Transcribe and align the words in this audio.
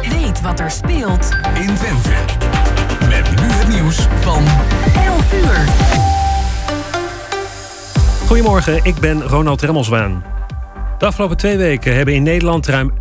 Weet 0.00 0.40
wat 0.40 0.60
er 0.60 0.70
speelt 0.70 1.30
in 1.54 1.74
Twente. 1.74 2.10
Met 3.08 3.40
nu 3.40 3.46
het 3.46 3.68
nieuws 3.68 4.06
van 4.20 4.44
11 5.04 5.32
uur. 5.32 5.68
Goedemorgen, 8.26 8.80
ik 8.84 8.94
ben 8.94 9.22
Ronald 9.22 9.62
Remmelswaan. 9.62 10.24
De 10.98 11.06
afgelopen 11.06 11.36
twee 11.36 11.56
weken 11.56 11.96
hebben 11.96 12.14
in 12.14 12.22
Nederland 12.22 12.66
ruim 12.66 12.92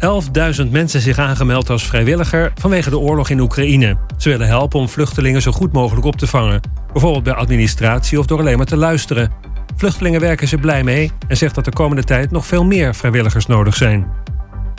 11.000 0.61 0.71
mensen 0.71 1.01
zich 1.01 1.17
aangemeld 1.17 1.69
als 1.69 1.87
vrijwilliger 1.87 2.51
vanwege 2.55 2.89
de 2.89 2.99
oorlog 2.99 3.29
in 3.29 3.39
Oekraïne. 3.39 3.97
Ze 4.17 4.29
willen 4.29 4.47
helpen 4.47 4.79
om 4.79 4.89
vluchtelingen 4.89 5.41
zo 5.41 5.51
goed 5.51 5.73
mogelijk 5.73 6.05
op 6.05 6.15
te 6.15 6.27
vangen. 6.27 6.61
Bijvoorbeeld 6.91 7.23
bij 7.23 7.33
administratie 7.33 8.19
of 8.19 8.25
door 8.25 8.39
alleen 8.39 8.57
maar 8.57 8.65
te 8.65 8.77
luisteren. 8.77 9.31
Vluchtelingen 9.75 10.19
werken 10.19 10.47
ze 10.47 10.57
blij 10.57 10.83
mee 10.83 11.11
en 11.27 11.37
zegt 11.37 11.55
dat 11.55 11.65
de 11.65 11.73
komende 11.73 12.03
tijd 12.03 12.31
nog 12.31 12.45
veel 12.45 12.65
meer 12.65 12.95
vrijwilligers 12.95 13.45
nodig 13.45 13.75
zijn. 13.75 14.05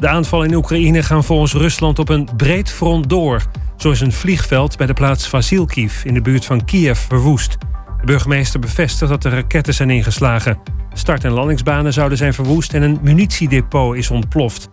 De 0.03 0.09
aanvallen 0.09 0.49
in 0.49 0.55
Oekraïne 0.55 1.03
gaan 1.03 1.25
volgens 1.25 1.53
Rusland 1.53 1.99
op 1.99 2.09
een 2.09 2.29
breed 2.37 2.71
front 2.71 3.09
door. 3.09 3.43
Zo 3.77 3.91
is 3.91 4.01
een 4.01 4.13
vliegveld 4.13 4.77
bij 4.77 4.87
de 4.87 4.93
plaats 4.93 5.29
Vasilkiv 5.29 6.05
in 6.05 6.15
de 6.15 6.21
buurt 6.21 6.45
van 6.45 6.65
Kiev 6.65 6.99
verwoest. 6.99 7.57
De 8.01 8.07
burgemeester 8.07 8.61
bevestigt 8.61 9.11
dat 9.11 9.25
er 9.25 9.33
raketten 9.33 9.75
zijn 9.75 9.91
ingeslagen. 9.91 10.59
Start- 10.93 11.25
en 11.25 11.31
landingsbanen 11.31 11.93
zouden 11.93 12.19
zijn 12.19 12.35
verwoest 12.35 12.75
en 12.75 12.83
een 12.83 12.99
munitiedepot 13.03 13.97
is 13.97 14.11
ontploft. 14.11 14.69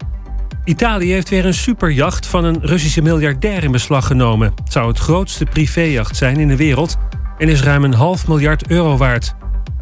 Italië 0.63 1.11
heeft 1.11 1.30
weer 1.30 1.45
een 1.45 1.53
superjacht 1.53 2.27
van 2.27 2.43
een 2.43 2.59
Russische 2.61 3.02
miljardair 3.02 3.63
in 3.63 3.71
beslag 3.71 4.07
genomen. 4.07 4.52
Het 4.63 4.71
zou 4.71 4.88
het 4.88 4.99
grootste 4.99 5.45
privéjacht 5.45 6.16
zijn 6.16 6.38
in 6.38 6.47
de 6.47 6.55
wereld 6.55 6.97
en 7.38 7.49
is 7.49 7.63
ruim 7.63 7.83
een 7.83 7.93
half 7.93 8.27
miljard 8.27 8.67
euro 8.67 8.97
waard. 8.97 9.35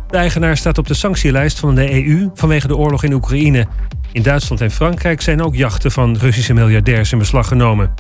De 0.10 0.18
eigenaar 0.18 0.58
staat 0.58 0.78
op 0.78 0.88
de 0.88 0.94
sanctielijst 0.94 1.60
van 1.60 1.76
de 1.76 2.06
EU 2.06 2.30
vanwege 2.34 2.68
de 2.68 2.78
oorlog 2.78 3.04
in 3.04 3.14
Oekraïne. 3.14 3.68
In 4.12 4.22
Duitsland 4.22 4.62
en 4.62 4.72
Frankrijk 4.72 5.22
zijn 5.22 5.42
ook 5.42 5.56
jachten 5.56 5.92
van 5.92 6.18
Russische 6.18 6.54
miljardairs 6.54 7.12
in 7.12 7.18
beslag 7.18 7.48
genomen. 7.48 7.94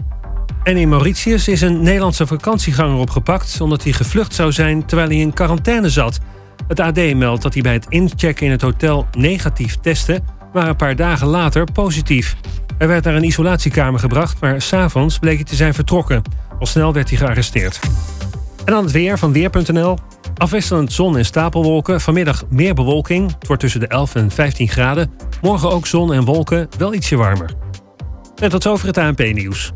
En 0.64 0.78
in 0.78 0.90
Mauritius 0.90 1.48
is 1.48 1.62
een 1.62 1.84
Nederlandse 1.84 2.28
vakantieganger 2.28 2.98
opgepakt 2.98 3.62
omdat 3.62 3.84
hij 3.84 3.92
gevlucht 3.92 4.34
zou 4.34 4.52
zijn 4.52 4.86
terwijl 4.86 5.10
hij 5.10 5.18
in 5.18 5.34
quarantaine 5.34 5.90
zat. 5.90 6.20
Het 6.68 6.80
AD 6.80 7.16
meldt 7.16 7.42
dat 7.42 7.54
hij 7.54 7.62
bij 7.62 7.74
het 7.74 7.86
inchecken 7.90 8.46
in 8.46 8.52
het 8.52 8.62
hotel 8.62 9.08
negatief 9.18 9.76
testte, 9.76 10.22
maar 10.54 10.68
een 10.68 10.76
paar 10.76 10.96
dagen 10.96 11.28
later 11.28 11.72
positief. 11.74 12.36
Hij 12.78 12.88
werd 12.88 13.04
naar 13.04 13.16
een 13.16 13.24
isolatiekamer 13.24 14.00
gebracht, 14.00 14.42
maar 14.42 14.62
s'avonds 14.62 15.20
bleek 15.20 15.36
hij 15.36 15.44
te 15.44 15.56
zijn 15.56 15.74
vertrokken. 15.74 16.22
Al 16.60 16.66
snel 16.66 16.94
werd 16.94 17.10
hij 17.10 17.18
gearresteerd. 17.18 17.80
En 18.66 18.74
dan 18.74 18.84
het 18.84 18.92
weer 18.92 19.18
van 19.18 19.32
Weer.nl. 19.32 19.98
Afwisselend 20.38 20.94
zon 20.94 21.18
en 21.18 21.26
stapelwolken. 21.26 22.02
Vanmiddag 22.02 22.44
meer 22.50 22.74
bewolking. 22.74 23.32
Het 23.40 23.48
wordt 23.48 23.62
tussen 23.62 23.80
de 23.80 23.88
11 23.88 24.16
en 24.16 24.32
15 24.32 24.70
graden. 24.70 25.12
Morgen 25.42 25.70
ook 25.70 25.88
zon 25.88 26.14
en 26.14 26.26
wolken, 26.26 26.68
wel 26.78 26.94
ietsje 26.94 27.16
warmer. 27.16 27.54
En 28.36 28.50
tot 28.50 28.64
zover 28.64 28.88
het 28.88 28.98
ANP-nieuws. 28.98 29.74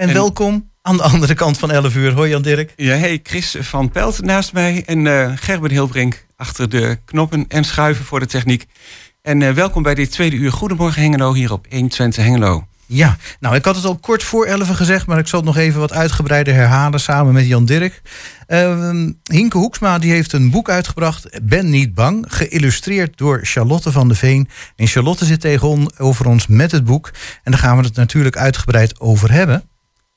En, 0.00 0.12
welkom 0.12 0.70
aan 0.82 0.96
de 0.96 1.02
andere 1.02 1.34
kant 1.34 1.58
van 1.58 1.70
11 1.70 1.96
uur. 1.96 2.12
Hoi 2.12 2.30
Jan 2.30 2.42
Dirk. 2.42 2.72
Ja, 2.76 2.94
hey, 2.94 3.20
Chris 3.22 3.56
van 3.60 3.90
Pelt 3.90 4.22
naast 4.22 4.52
mij 4.52 4.82
en 4.86 5.38
Gerben 5.38 5.70
Hilbrink 5.70 6.26
achter 6.36 6.68
de 6.68 6.98
knoppen 7.04 7.44
en 7.48 7.64
schuiven 7.64 8.04
voor 8.04 8.20
de 8.20 8.26
techniek. 8.26 8.66
En 9.22 9.42
eh, 9.42 9.52
welkom 9.52 9.82
bij 9.82 9.94
dit 9.94 10.10
tweede 10.10 10.36
uur 10.36 10.52
Goedemorgen 10.52 11.02
Hengelo 11.02 11.34
hier 11.34 11.52
op 11.52 11.66
120 11.70 12.24
Hengelo. 12.24 12.66
Ja, 12.86 13.16
nou 13.40 13.54
ik 13.54 13.64
had 13.64 13.76
het 13.76 13.84
al 13.84 13.98
kort 13.98 14.22
voor 14.22 14.46
11 14.46 14.68
gezegd, 14.68 15.06
maar 15.06 15.18
ik 15.18 15.26
zal 15.26 15.38
het 15.38 15.48
nog 15.48 15.56
even 15.56 15.80
wat 15.80 15.92
uitgebreider 15.92 16.54
herhalen 16.54 17.00
samen 17.00 17.32
met 17.32 17.46
Jan 17.46 17.64
Dirk. 17.64 18.02
Ehm, 18.46 19.12
Hinke 19.22 19.58
Hoeksma 19.58 19.98
die 19.98 20.12
heeft 20.12 20.32
een 20.32 20.50
boek 20.50 20.70
uitgebracht, 20.70 21.40
Ben 21.42 21.70
niet 21.70 21.94
bang, 21.94 22.24
geïllustreerd 22.28 23.18
door 23.18 23.40
Charlotte 23.42 23.92
van 23.92 24.08
de 24.08 24.14
Veen. 24.14 24.48
En 24.76 24.86
Charlotte 24.86 25.24
zit 25.24 25.40
tegenover 25.40 26.26
ons 26.26 26.46
met 26.46 26.72
het 26.72 26.84
boek 26.84 27.10
en 27.42 27.50
daar 27.50 27.60
gaan 27.60 27.76
we 27.76 27.84
het 27.84 27.96
natuurlijk 27.96 28.36
uitgebreid 28.36 29.00
over 29.00 29.32
hebben. 29.32 29.69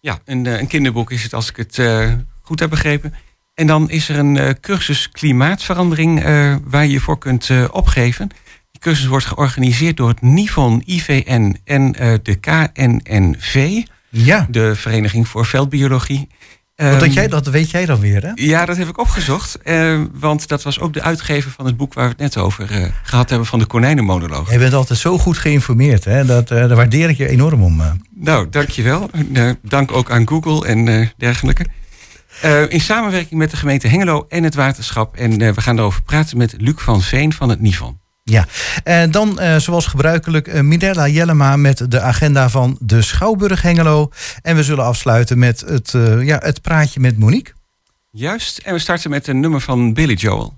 Ja, 0.03 0.19
een, 0.25 0.45
eh, 0.45 0.59
een 0.59 0.67
kinderboek 0.67 1.11
is 1.11 1.23
het 1.23 1.33
als 1.33 1.49
ik 1.49 1.55
het 1.55 1.79
eh, 1.79 2.11
goed 2.41 2.59
heb 2.59 2.69
begrepen. 2.69 3.13
En 3.53 3.67
dan 3.67 3.89
is 3.89 4.09
er 4.09 4.17
een 4.17 4.37
eh, 4.37 4.49
cursus 4.61 5.09
klimaatverandering 5.09 6.23
waar 6.63 6.85
je 6.85 6.91
je 6.91 6.99
voor 6.99 7.17
kunt 7.17 7.69
opgeven. 7.71 8.27
Die 8.71 8.81
cursus 8.81 9.05
wordt 9.05 9.25
georganiseerd 9.25 9.97
door 9.97 10.09
het 10.09 10.21
NIVON, 10.21 10.81
IVN 10.85 11.57
en 11.63 11.91
de 12.23 12.35
KNNV, 12.35 13.81
Ja, 14.09 14.47
de 14.49 14.75
Vereniging 14.75 15.27
voor 15.27 15.45
Veldbiologie. 15.45 16.27
Want 16.75 16.89
Ehm, 16.91 16.99
dat, 16.99 17.13
jij, 17.13 17.27
dat 17.27 17.47
weet 17.47 17.69
jij 17.69 17.85
dan 17.85 17.99
weer 17.99 18.21
hè? 18.21 18.31
Ja, 18.35 18.65
dat 18.65 18.77
heb 18.77 18.87
ik 18.87 18.99
opgezocht. 18.99 19.61
eh, 19.61 20.01
want 20.13 20.47
dat 20.47 20.63
was 20.63 20.79
ook 20.79 20.93
de 20.93 21.01
uitgever 21.01 21.51
van 21.51 21.65
het 21.65 21.77
boek 21.77 21.93
waar 21.93 22.03
we 22.03 22.09
het 22.09 22.19
net 22.19 22.37
over 22.37 22.71
eh, 22.71 22.85
gehad 23.03 23.29
hebben 23.29 23.47
van 23.47 23.59
de 23.59 23.65
konijnenmonoloog. 23.65 24.49
Jij 24.49 24.59
bent 24.59 24.73
altijd 24.73 24.99
zo 24.99 25.17
goed 25.17 25.37
geïnformeerd, 25.37 26.05
hè? 26.05 26.25
Dat, 26.25 26.51
eh, 26.51 26.57
daar 26.57 26.75
waardeer 26.75 27.09
ik 27.09 27.17
je 27.17 27.27
enorm 27.27 27.63
om. 27.63 27.81
Nou, 28.15 28.49
dankjewel. 28.49 29.09
Dank 29.61 29.91
ook 29.91 30.11
aan 30.11 30.27
Google 30.27 30.67
en 30.67 31.11
dergelijke. 31.17 31.65
In 32.69 32.81
samenwerking 32.81 33.39
met 33.39 33.51
de 33.51 33.57
gemeente 33.57 33.87
Hengelo 33.87 34.25
en 34.29 34.43
het 34.43 34.55
waterschap. 34.55 35.15
En 35.15 35.37
we 35.37 35.61
gaan 35.61 35.77
erover 35.77 36.01
praten 36.03 36.37
met 36.37 36.55
Luc 36.57 36.75
van 36.77 37.01
Veen 37.01 37.33
van 37.33 37.49
het 37.49 37.61
NIVON. 37.61 38.01
Ja, 38.23 38.45
en 38.83 39.11
dan 39.11 39.39
eh, 39.39 39.55
zoals 39.55 39.85
gebruikelijk 39.85 40.61
Mirella 40.61 41.07
Jellema 41.07 41.55
met 41.55 41.91
de 41.91 41.99
agenda 41.99 42.49
van 42.49 42.77
de 42.79 43.01
Schouwburg 43.01 43.61
Hengelo. 43.61 44.09
En 44.41 44.55
we 44.55 44.63
zullen 44.63 44.85
afsluiten 44.85 45.39
met 45.39 45.59
het, 45.59 45.93
eh, 45.93 46.23
ja, 46.23 46.39
het 46.43 46.61
praatje 46.61 46.99
met 46.99 47.17
Monique. 47.17 47.53
Juist. 48.11 48.57
En 48.57 48.73
we 48.73 48.79
starten 48.79 49.09
met 49.09 49.27
een 49.27 49.39
nummer 49.39 49.61
van 49.61 49.93
Billy 49.93 50.13
Joel. 50.13 50.53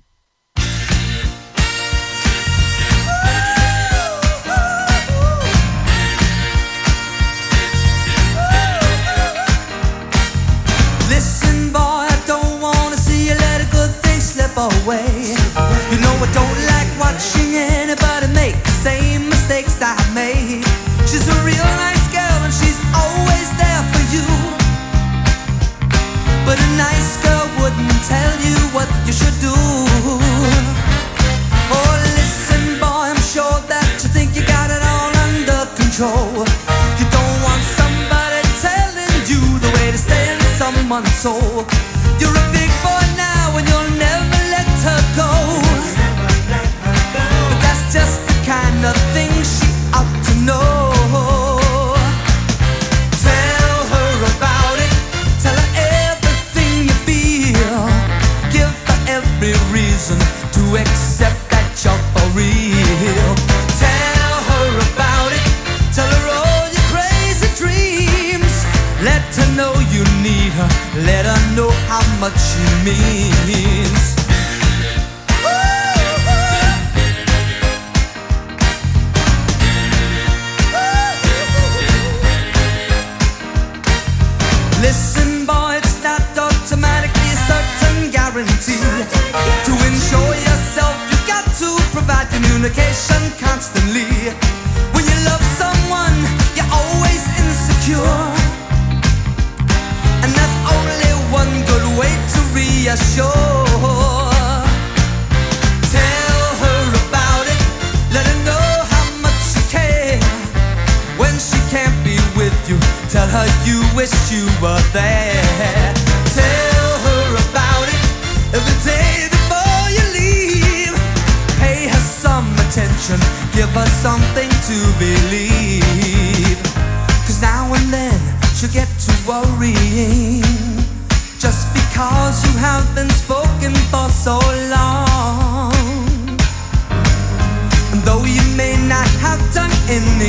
Soul. 41.25 41.54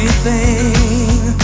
Anything, 0.06 1.35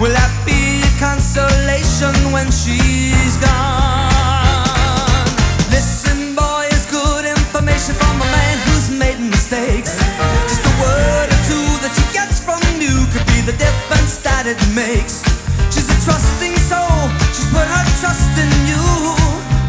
will 0.00 0.12
that 0.12 0.32
be 0.48 0.80
a 0.80 0.92
consolation 0.96 2.14
when 2.32 2.48
she's 2.48 3.36
gone? 3.36 5.28
Listen, 5.68 6.32
boy, 6.32 6.64
it's 6.72 6.88
good 6.88 7.28
information 7.28 7.92
from 8.00 8.16
a 8.16 8.28
man 8.32 8.56
who's 8.68 8.88
made 8.88 9.20
mistakes. 9.20 10.00
Just 10.48 10.64
a 10.64 10.74
word 10.80 11.28
or 11.28 11.40
two 11.44 11.68
that 11.84 11.92
she 11.92 12.04
gets 12.16 12.40
from 12.40 12.60
you 12.80 13.04
could 13.12 13.26
be 13.36 13.44
the 13.44 13.56
difference 13.60 14.16
that 14.24 14.48
it 14.48 14.60
makes. 14.72 15.20
She's 15.68 15.88
a 15.92 15.98
trusting 16.00 16.56
soul, 16.56 17.12
she's 17.36 17.48
put 17.52 17.68
her 17.68 17.84
trust 18.00 18.32
in 18.40 18.50
you. 18.64 18.84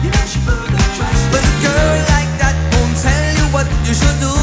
You 0.07 0.09
she 0.23 0.39
put 0.47 0.55
her 0.55 0.89
trust 0.95 1.23
But 1.35 1.44
a 1.44 1.53
girl 1.59 1.95
like 2.15 2.31
that 2.39 2.55
won't 2.71 2.95
tell 2.95 3.25
you 3.35 3.45
what 3.51 3.67
you 3.83 3.91
should 3.91 4.19
do. 4.23 4.36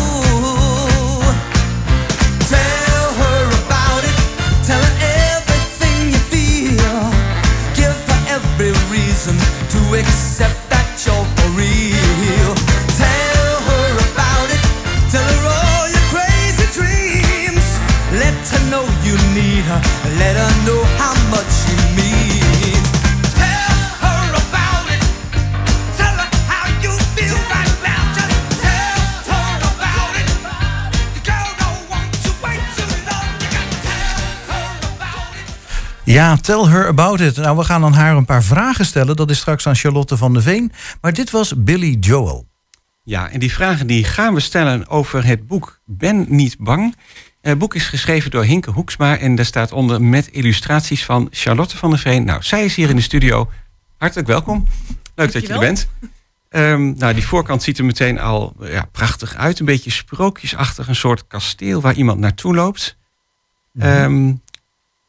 Ja, 36.14 36.36
tell 36.36 36.64
her 36.64 36.86
about 36.86 37.20
it. 37.20 37.36
Nou, 37.36 37.56
we 37.56 37.64
gaan 37.64 37.84
aan 37.84 37.92
haar 37.92 38.16
een 38.16 38.24
paar 38.24 38.42
vragen 38.42 38.84
stellen. 38.84 39.16
Dat 39.16 39.30
is 39.30 39.38
straks 39.38 39.66
aan 39.66 39.74
Charlotte 39.74 40.16
van 40.16 40.32
der 40.32 40.42
Veen. 40.42 40.72
Maar 41.00 41.12
dit 41.12 41.30
was 41.30 41.54
Billy 41.56 41.96
Joel. 42.00 42.46
Ja, 43.02 43.30
en 43.30 43.40
die 43.40 43.52
vragen 43.52 43.86
die 43.86 44.04
gaan 44.04 44.34
we 44.34 44.40
stellen 44.40 44.88
over 44.88 45.24
het 45.24 45.46
boek 45.46 45.80
Ben 45.84 46.26
niet 46.28 46.56
bang. 46.58 46.94
Eh, 47.40 47.50
Het 47.50 47.58
boek 47.58 47.74
is 47.74 47.86
geschreven 47.86 48.30
door 48.30 48.44
Hinke 48.44 48.70
Hoeksma 48.70 49.18
en 49.18 49.34
daar 49.34 49.44
staat 49.44 49.72
onder 49.72 50.02
met 50.02 50.28
illustraties 50.28 51.04
van 51.04 51.28
Charlotte 51.30 51.76
van 51.76 51.90
der 51.90 51.98
Veen. 51.98 52.24
Nou, 52.24 52.42
zij 52.42 52.64
is 52.64 52.74
hier 52.74 52.88
in 52.88 52.96
de 52.96 53.02
studio. 53.02 53.50
Hartelijk 53.98 54.28
welkom. 54.28 54.66
Leuk 55.14 55.32
dat 55.32 55.46
je 55.46 55.52
er 55.52 55.58
bent. 55.58 55.88
Ehm, 56.48 56.92
nou, 56.96 57.14
die 57.14 57.26
voorkant 57.26 57.62
ziet 57.62 57.78
er 57.78 57.84
meteen 57.84 58.20
al 58.20 58.56
ja, 58.60 58.88
prachtig 58.92 59.34
uit. 59.34 59.58
Een 59.58 59.66
beetje 59.66 59.90
sprookjesachtig, 59.90 60.88
een 60.88 60.96
soort 60.96 61.26
kasteel 61.26 61.80
waar 61.80 61.94
iemand 61.94 62.18
naartoe 62.18 62.54
loopt. 62.54 62.96
Ehm, 63.78 64.32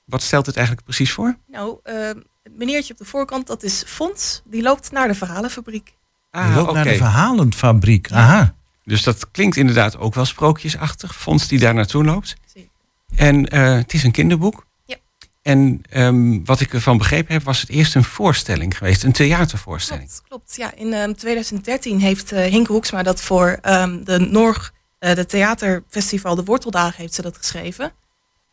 wat 0.06 0.22
stelt 0.22 0.46
het 0.46 0.56
eigenlijk 0.56 0.86
precies 0.86 1.12
voor? 1.12 1.38
Nou, 1.48 1.80
eh, 1.84 2.08
het 2.44 2.58
meneertje 2.58 2.94
op 2.94 3.00
de 3.00 3.06
voorkant, 3.06 3.48
dat 3.48 3.64
is 3.64 3.84
Fons. 3.88 4.42
Die 4.46 4.62
loopt 4.62 4.92
naar 4.92 5.08
de 5.08 5.14
verhalenfabriek. 5.16 5.86
Die 5.86 6.42
Ah, 6.42 6.56
loopt 6.56 6.74
naar 6.74 6.84
de 6.84 6.96
verhalenfabriek. 6.96 8.12
Aha. 8.12 8.56
Dus 8.84 9.04
dat 9.04 9.32
klinkt 9.32 9.56
inderdaad 9.58 9.98
ook 9.98 10.14
wel 10.14 10.26
sprookjesachtig. 10.26 11.16
Fons 11.16 11.48
die 11.48 11.60
daar 11.60 11.74
naartoe 11.74 12.04
loopt. 12.04 12.36
Zeker. 12.54 12.70
En 13.16 13.46
eh, 13.50 13.76
het 13.76 13.94
is 13.94 14.04
een 14.04 14.12
kinderboek. 14.12 14.66
Ja. 14.86 14.96
En 15.42 15.82
ehm, 15.90 16.44
wat 16.44 16.60
ik 16.60 16.74
ervan 16.74 16.98
begrepen 16.98 17.34
heb, 17.34 17.44
was 17.44 17.62
het 17.62 17.70
eerst 17.70 17.96
een 17.96 18.04
voorstelling 18.04 18.78
geweest. 18.78 19.04
Een 19.04 19.12
theatervoorstelling. 19.12 20.08
Klopt, 20.08 20.24
klopt. 20.28 20.56
Ja, 20.56 20.74
in 20.76 20.94
ehm, 20.94 21.14
2013 21.14 22.00
heeft 22.00 22.32
eh 22.32 22.52
Hinke 22.52 22.72
Hoeksma 22.72 23.04
dat 23.04 23.22
voor 23.22 23.58
ehm, 23.62 24.04
de 24.04 24.20
Norg, 24.20 24.74
eh, 25.00 25.16
de 25.16 25.26
theaterfestival 25.26 26.36
De 26.36 26.44
Worteldagen, 26.44 27.02
heeft 27.02 27.14
ze 27.14 27.22
dat 27.22 27.38
geschreven. 27.38 27.92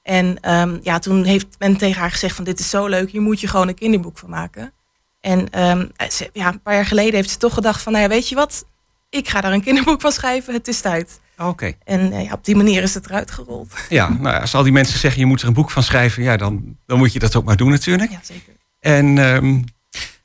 En 0.03 0.41
ehm, 0.41 0.79
ja, 0.83 0.99
toen 0.99 1.25
heeft 1.25 1.47
men 1.59 1.77
tegen 1.77 2.01
haar 2.01 2.11
gezegd 2.11 2.35
van 2.37 2.45
dit 2.45 2.59
is 2.61 2.71
zo 2.71 2.87
leuk, 2.87 3.11
hier 3.11 3.21
moet 3.21 3.41
je 3.41 3.47
gewoon 3.47 3.69
een 3.69 3.75
kinderboek 3.75 4.19
van 4.19 4.31
maken. 4.31 4.73
En 5.21 5.51
ehm, 5.51 5.87
ze- 6.11 6.31
ja, 6.33 6.49
een 6.49 6.63
paar 6.63 6.75
jaar 6.75 6.87
geleden 6.87 7.15
heeft 7.15 7.31
ze 7.31 7.37
toch 7.37 7.55
gedacht 7.55 7.83
van, 7.83 7.93
nou 7.93 8.05
ja, 8.05 8.11
weet 8.11 8.29
je 8.29 8.35
wat, 8.35 8.65
ik 9.11 9.29
ga 9.29 9.41
daar 9.41 9.53
een 9.53 9.63
kinderboek 9.63 10.01
van 10.01 10.13
schrijven, 10.13 10.55
het 10.55 10.69
is 10.69 10.81
tijd. 10.81 11.21
Oké. 11.39 11.73
En 11.85 12.13
eh, 12.13 12.25
ja, 12.25 12.33
op 12.33 12.45
die 12.45 12.57
manier 12.57 12.83
is 12.83 12.95
het 12.95 13.07
eruit 13.07 13.31
gerold. 13.31 13.73
Ja, 13.89 14.09
nou, 14.09 14.35
ja, 14.35 14.41
als 14.41 14.55
al 14.55 14.63
die 14.63 14.73
mensen 14.73 14.99
zeggen 14.99 15.21
je 15.21 15.27
moet 15.27 15.41
er 15.43 15.47
een 15.49 15.53
boek 15.55 15.71
van 15.71 15.83
schrijven, 15.83 16.23
ja, 16.23 16.37
dan, 16.37 16.77
dan 16.87 16.99
moet 16.99 17.13
je 17.13 17.19
dat 17.19 17.37
ook 17.37 17.45
maar 17.45 17.57
doen 17.57 17.71
natuurlijk. 17.71 18.11
Ja, 18.11 18.21
zeker. 18.23 18.53
En 18.81 19.19
ehm, 19.19 19.61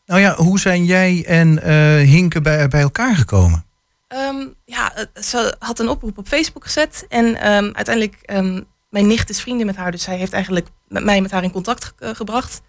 Nou 0.06 0.20
ja, 0.22 0.36
hoe 0.36 0.60
zijn 0.60 0.86
jij 0.86 1.24
en 1.28 1.62
eh, 1.64 2.08
Hinke 2.10 2.42
bij, 2.42 2.68
bij 2.68 2.82
elkaar 2.82 3.16
gekomen? 3.16 3.66
Ehm, 4.08 4.48
ja, 4.66 4.96
eh, 4.96 5.22
ze 5.24 5.56
had 5.60 5.80
een 5.80 5.90
oproep 5.90 6.18
op 6.18 6.28
Facebook 6.28 6.64
gezet. 6.64 7.06
En 7.10 7.36
ehm, 7.36 7.70
uiteindelijk, 7.74 8.18
ehm, 8.26 8.62
mijn 8.90 9.08
nicht 9.08 9.30
is 9.30 9.42
vrienden 9.42 9.66
met 9.66 9.76
haar. 9.76 9.92
Dus 9.92 10.04
zij 10.04 10.18
heeft 10.18 10.34
eigenlijk 10.34 10.68
met 10.88 11.04
mij 11.04 11.22
met 11.22 11.32
haar 11.32 11.44
in 11.44 11.52
contact 11.52 11.84
ge- 11.84 11.94
eh, 12.06 12.16
gebracht. 12.16 12.62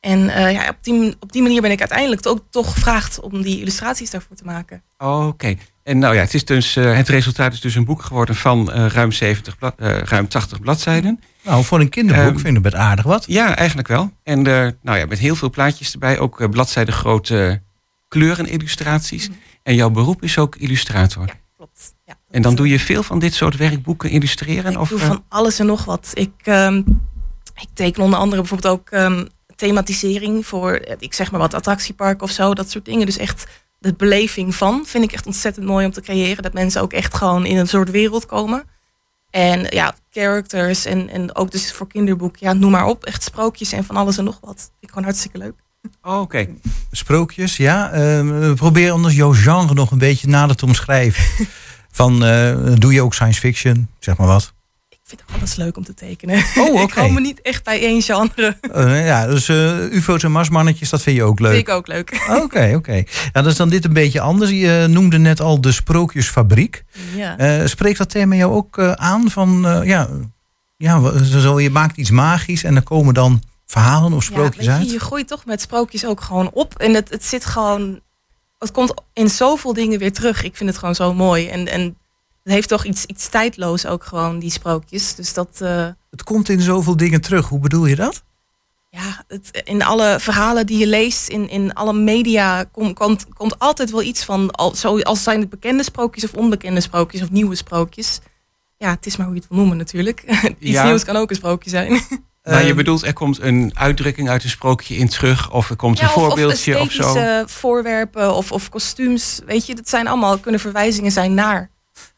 En 0.00 0.28
eh, 0.28 0.52
ja, 0.52 0.68
op, 0.68 0.76
die, 0.82 1.16
op 1.20 1.32
die 1.32 1.42
manier 1.42 1.60
ben 1.62 1.70
ik 1.70 1.78
uiteindelijk 1.80 2.26
ook 2.26 2.44
toch 2.50 2.72
gevraagd 2.72 3.20
om 3.20 3.42
die 3.42 3.60
illustraties 3.60 4.10
daarvoor 4.10 4.36
te 4.36 4.44
maken. 4.44 4.82
oké. 4.98 5.54
En 5.82 5.98
nou 5.98 6.14
ja, 6.14 6.20
het, 6.20 6.34
is 6.34 6.44
dus, 6.44 6.76
eh, 6.76 6.96
het 6.96 7.08
resultaat 7.08 7.52
is 7.52 7.60
dus 7.60 7.74
een 7.74 7.84
boek 7.84 8.02
geworden 8.02 8.34
van 8.34 8.72
eh, 8.72 8.86
ruim, 8.86 9.12
70 9.12 9.58
bla- 9.58 9.72
eh, 9.76 9.98
ruim 9.98 10.28
80 10.28 10.60
bladzijden. 10.60 11.20
Nou, 11.42 11.64
voor 11.64 11.80
een 11.80 11.88
kinderboek 11.88 12.24
Ehm, 12.34 12.38
vind 12.38 12.56
ik 12.58 12.64
het 12.64 12.74
aardig 12.74 13.04
wat. 13.04 13.24
Ja, 13.26 13.56
eigenlijk 13.56 13.88
wel. 13.88 14.10
En 14.22 14.42
nou 14.82 14.98
ja, 14.98 15.06
met 15.06 15.18
heel 15.18 15.36
veel 15.36 15.50
plaatjes 15.50 15.92
erbij. 15.92 16.18
Ook 16.18 16.40
uh, 16.40 16.48
bladzijden 16.48 16.94
grote 16.94 17.62
kleurenillustraties. 18.08 19.28
En 19.62 19.74
jouw 19.74 19.90
beroep 19.90 20.22
is 20.22 20.38
ook 20.38 20.56
illustrator. 20.56 21.26
Ja, 21.26 21.34
En 22.30 22.42
dan 22.42 22.54
doe 22.54 22.68
je 22.68 22.78
veel 22.78 23.02
van 23.02 23.18
dit 23.18 23.34
soort 23.34 23.56
werkboeken 23.56 24.10
illustreren? 24.10 24.72
Ik 24.72 24.78
of, 24.78 24.88
doe 24.88 25.00
eh, 25.00 25.06
van 25.06 25.24
alles 25.28 25.58
en 25.58 25.66
nog 25.66 25.84
wat. 25.84 26.10
Ik, 26.14 26.32
ehm, 26.42 26.76
ik 27.54 27.68
teken 27.74 28.02
onder 28.02 28.18
andere 28.18 28.40
bijvoorbeeld 28.40 28.72
ook 28.72 28.90
ehm, 28.90 29.24
thematisering 29.56 30.46
voor, 30.46 30.72
eh, 30.72 30.94
ik 30.98 31.14
zeg 31.14 31.30
maar 31.30 31.40
wat, 31.40 31.54
attractiepark 31.54 32.22
of 32.22 32.30
zo. 32.30 32.54
Dat 32.54 32.70
soort 32.70 32.84
dingen. 32.84 33.06
Dus 33.06 33.16
echt 33.16 33.46
de 33.78 33.94
beleving 33.94 34.54
van 34.54 34.82
vind 34.86 35.04
ik 35.04 35.12
echt 35.12 35.26
ontzettend 35.26 35.66
mooi 35.66 35.86
om 35.86 35.92
te 35.92 36.00
creëren. 36.00 36.42
Dat 36.42 36.52
mensen 36.52 36.82
ook 36.82 36.92
echt 36.92 37.14
gewoon 37.14 37.46
in 37.46 37.56
een 37.56 37.68
soort 37.68 37.90
wereld 37.90 38.26
komen. 38.26 38.64
En 39.30 39.66
ja, 39.70 39.94
characters 40.10 40.84
en, 40.84 41.08
en 41.08 41.34
ook 41.34 41.50
dus 41.50 41.72
voor 41.72 41.88
kinderboek, 41.88 42.36
ja, 42.36 42.52
noem 42.52 42.70
maar 42.70 42.86
op. 42.86 43.04
Echt 43.04 43.22
sprookjes 43.22 43.72
en 43.72 43.84
van 43.84 43.96
alles 43.96 44.18
en 44.18 44.24
nog 44.24 44.38
wat. 44.40 44.56
Vind 44.56 44.72
ik 44.80 44.88
gewoon 44.88 45.04
hartstikke 45.04 45.38
leuk. 45.38 45.54
oh, 46.02 46.20
Oké. 46.20 46.46
Sprookjes, 46.90 47.56
ja. 47.56 47.90
Eh, 47.90 48.52
probeer 48.54 48.90
anders 48.90 49.14
jouw 49.14 49.32
genre 49.32 49.74
nog 49.74 49.90
een 49.90 49.98
beetje 49.98 50.28
nader 50.28 50.56
te 50.56 50.64
omschrijven. 50.64 51.46
Van, 51.98 52.24
eh, 52.24 52.56
doe 52.74 52.92
je 52.92 53.02
ook 53.02 53.14
science 53.14 53.40
fiction? 53.40 53.88
Zeg 53.98 54.16
maar 54.16 54.26
wat. 54.26 54.52
Ik 54.88 54.98
vind 55.04 55.22
alles 55.36 55.54
leuk 55.54 55.76
om 55.76 55.84
te 55.84 55.94
tekenen. 55.94 56.44
Oh, 56.58 56.80
ik 56.88 56.92
hou 56.92 57.12
me 57.12 57.20
niet 57.20 57.40
echt 57.40 57.64
bij 57.64 57.80
één 57.80 58.02
genre. 58.02 58.56
Eh, 58.72 59.06
ja, 59.06 59.26
dus 59.26 59.48
eh, 59.48 59.92
ufo's 59.92 60.22
en 60.22 60.32
marsmannetjes, 60.32 60.90
dat 60.90 61.02
vind 61.02 61.16
je 61.16 61.22
ook 61.22 61.40
leuk. 61.40 61.54
Vind 61.54 61.68
ik 61.68 61.74
ook 61.74 61.86
leuk. 61.86 62.26
Oké, 62.42 62.72
oké. 62.76 63.02
Ja, 63.32 63.42
dat 63.42 63.46
is 63.46 63.56
dan 63.56 63.68
dit 63.68 63.84
een 63.84 63.92
beetje 63.92 64.20
anders. 64.20 64.50
Je 64.50 64.86
noemde 64.88 65.18
net 65.18 65.40
al 65.40 65.60
de 65.60 65.72
Sprookjesfabriek. 65.72 66.84
Ja. 67.14 67.38
Eh, 67.38 67.66
spreekt 67.66 67.98
dat 67.98 68.10
thema 68.10 68.34
jou 68.34 68.52
ook 68.52 68.78
eh, 68.78 68.92
aan? 68.92 69.30
Van, 69.30 69.66
eh, 69.66 69.84
ja, 69.84 70.08
ja, 70.76 71.24
zo, 71.24 71.60
je 71.60 71.70
maakt 71.70 71.96
iets 71.96 72.10
magisch 72.10 72.64
en 72.64 72.76
er 72.76 72.82
komen 72.82 73.14
dan 73.14 73.42
verhalen 73.66 74.12
of 74.12 74.24
sprookjes 74.24 74.64
ja, 74.64 74.70
weet 74.70 74.80
uit? 74.80 74.86
je, 74.86 74.92
je 74.92 75.00
groeit 75.00 75.28
toch 75.28 75.44
met 75.44 75.60
sprookjes 75.60 76.06
ook 76.06 76.20
gewoon 76.20 76.50
op. 76.52 76.78
En 76.78 76.94
het, 76.94 77.10
het 77.10 77.24
zit 77.24 77.44
gewoon. 77.44 78.00
Het 78.58 78.70
komt 78.70 78.94
in 79.12 79.30
zoveel 79.30 79.72
dingen 79.72 79.98
weer 79.98 80.12
terug. 80.12 80.42
Ik 80.44 80.56
vind 80.56 80.70
het 80.70 80.78
gewoon 80.78 80.94
zo 80.94 81.14
mooi. 81.14 81.48
En, 81.48 81.66
en 81.68 81.82
het 82.42 82.52
heeft 82.52 82.68
toch 82.68 82.84
iets, 82.84 83.04
iets 83.04 83.28
tijdloos 83.28 83.86
ook 83.86 84.04
gewoon, 84.04 84.38
die 84.38 84.50
sprookjes. 84.50 85.14
Dus 85.14 85.32
dat. 85.34 85.60
eh, 85.60 85.86
Het 86.10 86.22
komt 86.22 86.48
in 86.48 86.60
zoveel 86.60 86.96
dingen 86.96 87.20
terug. 87.20 87.48
Hoe 87.48 87.58
bedoel 87.58 87.86
je 87.86 87.96
dat? 87.96 88.22
ja, 88.90 89.24
het, 89.28 89.62
in 89.64 89.82
alle 89.82 90.16
verhalen 90.20 90.66
die 90.66 90.78
je 90.78 90.86
leest, 90.86 91.28
in, 91.28 91.48
in 91.48 91.74
alle 91.74 91.92
media, 91.92 92.64
komt 92.64 92.94
komt 92.98 93.26
komt 93.34 93.58
altijd 93.58 93.90
wel 93.90 94.02
iets 94.02 94.24
van. 94.24 94.50
Al, 94.50 94.74
zo, 94.74 94.98
zijn 95.22 95.40
het 95.40 95.48
bekende 95.50 95.82
sprookjes 95.82 96.24
of 96.24 96.34
onbekende 96.34 96.80
sprookjes 96.80 97.22
of 97.22 97.30
nieuwe 97.30 97.54
sprookjes. 97.54 98.18
Ja, 98.78 98.90
het 98.90 99.06
is 99.06 99.16
maar 99.16 99.26
hoe 99.26 99.34
je 99.34 99.40
het 99.40 99.48
wil 99.50 99.58
noemen 99.58 99.76
natuurlijk. 99.76 100.20
iets 100.26 100.56
Ja. 100.58 100.84
nieuws 100.84 101.04
kan 101.04 101.16
ook 101.16 101.30
een 101.30 101.36
sprookje 101.36 101.70
zijn. 101.70 102.00
Maar 102.50 102.60
je 102.62 102.66
Ehm, 102.68 102.76
bedoelt, 102.76 103.04
er 103.06 103.12
komt 103.12 103.40
een 103.42 103.70
uitdrukking 103.74 104.28
uit 104.28 104.44
een 104.44 104.50
sprookje 104.50 104.96
in 104.96 105.08
terug... 105.08 105.50
of 105.50 105.70
er 105.70 105.76
komt 105.76 105.98
Ja, 105.98 106.04
een 106.04 106.08
of, 106.10 106.16
of 106.16 106.22
voorbeeldje 106.26 106.80
of, 106.80 106.90
zo. 106.92 107.02
esthetische 107.02 107.44
voorwerpen 107.46 108.34
of, 108.34 108.52
of 108.52 108.68
kostuums. 108.68 109.40
Weet 109.46 109.66
je, 109.66 109.74
dat 109.74 109.88
zijn 109.88 110.06
allemaal, 110.06 110.38
kunnen 110.38 110.60
verwijzingen 110.60 111.12
zijn 111.12 111.34
naar. 111.34 111.70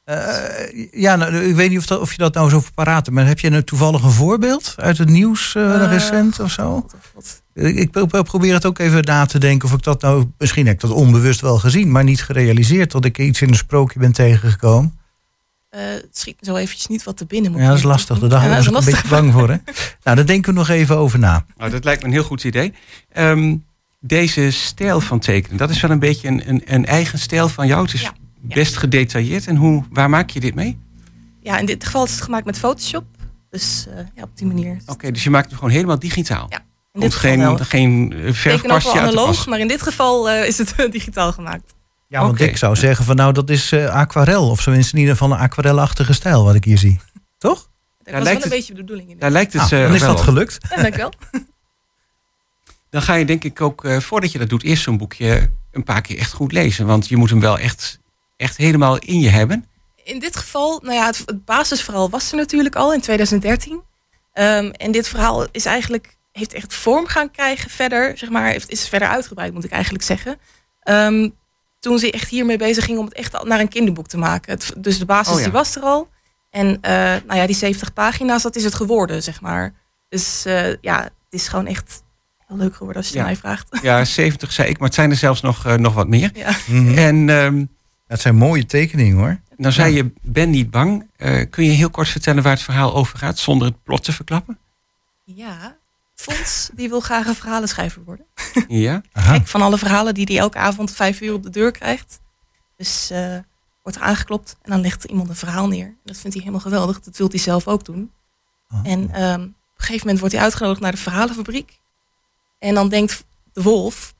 eh, 0.04 0.88
ja, 0.92 1.16
nou, 1.16 1.34
ik 1.36 1.54
weet 1.54 1.68
niet 1.70 1.78
of, 1.78 1.86
dat, 1.86 2.00
of 2.00 2.10
je 2.12 2.18
dat 2.18 2.34
nou 2.34 2.50
zo 2.50 2.62
paraat 2.74 3.04
hebt, 3.06 3.16
maar 3.16 3.26
heb 3.26 3.38
je 3.38 3.50
een 3.50 3.64
toevallig 3.64 4.02
een 4.02 4.10
voorbeeld 4.10 4.74
uit 4.76 4.98
het 4.98 5.08
nieuws 5.08 5.54
eh, 5.54 5.82
Eh, 5.84 5.90
recent 5.90 6.40
of 6.40 6.50
zo? 6.50 6.70
God, 6.70 6.94
God. 7.14 7.42
Ik, 7.54 7.76
ik 7.76 7.90
pro- 7.90 8.22
probeer 8.22 8.54
het 8.54 8.66
ook 8.66 8.78
even 8.78 9.04
na 9.04 9.26
te 9.26 9.38
denken 9.38 9.68
of 9.68 9.74
ik 9.74 9.82
dat 9.82 10.02
nou, 10.02 10.24
misschien 10.38 10.66
heb 10.66 10.74
ik 10.74 10.80
dat 10.80 10.90
onbewust 10.90 11.40
wel 11.40 11.58
gezien, 11.58 11.90
maar 11.90 12.04
niet 12.04 12.22
gerealiseerd 12.22 12.90
dat 12.90 13.04
ik 13.04 13.18
iets 13.18 13.40
in 13.42 13.48
een 13.48 13.54
sprookje 13.54 13.98
ben 13.98 14.12
tegengekomen. 14.12 14.98
Eh, 15.70 15.80
het 15.82 16.18
schiet 16.18 16.36
me 16.40 16.46
zo 16.46 16.56
eventjes 16.56 16.86
niet 16.86 17.02
wat 17.02 17.16
te 17.16 17.26
binnen. 17.26 17.50
moet 17.52 17.60
Ja, 17.60 17.68
dat 17.68 17.76
is 17.76 17.82
lastig. 17.82 18.18
Daar 18.18 18.42
Ja, 18.48 18.48
was 18.56 18.66
ik 18.66 18.74
een 18.76 18.84
beetje 18.84 19.08
bang 19.08 19.32
voor. 19.32 19.48
Hè? 19.48 19.56
Nou, 20.04 20.16
daar 20.16 20.26
denken 20.26 20.52
we 20.52 20.58
nog 20.58 20.68
even 20.68 20.96
over 20.96 21.18
na. 21.18 21.44
Nou, 21.56 21.70
dat 21.70 21.84
lijkt 21.84 22.00
me 22.02 22.06
een 22.08 22.14
heel 22.14 22.22
goed 22.22 22.44
idee. 22.44 22.72
Ehm, 23.12 23.56
deze 24.00 24.50
stijl 24.50 25.00
van 25.00 25.18
tekenen, 25.18 25.56
dat 25.56 25.70
is 25.70 25.80
wel 25.80 25.90
een 25.90 25.98
beetje 25.98 26.28
een, 26.28 26.48
een, 26.48 26.62
een 26.64 26.86
eigen 26.86 27.18
stijl 27.18 27.48
van 27.48 27.66
jou. 27.66 27.82
Het 27.84 27.94
is 27.94 28.00
Ja, 28.00 28.12
ja. 28.48 28.54
best 28.54 28.76
gedetailleerd. 28.76 29.46
En 29.46 29.56
hoe, 29.56 29.84
waar 29.90 30.10
maak 30.10 30.30
je 30.30 30.40
dit 30.40 30.54
mee? 30.54 30.78
Ja, 31.40 31.58
in 31.58 31.66
dit 31.66 31.84
geval 31.84 32.04
is 32.04 32.10
het 32.10 32.20
gemaakt 32.22 32.44
met 32.44 32.58
Photoshop. 32.58 33.04
Dus 33.50 33.86
eh, 33.90 34.04
ja, 34.14 34.22
op 34.22 34.30
die 34.34 34.46
manier. 34.46 34.76
Oké, 34.86 35.10
dus 35.10 35.24
je 35.24 35.30
maakt 35.30 35.48
hem 35.48 35.58
gewoon 35.58 35.72
helemaal 35.74 35.98
digitaal. 35.98 36.46
Ja, 36.50 36.58
In 36.58 36.64
Komt 36.92 37.04
dit 37.04 37.14
geval 37.14 37.36
wel. 37.38 37.56
geen, 37.56 37.66
geen 37.66 38.02
Ik 38.08 38.12
teken 38.12 38.28
ook 38.28 38.34
verfkwastje 38.36 38.92
wel 38.92 39.02
uit 39.02 39.10
de 39.12 39.16
analoog, 39.18 39.36
pas. 39.36 39.46
maar 39.46 39.58
in 39.58 39.68
dit 39.68 39.82
geval 39.82 40.30
eh, 40.30 40.46
is 40.46 40.58
het 40.58 40.74
digitaal 40.90 41.32
gemaakt. 41.32 41.74
Ja, 42.10 42.20
want 42.20 42.40
ik 42.40 42.56
zou 42.56 42.76
zeggen 42.76 43.04
van 43.04 43.16
nou, 43.16 43.32
dat 43.32 43.50
is 43.50 43.72
eh, 43.72 43.94
aquarel. 43.94 44.50
Of 44.50 44.62
tenminste 44.62 44.92
in 44.94 44.98
ieder 45.00 45.16
geval 45.16 45.32
een 45.32 45.38
aquarelachtige 45.38 46.12
stijl 46.12 46.44
wat 46.44 46.54
ik 46.54 46.64
hier 46.64 46.78
zie. 46.78 47.00
Toch? 47.38 47.54
Dat 47.58 47.68
Ja, 47.98 48.12
was 48.12 48.12
wel 48.12 48.22
lijkt 48.22 48.36
een 48.44 48.48
het- 48.50 48.58
beetje 48.58 48.74
de 48.74 48.80
bedoeling. 48.80 49.10
In 49.10 49.18
Daar 49.18 49.30
lijkt 49.30 49.52
het 49.52 49.70
Nou, 49.70 49.74
eh, 49.74 49.82
dan 49.86 49.94
is 49.94 50.00
wel 50.00 50.08
dat 50.10 50.18
op. 50.18 50.24
gelukt. 50.24 50.58
Ja, 50.70 50.82
dankjewel. 50.82 51.12
Dan 52.90 53.02
ga 53.02 53.14
je 53.14 53.24
denk 53.24 53.44
ik 53.44 53.60
ook, 53.60 53.84
eh, 53.84 53.98
voordat 53.98 54.32
je 54.32 54.38
dat 54.38 54.48
doet, 54.48 54.62
eerst 54.62 54.82
zo'n 54.82 54.96
boekje 54.96 55.50
een 55.72 55.84
paar 55.84 56.00
keer 56.00 56.18
echt 56.18 56.32
goed 56.32 56.52
lezen. 56.52 56.86
Want 56.86 57.08
je 57.08 57.16
moet 57.16 57.30
hem 57.30 57.40
wel 57.40 57.58
echt, 57.58 57.98
echt 58.36 58.56
helemaal 58.56 58.98
in 58.98 59.20
je 59.20 59.28
hebben. 59.28 59.66
In 60.04 60.18
dit 60.18 60.36
geval, 60.36 60.80
nou 60.82 60.94
ja, 60.94 61.06
het, 61.06 61.22
het 61.26 61.44
basisverhaal 61.44 62.10
was 62.10 62.30
er 62.30 62.36
natuurlijk 62.36 62.74
al 62.76 62.92
in 62.92 63.00
2013. 63.00 63.80
Ehm, 64.32 64.70
en 64.70 64.90
dit 64.92 65.08
verhaal 65.08 65.46
is 65.52 65.64
eigenlijk, 65.66 66.16
heeft 66.32 66.52
echt 66.52 66.74
vorm 66.74 67.06
gaan 67.06 67.30
krijgen 67.30 67.70
verder, 67.70 68.18
zeg 68.18 68.28
maar, 68.30 68.50
heeft, 68.50 68.70
is 68.70 68.88
verder 68.88 69.08
uitgebreid, 69.08 69.52
moet 69.52 69.64
ik 69.64 69.70
eigenlijk 69.70 70.04
zeggen. 70.04 70.38
Ehm, 70.80 71.28
toen 71.80 71.98
ze 71.98 72.10
echt 72.12 72.28
hiermee 72.28 72.58
bezig 72.58 72.84
ging 72.84 72.98
om 72.98 73.04
het 73.04 73.14
echt 73.14 73.36
al 73.36 73.44
naar 73.44 73.60
een 73.60 73.68
kinderboek 73.68 74.06
te 74.08 74.18
maken. 74.18 74.52
Het, 74.52 74.72
dus 74.78 74.98
de 74.98 75.04
basis 75.04 75.32
Oh 75.32 75.38
ja. 75.38 75.44
die 75.44 75.52
was 75.52 75.76
er 75.76 75.82
al. 75.82 76.08
En 76.50 76.78
eh, 76.80 76.92
nou 77.26 77.34
ja, 77.34 77.46
die 77.46 77.56
70 77.56 77.92
pagina's, 77.92 78.42
dat 78.42 78.56
is 78.56 78.64
het 78.64 78.74
geworden, 78.74 79.22
zeg 79.22 79.40
maar. 79.40 79.74
Dus 80.08 80.44
eh, 80.44 80.74
ja, 80.80 81.02
het 81.02 81.12
is 81.40 81.48
gewoon 81.48 81.66
echt 81.66 82.02
heel 82.46 82.56
leuk 82.56 82.74
geworden 82.76 83.02
als 83.02 83.08
je 83.12 83.18
Ja. 83.18 83.26
het 83.26 83.28
mij 83.28 83.36
vraagt. 83.40 83.68
Ja, 83.82 84.04
70 84.04 84.52
zei 84.52 84.68
ik, 84.68 84.78
maar 84.78 84.86
het 84.86 84.96
zijn 84.96 85.10
er 85.10 85.16
zelfs 85.16 85.40
nog, 85.40 85.66
eh, 85.66 85.74
nog 85.74 85.94
wat 85.94 86.08
meer. 86.08 86.30
Ja. 86.34 86.50
Mhm. 86.66 86.98
En 86.98 87.28
ehm, 87.28 87.64
Dat 88.06 88.20
zijn 88.20 88.36
mooie 88.36 88.66
tekeningen 88.66 89.16
hoor. 89.16 89.40
nou 89.56 89.72
zei 89.72 89.94
je, 89.94 90.12
ben 90.22 90.50
niet 90.50 90.70
bang. 90.70 91.08
Eh, 91.16 91.44
kun 91.50 91.64
je 91.64 91.70
heel 91.70 91.90
kort 91.90 92.08
vertellen 92.08 92.42
waar 92.42 92.52
het 92.52 92.62
verhaal 92.62 92.94
over 92.94 93.18
gaat, 93.18 93.38
zonder 93.38 93.66
het 93.68 93.82
plot 93.82 94.04
te 94.04 94.12
verklappen? 94.12 94.58
ja, 95.24 95.76
Fons, 96.20 96.70
die 96.72 96.88
wil 96.88 97.00
graag 97.00 97.26
een 97.26 97.34
verhalenschrijver 97.34 98.04
worden. 98.04 98.26
Ja. 98.68 99.02
Aha. 99.12 99.32
Kijk, 99.32 99.46
van 99.46 99.62
alle 99.62 99.78
verhalen 99.78 100.14
die 100.14 100.24
hij 100.24 100.38
elke 100.38 100.58
avond 100.58 100.92
vijf 100.92 101.20
uur 101.20 101.34
op 101.34 101.42
de 101.42 101.50
deur 101.50 101.70
krijgt. 101.70 102.20
Dus 102.76 103.10
eh, 103.10 103.36
wordt 103.82 103.98
er 103.98 104.04
aangeklopt 104.04 104.56
en 104.62 104.70
dan 104.70 104.80
legt 104.80 105.04
er 105.04 105.10
iemand 105.10 105.28
een 105.28 105.36
verhaal 105.36 105.68
neer. 105.68 105.96
Dat 106.04 106.16
vindt 106.16 106.36
hij 106.36 106.44
helemaal 106.44 106.60
geweldig. 106.60 107.00
Dat 107.00 107.16
wil 107.16 107.28
hij 107.28 107.38
zelf 107.38 107.68
ook 107.68 107.84
doen. 107.84 108.12
Oh. 108.70 108.80
En 108.82 109.10
ehm, 109.10 109.40
op 109.40 109.46
een 109.46 109.54
gegeven 109.76 110.00
moment 110.00 110.18
wordt 110.18 110.34
hij 110.34 110.44
uitgenodigd 110.44 110.80
naar 110.80 110.92
de 110.92 110.98
verhalenfabriek. 110.98 111.80
En 112.58 112.74
dan 112.74 112.88
denkt 112.88 113.24
de 113.52 113.62
wolf, 113.62 114.14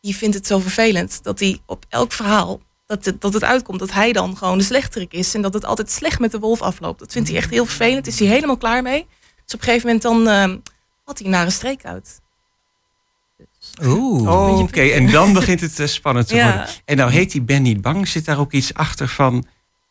die 0.00 0.16
vindt 0.16 0.34
het 0.34 0.46
zo 0.46 0.58
vervelend 0.58 1.22
dat 1.22 1.38
hij 1.38 1.60
op 1.66 1.84
elk 1.88 2.12
verhaal 2.12 2.60
dat 2.86 3.04
het, 3.04 3.20
dat 3.20 3.32
het 3.32 3.44
uitkomt 3.44 3.78
dat 3.78 3.92
hij 3.92 4.12
dan 4.12 4.36
gewoon 4.36 4.58
de 4.58 4.64
slechterik 4.64 5.12
is 5.12 5.34
en 5.34 5.42
dat 5.42 5.54
het 5.54 5.64
altijd 5.64 5.90
slecht 5.90 6.18
met 6.18 6.30
de 6.30 6.38
wolf 6.38 6.62
afloopt. 6.62 6.98
Dat 6.98 7.12
vindt 7.12 7.28
hij 7.28 7.38
echt 7.38 7.50
heel 7.50 7.66
vervelend. 7.66 8.06
Is 8.06 8.18
hij 8.18 8.28
helemaal 8.28 8.56
klaar 8.56 8.82
mee. 8.82 9.06
Dus 9.44 9.54
op 9.54 9.60
een 9.60 9.66
gegeven 9.66 9.86
moment 9.86 10.02
dan 10.02 10.28
ehm, 10.28 10.58
had 11.04 11.18
hij 11.18 11.28
naar 11.28 11.44
een 11.44 11.52
streek 11.52 11.84
uit. 11.84 12.20
Oeh. 13.82 14.28
Oh, 14.30 14.46
Beetje 14.50 14.62
Oké, 14.64 14.80
en 14.94 15.10
dan 15.10 15.32
begint 15.32 15.60
het 15.60 15.80
eh, 15.80 15.86
spannend 15.86 16.28
te 16.28 16.34
Ja. 16.44 16.46
worden. 16.56 16.74
En 16.84 16.96
nou 16.96 17.10
heet 17.10 17.30
die 17.32 17.42
Ben 17.42 17.62
niet 17.62 17.80
bang. 17.82 18.08
Zit 18.08 18.24
daar 18.24 18.38
ook 18.38 18.52
iets 18.52 18.74
achter 18.74 19.08
van 19.08 19.46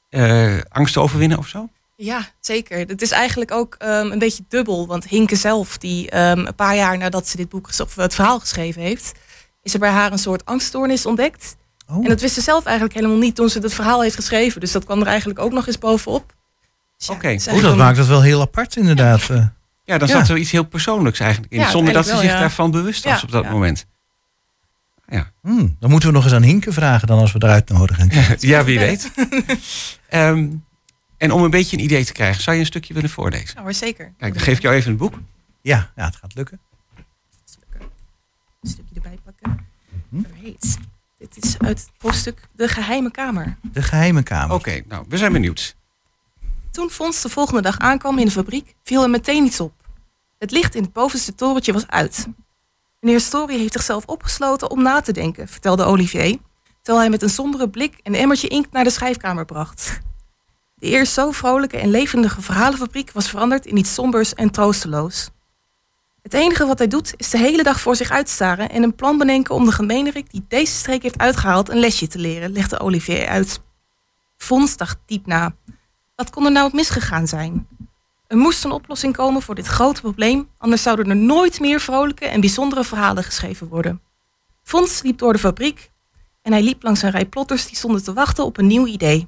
eh, 0.10 0.58
angst 0.70 0.98
overwinnen 0.98 1.38
of 1.38 1.48
zo? 1.48 1.70
Ja, 1.96 2.27
zeker. 2.39 2.77
Het 2.79 3.01
is 3.01 3.12
eigenlijk 3.12 3.51
ook 3.51 3.75
ehm, 3.77 4.12
een 4.12 4.20
beetje 4.20 4.43
dubbel. 4.48 4.88
Want 4.88 5.03
Hinke 5.08 5.36
zelf, 5.36 5.77
die 5.77 6.10
ehm, 6.10 6.39
een 6.39 6.55
paar 6.55 6.75
jaar 6.75 6.98
nadat 6.98 7.27
ze 7.27 7.38
dit 7.38 7.50
boek 7.50 7.67
of 7.82 7.96
het 7.96 8.15
verhaal 8.15 8.39
geschreven 8.39 8.82
heeft, 8.82 9.12
is 9.63 9.74
er 9.74 9.79
bij 9.79 9.89
haar 9.91 10.12
een 10.12 10.17
soort 10.17 10.46
angststoornis 10.46 11.05
ontdekt. 11.05 11.55
Oh. 11.88 11.96
En 11.96 12.10
dat 12.10 12.22
wist 12.22 12.34
ze 12.34 12.41
zelf 12.41 12.63
eigenlijk 12.65 12.96
helemaal 12.96 13.17
niet 13.17 13.36
toen 13.36 13.50
ze 13.50 13.60
het 13.60 13.74
verhaal 13.74 14.01
heeft 14.01 14.15
geschreven. 14.15 14.60
Dus 14.60 14.72
dat 14.72 14.86
kwam 14.86 15.01
er 15.01 15.08
eigenlijk 15.08 15.39
ook 15.39 15.51
nog 15.51 15.67
eens 15.67 15.77
bovenop. 15.77 16.34
Dus 16.98 17.08
ja, 17.08 17.13
Oké. 17.13 17.27
eigenlijk 17.27 17.62
dat 17.62 17.75
maakt 17.77 17.98
het 17.98 18.08
wel 18.08 18.22
heel 18.22 18.41
apart 18.41 18.75
inderdaad. 18.75 19.29
eh. 19.29 19.46
Ja, 19.85 19.97
dan 19.97 20.07
Ja. 20.07 20.13
zat 20.17 20.29
er 20.29 20.37
iets 20.37 20.51
heel 20.51 20.63
persoonlijks 20.63 21.19
eigenlijk 21.19 21.53
in. 21.53 21.59
Ja, 21.59 21.69
zonder 21.69 21.93
dat 21.93 22.07
ze 22.07 22.17
zich 22.17 22.31
ja. 22.31 22.39
daarvan 22.39 22.71
bewust 22.71 23.03
was 23.03 23.13
Ja, 23.13 23.21
op 23.25 23.31
dat 23.31 23.43
ja. 23.43 23.51
moment. 23.51 23.85
Hmm, 25.41 25.75
dan 25.79 25.89
moeten 25.89 26.09
we 26.09 26.15
nog 26.15 26.23
eens 26.23 26.33
aan 26.33 26.41
Hinke 26.41 26.71
vragen 26.71 27.07
dan 27.07 27.19
als 27.19 27.31
we 27.31 27.43
eruit 27.43 27.69
nodigen. 27.69 28.09
ja, 28.39 28.63
wie 28.63 28.79
weet. 28.79 29.11
Ehm, 30.09 30.49
en 31.17 31.31
om 31.31 31.43
een 31.43 31.49
beetje 31.49 31.77
een 31.77 31.83
idee 31.83 32.05
te 32.05 32.13
krijgen, 32.13 32.41
zou 32.43 32.55
je 32.55 32.61
een 32.61 32.67
stukje 32.67 32.93
willen 32.93 33.09
voorlezen? 33.09 33.55
Ja 33.55 33.61
hoor, 33.61 33.73
zeker. 33.73 34.13
Kijk, 34.17 34.33
dan 34.33 34.43
geef 34.43 34.55
ik 34.55 34.61
jou 34.61 34.75
even 34.75 34.89
het 34.89 34.99
boek. 34.99 35.19
Ja, 35.61 35.91
ja, 35.95 36.05
het 36.05 36.15
gaat 36.15 36.35
lukken. 36.35 36.59
Een 38.61 38.69
stukje 38.69 38.95
erbij 38.95 39.17
pakken. 39.25 39.67
Alright. 40.13 40.77
Dit 41.17 41.43
is 41.43 41.57
uit 41.59 41.79
het 41.79 41.91
hoofdstuk 41.97 42.47
De 42.55 42.67
Geheime 42.67 43.11
Kamer. 43.11 43.57
De 43.61 43.81
geheime 43.81 44.23
kamer. 44.23 44.55
Oké, 44.55 44.81
nou, 44.87 45.05
we 45.09 45.17
zijn 45.17 45.31
benieuwd. 45.31 45.75
Toen 46.74 46.89
Fons 46.89 47.22
de 47.22 47.30
volgende 47.30 47.62
dag 47.62 47.80
aankwam 47.80 48.18
in 48.18 48.25
de 48.25 48.32
fabriek, 48.32 48.75
viel 48.84 49.01
hem 49.01 49.12
meteen 49.12 49.46
iets 49.46 49.60
op. 49.60 49.74
Het 50.38 50.51
licht 50.51 50.75
in 50.75 50.84
het 50.84 50.94
bovenste 50.94 51.36
torentje 51.36 51.74
was 51.74 51.88
uit. 51.88 52.27
Meneer 53.00 53.20
Story 53.20 53.58
heeft 53.58 53.74
zichzelf 53.74 54.06
opgesloten 54.06 54.70
om 54.70 54.82
na 54.82 55.01
te 55.01 55.12
denken, 55.12 55.48
vertelde 55.48 55.84
Olivier, 55.84 56.38
terwijl 56.82 57.00
hij 57.00 57.10
met 57.10 57.22
een 57.22 57.30
sombere 57.30 57.70
blik 57.70 58.00
een 58.03 58.15
emmertje 58.15 58.48
inkt 58.48 58.72
naar 58.72 58.84
de 58.84 58.89
schrijfkamer 58.89 59.46
bracht. 59.46 60.00
De 60.75 60.88
eerst 60.88 61.13
zo 61.13 61.32
vrolijke 61.32 61.77
en 61.77 61.89
levendige 61.89 62.42
verhalenfabriek 62.42 63.12
was 63.12 63.30
veranderd 63.30 63.65
in 63.65 63.77
iets 63.77 63.94
sombers 63.94 64.34
en 64.34 64.51
troosteloos. 64.51 65.30
Het 66.22 66.34
enige 66.34 66.65
wat 66.65 66.77
hij 66.77 66.88
doet 66.88 67.13
is 67.18 67.30
de 67.30 67.38
hele 67.38 67.63
dag 67.63 67.80
voor 67.80 67.96
zich 67.96 68.10
uitstaren 68.10 68.70
en 68.70 68.84
een 68.84 68.96
plan 68.96 69.18
bedenken 69.18 69.56
om 69.56 69.65
de 69.65 69.72
gemeenerik 69.72 70.32
die 70.32 70.46
deze 70.48 70.74
streek 70.74 71.03
heeft 71.03 71.18
uitgehaald 71.18 71.70
een 71.70 71.80
lesje 71.80 72.08
te 72.08 72.20
leren, 72.20 72.51
legde 72.51 72.80
Olivier 72.80 73.27
uit. 73.27 73.62
Fons 74.38 74.77
dacht 74.77 74.98
diep 75.06 75.25
na. 75.25 75.56
Wat 76.15 76.29
kon 76.29 76.46
er 76.46 76.51
nou 76.51 76.70
misgegaan 76.74 77.27
zijn? 77.27 77.67
Er 78.27 78.38
moest 78.38 78.63
een 78.63 78.72
oplossing 78.72 79.15
komen 79.15 79.41
voor 79.41 79.55
dit 79.55 79.65
grote 79.65 80.01
probleem, 80.01 80.50
anders 80.58 80.82
zouden 80.82 81.10
er 81.10 81.15
nooit 81.15 81.60
meer 81.60 81.79
vrolijke 81.79 82.25
en 82.25 82.39
bijzondere 82.39 82.84
verhalen 82.84 83.24
geschreven 83.24 83.67
worden. 83.67 84.01
Fons 84.63 85.01
liep 85.01 85.17
door 85.17 85.34
de 85.34 85.39
fabriek 85.39 85.91
en 86.41 86.51
hij 86.51 86.62
liep 86.62 86.84
langs 86.84 87.01
een 87.01 87.12
rij 87.12 87.25
plotters 87.25 87.67
die 87.67 87.75
stonden 87.75 88.03
te 88.03 88.13
wachten 88.13 88.46
op 88.46 88.58
een 88.58 88.67
nieuw 88.67 88.86
idee. 88.86 89.27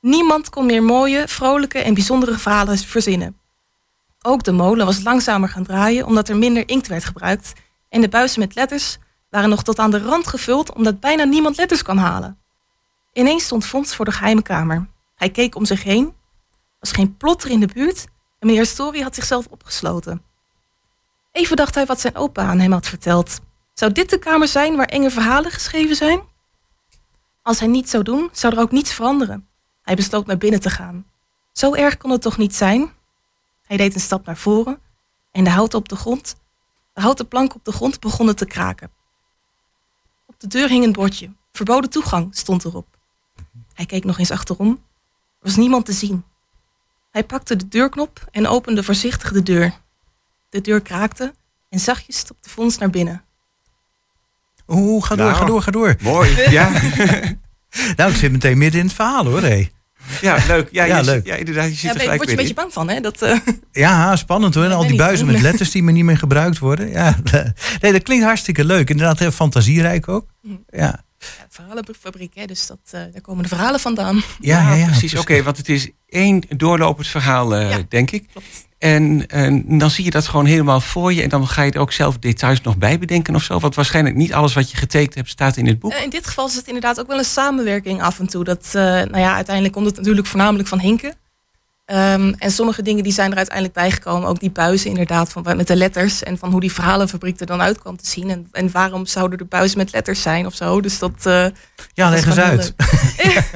Niemand 0.00 0.50
kon 0.50 0.66
meer 0.66 0.82
mooie, 0.82 1.28
vrolijke 1.28 1.78
en 1.78 1.94
bijzondere 1.94 2.38
verhalen 2.38 2.78
verzinnen. 2.78 3.36
Ook 4.22 4.44
de 4.44 4.52
molen 4.52 4.86
was 4.86 5.02
langzamer 5.02 5.48
gaan 5.48 5.64
draaien 5.64 6.06
omdat 6.06 6.28
er 6.28 6.36
minder 6.36 6.68
inkt 6.68 6.86
werd 6.86 7.04
gebruikt 7.04 7.52
en 7.88 8.00
de 8.00 8.08
buizen 8.08 8.40
met 8.40 8.54
letters 8.54 8.98
waren 9.30 9.48
nog 9.48 9.62
tot 9.62 9.78
aan 9.78 9.90
de 9.90 9.98
rand 9.98 10.26
gevuld 10.26 10.74
omdat 10.74 11.00
bijna 11.00 11.24
niemand 11.24 11.56
letters 11.56 11.82
kan 11.82 11.98
halen. 11.98 12.38
Ineens 13.12 13.44
stond 13.44 13.66
Fons 13.66 13.94
voor 13.94 14.04
de 14.04 14.12
geheime 14.12 14.42
kamer. 14.42 14.88
Hij 15.18 15.30
keek 15.30 15.54
om 15.54 15.64
zich 15.64 15.82
heen. 15.82 16.14
Was 16.78 16.92
geen 16.92 17.16
plotter 17.16 17.50
in 17.50 17.60
de 17.60 17.66
buurt 17.66 18.06
en 18.38 18.46
meneer 18.46 18.66
Story 18.66 19.00
had 19.00 19.14
zichzelf 19.14 19.46
opgesloten. 19.46 20.22
Even 21.32 21.56
dacht 21.56 21.74
hij 21.74 21.86
wat 21.86 22.00
zijn 22.00 22.16
opa 22.16 22.42
aan 22.42 22.58
hem 22.58 22.72
had 22.72 22.86
verteld. 22.86 23.40
Zou 23.74 23.92
dit 23.92 24.10
de 24.10 24.18
kamer 24.18 24.48
zijn 24.48 24.76
waar 24.76 24.86
enge 24.86 25.10
verhalen 25.10 25.50
geschreven 25.50 25.96
zijn? 25.96 26.20
Als 27.42 27.58
hij 27.58 27.68
niets 27.68 27.90
zou 27.90 28.02
doen, 28.02 28.28
zou 28.32 28.54
er 28.54 28.60
ook 28.60 28.70
niets 28.70 28.92
veranderen. 28.92 29.48
Hij 29.82 29.94
besloot 29.94 30.26
naar 30.26 30.38
binnen 30.38 30.60
te 30.60 30.70
gaan. 30.70 31.06
Zo 31.52 31.74
erg 31.74 31.96
kon 31.96 32.10
het 32.10 32.22
toch 32.22 32.38
niet 32.38 32.54
zijn? 32.54 32.92
Hij 33.66 33.76
deed 33.76 33.94
een 33.94 34.00
stap 34.00 34.26
naar 34.26 34.36
voren 34.36 34.80
en 35.32 35.44
de 35.44 35.50
houten 35.50 35.78
op 35.78 35.88
de 35.88 35.96
grond, 35.96 36.36
de 36.92 37.00
houten 37.00 37.28
plank 37.28 37.54
op 37.54 37.64
de 37.64 37.72
grond 37.72 38.00
begonnen 38.00 38.36
te 38.36 38.46
kraken. 38.46 38.90
Op 40.26 40.40
de 40.40 40.46
deur 40.46 40.68
hing 40.68 40.84
een 40.84 40.92
bordje. 40.92 41.32
Verboden 41.52 41.90
toegang 41.90 42.36
stond 42.36 42.64
erop. 42.64 42.98
Hij 43.74 43.86
keek 43.86 44.04
nog 44.04 44.18
eens 44.18 44.30
achterom. 44.30 44.86
Er 45.40 45.46
was 45.46 45.56
niemand 45.56 45.84
te 45.86 45.92
zien. 45.92 46.24
Hij 47.10 47.24
pakte 47.24 47.56
de 47.56 47.68
deurknop 47.68 48.28
en 48.30 48.46
opende 48.46 48.82
voorzichtig 48.82 49.32
de 49.32 49.42
deur. 49.42 49.72
De 50.48 50.60
deur 50.60 50.80
kraakte 50.80 51.34
en 51.68 51.78
zachtjes 51.78 52.18
stapte 52.18 52.48
Fons 52.50 52.78
naar 52.78 52.90
binnen. 52.90 53.22
Oeh, 54.68 55.04
ga 55.04 55.16
door, 55.16 55.26
Nou. 55.26 55.38
ga 55.38 55.44
door, 55.44 55.62
ga 55.62 55.70
door. 55.70 55.96
Mooi, 56.02 56.36
ja. 56.50 56.70
Nou, 57.96 58.10
ik 58.10 58.16
zit 58.16 58.32
meteen 58.32 58.58
midden 58.58 58.80
in 58.80 58.86
het 58.86 58.94
verhaal 58.94 59.24
hoor. 59.26 59.42
Hé. 59.42 59.68
Ja, 60.20 60.38
leuk. 60.46 60.68
Ja, 60.72 60.84
Ja, 60.84 60.96
je, 60.98 61.04
leuk. 61.04 61.26
ja 61.26 61.34
inderdaad. 61.34 61.64
Je 61.68 61.70
zit 61.74 61.80
Ja, 61.82 61.88
er 61.94 62.00
gelijk 62.00 62.16
word 62.16 62.30
je 62.30 62.30
een 62.30 62.42
beetje 62.42 62.48
in. 62.48 62.54
bang 62.60 62.72
van, 62.72 62.88
hè? 62.88 63.00
Dat, 63.00 63.22
eh, 63.22 63.38
Ja, 63.84 64.16
spannend 64.16 64.54
hoor. 64.54 64.64
En 64.64 64.72
al 64.72 64.86
die 64.86 64.96
buizen 64.96 65.26
met 65.26 65.40
letters 65.40 65.70
die 65.70 65.82
maar 65.82 65.92
niet 65.92 66.04
meer 66.04 66.18
gebruikt 66.18 66.58
worden. 66.58 66.88
Ja, 66.88 67.16
nee, 67.80 67.92
dat 67.92 68.02
klinkt 68.02 68.24
hartstikke 68.24 68.64
leuk. 68.64 68.90
Inderdaad, 68.90 69.18
heel 69.18 69.30
fantasierijk 69.30 70.08
ook. 70.08 70.26
Mhm. 70.42 70.54
Ja, 70.70 71.02
ja, 71.18 71.46
verhalenfabriek, 71.48 72.34
hè? 72.34 72.44
Dus 72.44 72.66
dat, 72.66 72.78
eh, 72.90 73.00
daar 73.12 73.20
komen 73.20 73.42
de 73.42 73.48
verhalen 73.48 73.80
vandaan. 73.80 74.22
ja, 74.40 74.60
ja. 74.60 74.74
ja, 74.74 74.86
precies. 74.86 75.14
Oké, 75.18 75.42
want 75.42 75.56
het 75.56 75.68
is 75.68 75.90
één 76.08 76.42
doorlopend 76.56 77.06
verhaal, 77.06 77.54
eh, 77.54 77.70
Ja, 77.70 77.82
denk 77.88 78.10
ik. 78.10 78.26
klopt. 78.32 78.66
En, 78.78 79.26
en 79.26 79.78
dan 79.78 79.90
zie 79.90 80.04
je 80.04 80.10
dat 80.10 80.26
gewoon 80.26 80.44
helemaal 80.46 80.80
voor 80.80 81.12
je. 81.12 81.22
En 81.22 81.28
dan 81.28 81.48
ga 81.48 81.62
je 81.62 81.70
er 81.70 81.80
ook 81.80 81.92
zelf 81.92 82.18
details 82.18 82.60
nog 82.60 82.76
bij 82.76 82.98
bedenken 82.98 83.34
of 83.34 83.42
zo. 83.42 83.58
Want 83.58 83.74
waarschijnlijk 83.74 84.16
niet 84.16 84.32
alles 84.32 84.54
wat 84.54 84.70
je 84.70 84.76
getekend 84.76 85.14
hebt 85.14 85.28
staat 85.28 85.56
in 85.56 85.66
het 85.66 85.78
boek. 85.78 85.92
Eh, 85.92 86.02
in 86.02 86.10
dit 86.10 86.26
geval 86.26 86.46
is 86.46 86.54
het 86.54 86.66
inderdaad 86.66 87.00
ook 87.00 87.06
wel 87.06 87.18
een 87.18 87.24
samenwerking 87.24 88.02
af 88.02 88.18
en 88.18 88.26
toe. 88.26 88.44
Dat, 88.44 88.64
eh, 88.66 88.82
nou 88.82 89.18
ja, 89.18 89.34
uiteindelijk 89.34 89.74
komt 89.74 89.86
het 89.86 89.96
natuurlijk 89.96 90.26
voornamelijk 90.26 90.68
van 90.68 90.80
Hinken. 90.80 91.14
Ehm, 91.88 92.32
en 92.38 92.50
sommige 92.50 92.82
dingen 92.82 93.02
die 93.02 93.12
zijn 93.12 93.30
er 93.30 93.36
uiteindelijk 93.36 93.74
bijgekomen. 93.76 94.28
Ook 94.28 94.40
die 94.40 94.50
buizen 94.50 94.90
inderdaad, 94.90 95.32
van, 95.32 95.42
met 95.56 95.66
de 95.66 95.76
letters. 95.76 96.22
En 96.22 96.38
van 96.38 96.50
hoe 96.50 96.60
die 96.60 96.72
verhalenfabriek 96.72 97.40
er 97.40 97.46
dan 97.46 97.60
uit 97.60 97.78
kwam 97.78 97.96
te 97.96 98.06
zien. 98.06 98.30
En, 98.30 98.48
en 98.52 98.70
waarom 98.70 99.06
zouden 99.06 99.38
de 99.38 99.44
buizen 99.44 99.78
met 99.78 99.92
letters 99.92 100.22
zijn 100.22 100.46
of 100.46 100.54
zo. 100.54 100.80
Dus 100.80 100.98
dat... 100.98 101.12
eh, 101.26 101.46
Ja, 101.94 102.10
leg 102.10 102.26
eens 102.26 102.38
uit. 102.38 102.74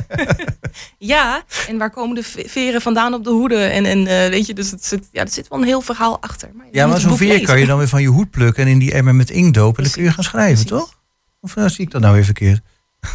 ja, 0.98 1.42
en 1.68 1.78
waar 1.78 1.90
komen 1.90 2.14
de 2.14 2.22
veren 2.46 2.80
vandaan 2.80 3.14
op 3.14 3.24
de 3.24 3.30
hoeden? 3.30 3.70
En, 3.72 3.84
en 3.84 4.06
eh, 4.06 4.28
weet 4.30 4.46
je, 4.46 4.54
dus 4.54 4.70
het 4.70 4.84
zit, 4.84 5.08
ja, 5.12 5.20
er 5.22 5.30
zit 5.30 5.48
wel 5.48 5.58
een 5.58 5.64
heel 5.66 5.80
verhaal 5.80 6.20
achter. 6.22 6.50
Maar 6.54 6.66
Ja, 6.70 6.86
maar 6.86 7.00
zo'n 7.00 7.16
veer 7.16 7.28
lezen. 7.28 7.46
kan 7.46 7.58
je 7.60 7.66
dan 7.66 7.78
weer 7.78 7.88
van 7.88 8.02
je 8.02 8.08
hoed 8.08 8.30
plukken 8.30 8.62
en 8.64 8.70
in 8.70 8.78
die 8.78 8.92
emmer 8.92 9.14
met 9.14 9.30
inkt 9.30 9.54
dopen. 9.54 9.76
En 9.76 9.82
dan 9.82 9.92
kun 9.92 10.02
je 10.02 10.12
gaan 10.12 10.24
schrijven, 10.24 10.64
Precies. 10.66 10.70
toch? 10.84 11.00
Of 11.40 11.56
eh, 11.56 11.66
zie 11.68 11.84
ik 11.84 11.90
dat 11.90 12.00
nou 12.00 12.14
weer 12.14 12.24
verkeerd? 12.24 12.60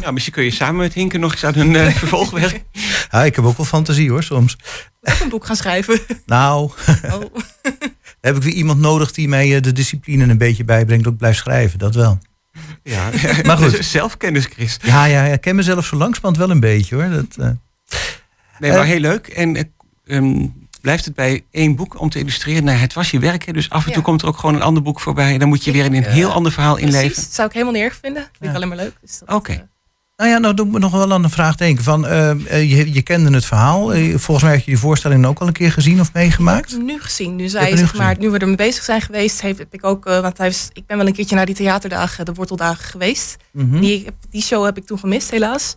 Ja, 0.00 0.10
misschien 0.10 0.32
kun 0.34 0.44
je 0.44 0.50
samen 0.50 0.76
met 0.76 0.92
Hinken 0.92 1.20
nog 1.20 1.32
eens 1.32 1.44
aan 1.44 1.54
hun 1.54 1.76
eh, 1.76 1.94
vervolg 1.96 2.30
werken. 2.30 2.62
Ja, 3.10 3.24
ik 3.24 3.36
heb 3.36 3.44
ook 3.44 3.56
wel 3.56 3.66
fantasie 3.66 4.10
hoor, 4.10 4.22
soms. 4.22 4.56
Ook 5.02 5.20
een 5.20 5.28
boek 5.28 5.46
gaan 5.46 5.56
schrijven. 5.56 6.00
Nou, 6.26 6.70
Oh. 7.12 7.22
heb 8.20 8.36
ik 8.36 8.42
weer 8.42 8.52
iemand 8.52 8.80
nodig 8.80 9.12
die 9.12 9.28
mij 9.28 9.56
eh, 9.56 9.62
de 9.62 9.72
discipline 9.72 10.24
een 10.24 10.38
beetje 10.38 10.64
bijbrengt 10.64 11.04
dat 11.04 11.12
ik 11.12 11.18
blijf 11.18 11.36
schrijven. 11.36 11.78
Dat 11.78 11.94
wel. 11.94 12.18
Ja, 12.82 13.10
Maar 13.46 13.56
goed. 13.56 13.78
Zelfkennis, 13.84 14.44
Chris. 14.44 14.76
Ja, 14.82 15.04
ja, 15.04 15.24
ja, 15.24 15.32
ik 15.32 15.40
ken 15.40 15.56
mezelf 15.56 15.86
zo 15.86 15.96
langzamerhand 15.96 16.36
wel 16.36 16.50
een 16.50 16.60
beetje 16.60 16.94
hoor. 16.94 17.08
Dat, 17.10 17.36
eh, 17.38 17.50
Nee, 18.58 18.72
maar 18.72 18.84
heel 18.84 19.00
leuk. 19.00 19.26
En 19.28 19.56
eh, 19.56 19.64
ehm, 20.16 20.46
blijft 20.80 21.04
het 21.04 21.14
bij 21.14 21.44
één 21.50 21.76
boek 21.76 22.00
om 22.00 22.08
te 22.10 22.18
illustreren? 22.18 22.64
Nou, 22.64 22.78
het 22.78 22.92
was 22.92 23.10
je 23.10 23.18
werk, 23.18 23.44
hè, 23.44 23.52
dus 23.52 23.70
af 23.70 23.78
en 23.80 23.86
toe 23.86 23.96
Ja. 23.96 24.02
komt 24.02 24.22
er 24.22 24.28
ook 24.28 24.36
gewoon 24.38 24.54
een 24.54 24.62
ander 24.62 24.82
boek 24.82 25.00
voorbij. 25.00 25.32
En 25.32 25.38
dan 25.38 25.48
moet 25.48 25.64
je 25.64 25.72
weer 25.72 25.84
in 25.84 25.94
een 25.94 26.04
heel 26.04 26.32
ander 26.32 26.52
verhaal 26.52 26.76
inleven. 26.76 27.06
Precies, 27.06 27.24
dat 27.24 27.34
zou 27.34 27.48
ik 27.48 27.52
helemaal 27.54 27.74
niet 27.74 27.82
erg 27.84 27.98
vinden. 28.02 28.22
Vind 28.22 28.36
Ja. 28.40 28.48
ik 28.48 28.54
alleen 28.54 28.68
maar 28.68 28.76
leuk. 28.76 28.92
Dus 29.00 29.18
dat, 29.18 29.34
Oké. 29.36 29.68
Nou 30.18 30.30
ja, 30.30 30.38
nou 30.38 30.54
doe 30.54 30.66
ik 30.66 30.72
me 30.72 30.78
nog 30.78 30.92
wel 30.92 31.12
aan 31.12 31.24
een 31.24 31.30
vraag 31.30 31.56
denken. 31.56 31.84
Van, 31.84 32.06
eh, 32.06 32.30
eh, 32.30 32.70
je, 32.70 32.92
je 32.92 33.02
kende 33.02 33.30
het 33.30 33.44
verhaal. 33.44 33.94
Eh, 33.94 34.08
volgens 34.16 34.42
mij 34.42 34.50
heb 34.50 34.64
je 34.64 34.70
die 34.70 34.78
voorstelling 34.78 35.26
ook 35.26 35.38
al 35.38 35.46
een 35.46 35.52
keer 35.52 35.72
gezien 35.72 36.00
of 36.00 36.12
meegemaakt. 36.12 36.78
nu 36.78 37.00
gezien. 37.00 37.36
Nu, 37.36 37.42
Heb 37.42 37.50
zij, 37.50 37.64
je 37.64 37.70
nu 37.70 37.76
zeg 37.76 37.88
gezien? 37.90 38.04
maar, 38.04 38.18
nu 38.18 38.30
we 38.30 38.38
ermee 38.38 38.56
bezig 38.56 38.84
zijn 38.84 39.00
geweest, 39.00 39.40
heeft, 39.40 39.58
heb 39.58 39.74
ik 39.74 39.84
ook, 39.84 40.06
eh, 40.06 40.20
want 40.20 40.38
hij 40.38 40.48
is, 40.48 40.70
ik 40.72 40.86
ben 40.86 40.96
wel 40.96 41.06
een 41.06 41.12
keertje 41.12 41.34
naar 41.34 41.46
die 41.46 41.54
theaterdagen, 41.54 42.24
de 42.24 42.34
worteldagen 42.34 42.84
geweest. 42.84 43.36
Mhm. 43.50 43.80
Die, 43.80 44.06
die 44.30 44.42
show 44.42 44.64
heb 44.64 44.76
ik 44.76 44.86
toen 44.86 44.98
gemist, 44.98 45.30
helaas. 45.30 45.76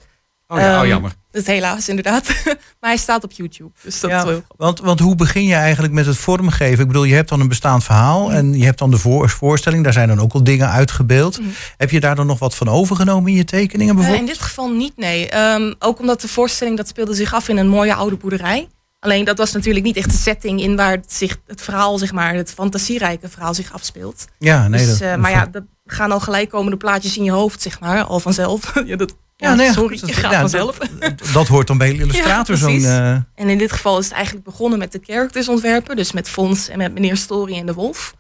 Oh 0.52 0.60
ja, 0.60 0.74
oh 0.74 0.80
Ehm, 0.80 0.88
jammer. 0.88 1.12
Dat 1.32 1.42
is 1.42 1.48
helaas, 1.48 1.90
inderdaad. 1.90 2.28
maar 2.80 2.90
hij 2.90 2.98
staat 2.98 3.24
op 3.24 3.32
YouTube. 3.32 3.72
Dus 3.84 4.00
dat 4.00 4.10
Ja, 4.10 4.26
wel- 4.26 4.42
want, 4.58 4.80
want 4.80 5.00
hoe 5.00 5.16
begin 5.16 5.44
je 5.46 5.54
eigenlijk 5.56 5.94
met 5.94 6.06
het 6.06 6.18
vormgeven? 6.18 6.80
Ik 6.80 6.88
bedoel, 6.88 7.04
je 7.04 7.14
hebt 7.16 7.30
dan 7.30 7.40
een 7.40 7.48
bestaand 7.48 7.84
verhaal 7.84 8.32
en 8.32 8.54
je 8.58 8.66
hebt 8.66 8.80
dan 8.80 8.92
de 8.92 8.98
voor- 8.98 9.30
voorstelling. 9.30 9.84
Daar 9.84 9.94
zijn 9.94 10.08
dan 10.08 10.20
ook 10.20 10.34
al 10.34 10.44
dingen 10.44 10.70
uitgebeeld. 10.70 11.40
Mhm. 11.40 11.50
Heb 11.78 11.90
je 11.90 12.00
daar 12.00 12.16
dan 12.16 12.26
nog 12.28 12.40
wat 12.40 12.56
van 12.56 12.68
overgenomen 12.70 13.32
in 13.32 13.38
je 13.38 13.44
tekeningen 13.44 13.90
Eh, 13.94 14.00
bijvoorbeeld? 14.00 14.30
in 14.30 14.34
dit 14.36 14.44
geval 14.44 14.70
niet, 14.70 14.98
nee. 14.98 15.30
Ehm, 15.30 15.74
ook 15.80 16.00
omdat 16.00 16.22
de 16.22 16.28
voorstelling, 16.28 16.78
dat 16.78 16.88
speelde 16.88 17.14
zich 17.14 17.34
af 17.34 17.50
in 17.50 17.58
een 17.58 17.68
mooie 17.70 17.94
oude 17.94 18.16
boerderij. 18.16 18.68
Alleen 19.00 19.26
dat 19.26 19.38
was 19.38 19.52
natuurlijk 19.52 19.86
niet 19.86 19.98
echt 19.98 20.12
de 20.12 20.18
setting 20.18 20.62
in 20.62 20.76
waar 20.76 20.92
het, 20.92 21.14
zich, 21.14 21.38
het 21.48 21.62
verhaal, 21.62 21.98
zeg 21.98 22.12
maar, 22.12 22.34
het 22.34 22.52
fantasierijke 22.54 23.30
verhaal 23.30 23.54
zich 23.54 23.74
afspeelt. 23.74 24.26
ja, 24.38 24.68
nee. 24.68 24.80
dus, 24.86 24.90
dat, 25.00 25.08
eh, 25.10 25.16
maar 25.16 25.32
ja, 25.32 25.48
er 25.52 25.66
gaan 25.86 26.12
al 26.12 26.20
gelijk 26.20 26.50
komende 26.50 26.78
plaatjes 26.78 27.18
in 27.18 27.24
je 27.24 27.32
hoofd, 27.32 27.62
zeg 27.62 27.80
maar, 27.80 28.04
al 28.04 28.20
vanzelf. 28.20 28.74
ja, 28.86 28.96
dat, 28.96 29.16
ja, 29.42 29.50
Ja, 29.50 29.56
nee, 29.56 29.72
sorry, 29.72 29.98
goed, 29.98 30.00
je 30.00 30.06
dat- 30.14 30.16
gaat 30.24 30.32
ja, 30.32 30.40
vanzelf. 30.40 30.78
dat, 30.78 31.14
dat 31.34 31.48
hoort 31.48 31.68
dan 31.68 31.78
bij 31.78 31.90
een 31.90 32.00
illustrator. 32.00 32.56
Ja, 32.56 32.62
zo'n, 32.62 32.84
eh, 32.86 33.12
En 33.12 33.26
in 33.50 33.58
dit 33.58 33.72
geval 33.72 33.98
is 34.00 34.06
het 34.06 34.14
eigenlijk 34.14 34.46
begonnen 34.46 34.80
met 34.80 34.92
de 34.92 35.00
characters 35.04 35.48
ontwerpen. 35.50 35.96
Dus 35.96 36.12
met 36.12 36.30
Fons 36.30 36.68
en 36.70 36.78
met 36.78 36.94
meneer 36.94 37.18
Story 37.18 37.58
en 37.58 37.66
de 37.66 37.74
Wolf. 37.74 38.14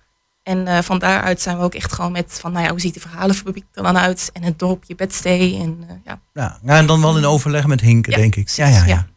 En 0.44 0.68
eh, 0.68 0.82
van 0.82 1.00
daaruit 1.00 1.42
zijn 1.42 1.58
we 1.58 1.64
ook 1.64 1.74
echt 1.76 1.94
gewoon 1.94 2.12
met 2.12 2.38
van, 2.42 2.52
nou 2.52 2.64
ja, 2.66 2.72
hoe 2.72 2.80
ziet 2.80 2.94
de 2.94 3.00
verhalenfabriek 3.00 3.66
er 3.74 3.84
dan 3.84 3.98
uit? 3.98 4.30
En 4.34 4.44
het 4.44 4.60
dorpje 4.60 4.96
Bedstee. 4.96 5.60
En 5.60 5.78
eh, 5.88 5.96
ja, 6.06 6.20
ja, 6.34 6.60
ja, 6.66 6.78
en 6.78 6.86
dan 6.86 7.02
wel 7.02 7.18
in 7.18 7.26
overleg 7.26 7.68
met 7.68 7.82
Hinken, 7.82 8.12
Ja, 8.12 8.18
denk 8.18 8.36
ik. 8.36 8.50
Ja, 8.50 8.68
ja, 8.68 8.86
ja. 8.86 9.08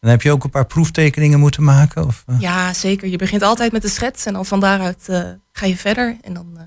Dan 0.00 0.10
heb 0.10 0.22
je 0.22 0.32
ook 0.32 0.44
een 0.44 0.50
paar 0.50 0.66
proeftekeningen 0.66 1.38
moeten 1.40 1.62
maken? 1.64 2.06
Of, 2.06 2.24
ja, 2.38 2.72
zeker. 2.72 3.08
Je 3.08 3.16
begint 3.16 3.42
altijd 3.42 3.72
met 3.72 3.82
de 3.82 3.88
schets 3.88 4.26
en 4.26 4.32
dan 4.32 4.46
van 4.46 4.60
daaruit 4.60 5.06
ga 5.52 5.66
je 5.66 5.76
verder. 5.76 6.16
En 6.22 6.32
dan, 6.34 6.58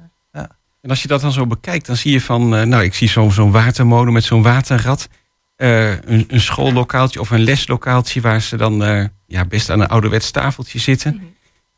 En 0.82 0.89
als 0.89 1.02
je 1.02 1.08
dat 1.08 1.22
dan 1.22 1.32
zo 1.32 1.46
bekijkt, 1.48 1.86
dan 1.86 1.96
zie 1.96 2.12
je 2.12 2.22
van... 2.22 2.56
eh, 2.56 2.63
nou, 2.65 2.84
ik 2.84 2.94
zie 2.94 3.08
zo- 3.08 3.30
zo'n 3.30 3.52
watermolen 3.52 4.13
met 4.13 4.24
zo'n 4.24 4.42
waterrad. 4.42 5.08
Eh, 5.56 5.89
een, 5.92 6.26
een 6.28 6.42
schoollokaaltje 6.42 7.20
of 7.20 7.30
een 7.30 7.39
leslokaaltje... 7.44 8.22
waar 8.22 8.42
ze 8.42 8.58
dan 8.58 8.84
eh, 8.84 9.06
ja, 9.28 9.46
best 9.46 9.70
aan 9.70 9.80
een 9.80 9.88
ouderwets 9.88 10.32
tafeltje 10.32 10.80
zitten. 10.80 11.13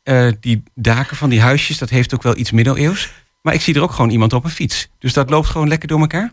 Mhm. 0.04 0.32
Die 0.40 0.62
daken 0.74 1.16
van 1.16 1.30
die 1.30 1.40
huisjes, 1.40 1.78
dat 1.78 1.90
heeft 1.90 2.14
ook 2.14 2.22
wel 2.22 2.36
iets 2.36 2.50
middeleeuws. 2.50 3.10
Maar 3.42 3.54
ik 3.54 3.60
zie 3.60 3.74
er 3.74 3.82
ook 3.82 3.92
gewoon 3.92 4.10
iemand 4.10 4.32
op 4.32 4.44
een 4.44 4.50
fiets. 4.50 4.88
Dus 4.98 5.12
dat 5.12 5.30
loopt 5.30 5.46
gewoon 5.48 5.68
lekker 5.68 5.88
door 5.88 6.00
elkaar. 6.00 6.32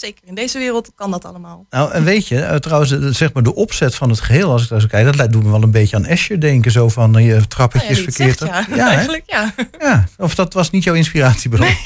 Zeker, 0.00 0.22
in 0.26 0.34
deze 0.34 0.58
wereld 0.58 0.90
kan 0.94 1.10
dat 1.10 1.24
allemaal. 1.24 1.66
Nou, 1.70 1.92
en 1.92 2.04
weet 2.04 2.28
je, 2.28 2.40
eh, 2.40 2.56
trouwens, 2.56 2.90
eh, 2.92 2.98
zeg 3.10 3.32
maar 3.32 3.42
de 3.42 3.54
opzet 3.54 3.94
van 3.94 4.08
het 4.10 4.20
geheel, 4.20 4.50
als 4.50 4.62
ik 4.62 4.68
daar 4.68 4.80
zo 4.80 4.86
kijk, 4.86 5.04
dat 5.04 5.16
lijkt- 5.16 5.32
doet 5.32 5.42
me 5.44 5.50
wel 5.50 5.62
een 5.62 5.70
beetje 5.70 5.96
aan 5.96 6.04
Escher 6.04 6.40
denken, 6.40 6.70
zo 6.70 6.88
van 6.88 7.18
eh, 7.18 7.26
je 7.26 7.32
Nou 7.32 7.46
trappetjes 7.46 7.88
ja, 7.88 7.94
die 7.94 8.04
het 8.04 8.14
verkeerd. 8.14 8.38
zegt, 8.38 8.66
ja. 8.68 8.74
hè? 8.74 8.88
Eigenlijk, 8.88 9.22
ja. 9.26 9.54
ja, 9.78 10.04
of 10.18 10.34
dat 10.34 10.52
was 10.52 10.70
niet 10.70 10.84
jouw 10.84 10.94
inspiratiebron. 10.94 11.66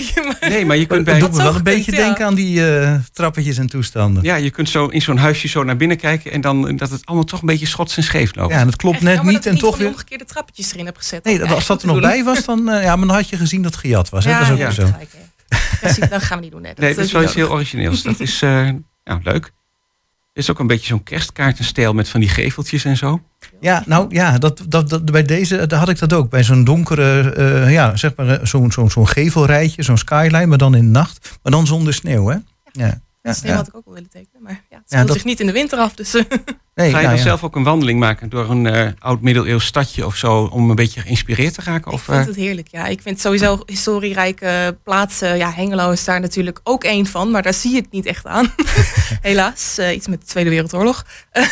Nee, 0.48 0.66
maar 0.66 0.76
je 0.76 0.86
kunt 0.86 0.98
Het 1.06 1.18
bij... 1.18 1.18
doet 1.28 1.36
me 1.36 1.42
wel 1.42 1.54
een 1.54 1.62
beetje 1.62 1.90
ja. 1.92 1.96
denken 1.98 2.26
aan 2.26 2.34
die 2.34 2.76
eh, 2.78 2.94
trappetjes 3.12 3.58
en 3.58 3.66
toestanden. 3.66 4.22
Ja, 4.22 4.36
Ja, 4.36 4.42
je 4.44 4.50
kunt 4.50 4.68
zo 4.68 4.86
in 4.86 5.02
zo'n 5.02 5.16
huisje 5.16 5.48
zo 5.48 5.62
naar 5.64 5.76
binnen 5.76 5.96
kijken... 5.96 6.32
en 6.32 6.40
dan 6.40 6.76
dat 6.76 6.90
het 6.90 7.00
allemaal 7.06 7.24
toch 7.24 7.40
een 7.40 7.46
beetje 7.46 7.66
schots 7.66 7.96
en 7.96 8.02
scheef 8.02 8.34
loopt. 8.34 8.52
en 8.52 8.64
dat 8.66 8.76
klopt 8.76 8.94
Echt 8.96 9.04
net 9.04 9.14
jammer 9.14 9.32
niet 9.34 9.42
dat 9.42 9.52
en 9.52 9.58
ik 9.58 9.64
toch 9.64 9.76
weer... 9.76 9.86
omgekeerde 9.86 10.24
trappetjes 10.24 10.72
erin 10.72 10.86
heb 10.86 10.96
gezet. 10.96 11.24
Nee, 11.24 11.38
dat, 11.38 11.50
als 11.52 11.66
dat 11.66 11.80
er 11.82 11.86
nog 11.88 12.00
bij 12.00 12.24
was, 12.24 12.44
dan, 12.44 12.68
eh, 12.70 12.82
ja, 12.82 12.96
maar 12.96 13.06
dan 13.06 13.16
had 13.16 13.28
je 13.28 13.36
gezien 13.36 13.62
dat 13.62 13.72
het 13.72 13.80
gejat 13.80 14.08
was. 14.08 14.24
Hè? 14.24 14.30
Ja, 14.30 14.38
dat 14.38 14.46
is 14.46 14.52
ook 14.52 14.58
ja, 14.58 14.70
zo. 14.70 14.86
Dat 16.10 16.22
gaan 16.22 16.38
we 16.38 16.44
niet 16.44 16.52
doen. 16.52 16.64
Hè. 16.64 16.72
Nee, 16.76 16.94
dat 16.94 17.04
is 17.04 17.12
wel 17.12 17.22
iets 17.22 17.34
heel 17.34 17.50
origineels. 17.50 18.02
Dat 18.02 18.20
is 18.20 18.42
eh, 18.42 18.68
ja, 19.04 19.20
leuk. 19.22 19.52
Er 20.32 20.40
is 20.40 20.50
ook 20.50 20.58
een 20.58 20.66
beetje 20.66 20.86
zo'n 20.86 21.02
kerstkaartenstijl 21.02 21.92
met 21.92 22.08
van 22.08 22.20
die 22.20 22.28
geveltjes 22.28 22.84
en 22.84 22.96
zo. 22.96 23.22
Ja, 23.60 23.82
nou 23.86 24.06
ja, 24.08 24.38
dat, 24.38 24.64
dat, 24.68 24.88
dat, 24.88 25.04
bij 25.04 25.22
deze 25.22 25.66
daar 25.66 25.78
had 25.78 25.88
ik 25.88 25.98
dat 25.98 26.12
ook. 26.12 26.30
Bij 26.30 26.42
zo'n 26.42 26.64
donkere, 26.64 27.30
eh, 27.30 27.72
ja, 27.72 27.96
zeg 27.96 28.16
maar, 28.16 28.28
eh, 28.28 28.46
zo'n 28.46 28.72
zo'n 28.72 28.90
zo'n 28.90 29.08
gevelrijtje, 29.08 29.82
zo'n 29.82 29.98
skyline, 29.98 30.46
maar 30.46 30.58
dan 30.58 30.74
in 30.74 30.84
de 30.84 30.90
nacht. 30.90 31.38
Maar 31.42 31.52
dan 31.52 31.66
zonder 31.66 31.94
sneeuw, 31.94 32.26
hè? 32.26 32.36
Ja. 32.72 32.86
Ja, 32.86 33.00
Ja. 33.24 33.54
had 33.54 33.68
ik 33.68 33.76
ook 33.76 33.84
wel 33.84 33.94
willen 33.94 34.08
tekenen, 34.10 34.42
maar 34.42 34.62
ja, 34.70 34.76
het 34.76 34.84
speelt 34.86 35.06
dat- 35.06 35.16
zich 35.16 35.24
niet 35.24 35.40
in 35.40 35.46
de 35.46 35.52
winter 35.52 35.78
af. 35.78 35.94
Dus, 35.94 36.14
eh, 36.14 36.22
Nee, 36.74 36.90
Ga 36.90 36.96
je 36.98 37.04
nou 37.06 37.14
dan 37.16 37.24
ja. 37.24 37.28
zelf 37.30 37.44
ook 37.44 37.56
een 37.56 37.62
wandeling 37.62 37.98
maken 38.00 38.28
door 38.28 38.50
een 38.50 38.66
eh, 38.66 38.88
oud 38.98 39.20
middeleeuws 39.20 39.64
stadje 39.66 40.06
of 40.06 40.16
zo... 40.16 40.42
om 40.52 40.70
een 40.70 40.76
beetje 40.76 41.00
geïnspireerd 41.00 41.54
te 41.54 41.60
raken? 41.64 41.86
ik 41.86 41.92
Of, 41.92 42.02
vind 42.02 42.18
eh, 42.20 42.26
het 42.26 42.36
heerlijk. 42.36 42.68
Ja, 42.68 42.86
ik 42.86 43.02
vind 43.02 43.20
sowieso 43.20 43.62
historierijke 43.66 44.78
plaatsen. 44.82 45.36
Ja, 45.36 45.52
Hengelo 45.52 45.90
is 45.90 46.04
daar 46.04 46.20
natuurlijk 46.20 46.60
ook 46.62 46.84
één 46.84 47.06
van, 47.06 47.30
maar 47.30 47.42
daar 47.42 47.54
zie 47.54 47.70
je 47.70 47.80
het 47.80 47.90
niet 47.90 48.06
echt 48.06 48.26
aan. 48.26 48.54
Helaas, 49.20 49.78
eh, 49.78 49.94
iets 49.94 50.06
met 50.06 50.20
de 50.20 50.26
Tweede 50.26 50.50
Wereldoorlog. 50.50 51.04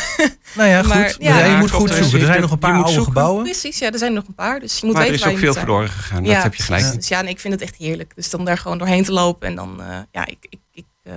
Nou 0.55 0.69
ja, 0.69 0.79
goed. 0.79 0.87
Maar, 0.93 1.15
ja, 1.19 1.37
je 1.45 1.51
ja, 1.51 1.57
moet 1.57 1.71
goed 1.71 1.89
zoeken. 1.93 2.19
Er 2.19 2.25
zijn 2.25 2.41
nog 2.41 2.51
een 2.51 2.59
paar 2.59 2.73
oude 2.73 2.87
zoeken. 2.91 3.05
gebouwen. 3.13 3.43
Precies, 3.43 3.79
ja, 3.79 3.91
er 3.91 3.97
zijn 3.97 4.13
nog 4.13 4.27
een 4.27 4.35
paar, 4.35 4.59
dus 4.59 4.79
je 4.79 4.85
moet 4.85 4.95
maar 4.95 5.03
er 5.05 5.11
weten 5.11 5.27
is 5.27 5.33
waar 5.33 5.49
ook 5.49 5.53
veel 5.53 5.61
verloren 5.63 5.89
gegaan. 5.89 6.23
dat 6.23 6.43
heb 6.43 6.55
je 6.55 6.63
gelijk. 6.63 6.93
Dus 6.95 7.07
ja, 7.07 7.21
nee, 7.21 7.31
ik 7.31 7.39
vind 7.39 7.53
het 7.53 7.63
echt 7.63 7.75
heerlijk. 7.75 8.11
Dus 8.15 8.33
om 8.33 8.45
daar 8.45 8.57
gewoon 8.57 8.77
doorheen 8.77 9.03
te 9.03 9.11
lopen 9.11 9.47
en 9.47 9.55
dan, 9.55 9.81
eh, 9.81 9.97
ja, 10.11 10.25
ik... 10.25 10.37
ik, 10.49 10.59
ik 10.73 10.85
eh, 11.03 11.13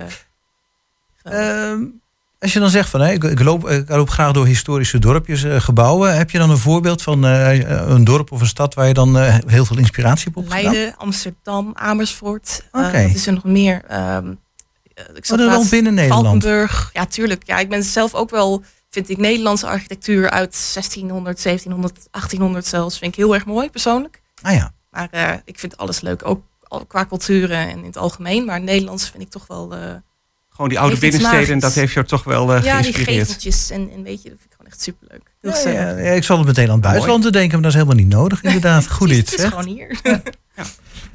geweldig. 1.27 1.77
Ehm, 1.79 1.85
als 2.39 2.53
je 2.53 2.59
dan 2.59 2.69
zegt 2.69 2.89
van, 2.89 3.03
ik, 3.05 3.23
ik, 3.23 3.39
loop, 3.43 3.69
ik 3.69 3.89
loop 3.89 4.09
graag 4.09 4.31
door 4.31 4.45
historische 4.45 4.99
dorpjes, 4.99 5.43
eh, 5.43 5.59
gebouwen. 5.59 6.17
Heb 6.17 6.31
je 6.31 6.37
dan 6.37 6.49
een 6.49 6.57
voorbeeld 6.57 7.01
van 7.01 7.25
eh, 7.25 7.59
een 7.89 8.03
dorp 8.03 8.31
of 8.31 8.41
een 8.41 8.47
stad 8.47 8.73
waar 8.73 8.87
je 8.87 8.93
dan 8.93 9.17
eh, 9.17 9.37
heel 9.47 9.65
veel 9.65 9.77
inspiratie 9.77 10.23
hebt 10.25 10.37
opgedaan? 10.37 10.73
Leiden, 10.73 10.97
Amsterdam, 10.97 11.71
Amersfoort. 11.73 12.63
Eh, 12.71 12.85
Oké. 12.87 12.97
is 12.99 13.27
er 13.27 13.33
nog 13.33 13.43
meer? 13.43 13.81
Eh, 13.87 14.17
ik 14.97 15.07
Oh, 15.07 15.15
zat 15.21 15.37
wel 15.37 15.47
laatst- 15.47 15.69
binnen 15.69 15.93
Nederland. 15.93 16.23
Valkenburg. 16.25 16.89
Ja, 16.93 17.05
tuurlijk. 17.05 17.43
Ja, 17.45 17.57
ik 17.59 17.69
ben 17.69 17.83
zelf 17.83 18.13
ook 18.13 18.29
wel, 18.29 18.63
vind 18.89 19.09
ik 19.09 19.17
Nederlandse 19.17 19.67
architectuur 19.67 20.29
uit 20.29 20.55
1600, 20.73 21.39
1700, 21.41 22.07
1800 22.11 22.65
zelfs, 22.65 22.97
vind 22.97 23.11
ik 23.11 23.17
heel 23.17 23.33
erg 23.33 23.45
mooi 23.45 23.69
persoonlijk. 23.69 24.21
Ah 24.41 24.53
ja. 24.53 24.71
Maar 24.91 25.07
eh, 25.11 25.33
ik 25.45 25.59
vind 25.59 25.77
alles 25.77 26.01
leuk, 26.01 26.21
ook 26.25 26.41
qua 26.87 27.05
culturen 27.05 27.57
en 27.57 27.77
in 27.77 27.85
het 27.85 27.97
algemeen. 27.97 28.45
Maar 28.45 28.61
Nederlands 28.61 29.09
vind 29.09 29.23
ik 29.23 29.29
toch 29.29 29.47
wel, 29.47 29.73
eh, 29.75 29.79
Gewoon 30.57 30.69
die 30.71 30.79
oude 30.79 30.97
binnensteden, 30.97 31.39
magisch. 31.39 31.61
dat 31.61 31.73
heeft 31.73 31.93
jou 31.93 32.05
toch 32.05 32.23
wel 32.23 32.53
eh, 32.53 32.63
ja, 32.63 32.81
die 32.81 32.93
geïnspireerd. 32.93 33.27
geveltjes 33.27 33.69
en, 33.69 33.89
en 33.95 34.03
weet 34.03 34.21
je, 34.23 34.29
dat 34.29 34.37
vind 34.39 34.51
ik 34.51 34.55
gewoon 34.57 34.71
echt 34.71 34.81
superleuk. 34.81 35.21
Heel 35.41 35.73
Ja, 35.73 35.89
ja, 35.89 35.97
ja, 35.97 36.11
ik 36.11 36.23
zal 36.23 36.37
het 36.37 36.47
meteen 36.47 36.65
aan 36.67 36.71
het 36.71 36.81
buitenland 36.81 37.23
te 37.23 37.31
denken, 37.31 37.51
maar 37.51 37.61
dat 37.61 37.71
is 37.71 37.77
helemaal 37.77 38.03
niet 38.03 38.13
nodig 38.13 38.43
inderdaad. 38.43 38.87
Goed 38.97 39.09
iets, 39.11 39.31
Het 39.31 39.39
is 39.39 39.45
gewoon 39.45 39.65
hier. 39.67 39.99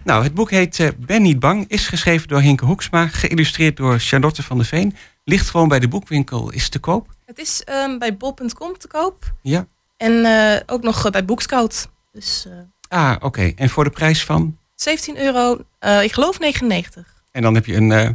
Nou, 0.05 0.22
het 0.24 0.35
boek 0.35 0.50
heet 0.50 0.81
eh, 0.81 0.88
Ben 0.98 1.22
niet 1.22 1.38
bang, 1.38 1.64
is 1.68 1.88
geschreven 1.88 2.28
door 2.28 2.40
Hinke 2.40 2.64
Hoeksma, 2.64 3.07
geïllustreerd 3.09 3.76
door 3.76 3.98
Charlotte 3.98 4.42
van 4.42 4.57
der 4.57 4.66
Veen. 4.66 4.96
ligt 5.24 5.50
gewoon 5.50 5.68
bij 5.68 5.78
de 5.81 5.88
boekwinkel, 5.88 6.50
is 6.50 6.68
te 6.68 6.78
koop. 6.78 7.14
Het 7.26 7.38
is 7.38 7.62
ehm, 7.64 7.98
bij 7.98 8.16
bol.com 8.16 8.78
te 8.78 8.88
koop. 8.88 9.33
Ja. 9.42 9.66
En 9.96 10.24
eh, 10.24 10.61
ook 10.66 10.83
nog 10.83 11.11
bij 11.11 11.24
Boekscout. 11.24 11.88
Dus 12.12 12.46
eh, 12.48 12.98
Ah, 12.98 13.16
oké. 13.20 13.52
En 13.57 13.68
voor 13.70 13.85
de 13.85 13.90
prijs 13.90 14.24
van? 14.24 14.59
17 14.74 15.18
euro, 15.18 15.59
eh, 15.78 16.02
ik 16.02 16.12
geloof 16.12 16.38
99. 16.38 17.07
En 17.33 17.42
dan 17.42 17.55
heb 17.55 17.66
je 17.66 17.74
een 17.76 17.92
eh, 17.92 18.09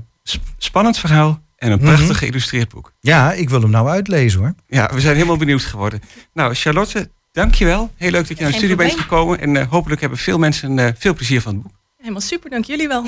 spannend 0.57 0.97
verhaal 0.97 1.41
en 1.55 1.71
een 1.71 1.77
Mhm. 1.81 1.87
prachtig 1.93 2.17
geïllustreerd 2.17 2.69
boek. 2.69 2.91
Ja, 2.99 3.31
ik 3.33 3.49
wil 3.49 3.61
hem 3.61 3.69
nou 3.69 3.89
uitlezen 3.89 4.39
hoor. 4.39 4.53
Ja, 4.67 4.89
we 4.93 4.99
zijn 5.01 5.15
helemaal 5.15 5.37
benieuwd 5.37 5.61
geworden. 5.63 6.01
Nou, 6.33 6.53
Charlotte, 6.53 7.09
dankjewel. 7.31 7.91
Heel 7.95 8.11
leuk 8.11 8.27
dat 8.27 8.37
je 8.37 8.43
naar 8.43 8.51
de 8.51 8.57
studio 8.57 8.75
bent 8.75 8.99
gekomen. 8.99 9.39
En 9.39 9.57
eh, 9.57 9.67
hopelijk 9.69 10.01
hebben 10.01 10.19
veel 10.19 10.37
mensen 10.37 10.79
eh, 10.79 10.91
veel 10.97 11.13
plezier 11.13 11.41
van 11.41 11.53
het 11.53 11.63
boek. 11.63 11.71
Helemaal 11.97 12.21
super, 12.21 12.49
dank 12.49 12.65
jullie 12.65 12.87
wel. 12.87 13.05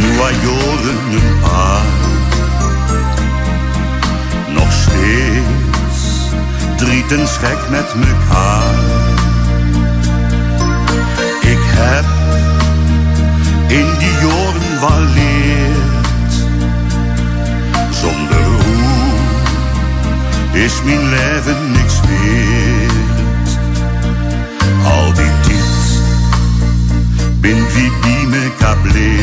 nu 0.00 0.18
al 0.20 0.30
jaren 0.30 1.12
een 1.12 1.40
paar. 1.40 1.86
Nog 4.54 4.72
steeds 4.72 5.37
drietensgek 6.88 7.58
met 7.70 7.94
mekaar. 7.94 8.74
Ik 11.40 11.58
heb 11.60 12.04
in 13.66 13.86
die 13.98 14.12
jaren 14.28 14.80
wel 14.80 15.04
leerd. 15.14 16.34
Zonder 17.90 18.44
hoe 18.44 19.18
is 20.52 20.82
mijn 20.84 21.08
leven 21.08 21.70
niks 21.72 22.00
weerd. 22.00 23.58
Al 24.84 25.12
die 25.12 25.32
tijd 25.40 26.00
bin 27.40 27.66
wie 27.74 27.92
bij 28.00 28.26
mekaar 28.40 28.76
bleef. 28.76 29.22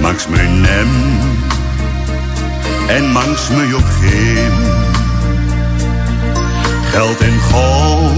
Mangs 0.00 0.28
me 0.28 0.42
nem 0.42 0.88
en 2.88 3.12
mangs 3.12 3.48
me 3.48 3.74
ook 3.74 3.90
geen. 4.00 4.89
Geld 6.90 7.20
en 7.20 7.40
goud 7.40 8.10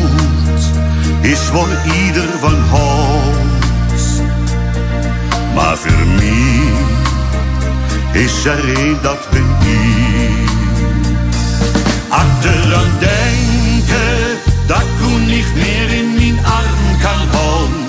is 1.20 1.38
voor 1.38 1.68
ieder 2.06 2.28
van 2.40 2.54
houdt. 2.70 4.22
Maar 5.54 5.76
voor 5.76 6.06
mij 6.06 6.60
is 8.12 8.44
er 8.44 8.78
een 8.78 8.98
dat 9.02 9.28
ben 9.30 9.70
ik. 9.70 10.50
Achteraan 12.08 12.90
denken 12.98 14.38
dat 14.66 14.80
ik 14.80 15.26
niet 15.26 15.54
meer 15.54 15.90
in 15.90 16.14
mijn 16.14 16.44
arm 16.44 17.00
kan 17.02 17.38
houden. 17.38 17.86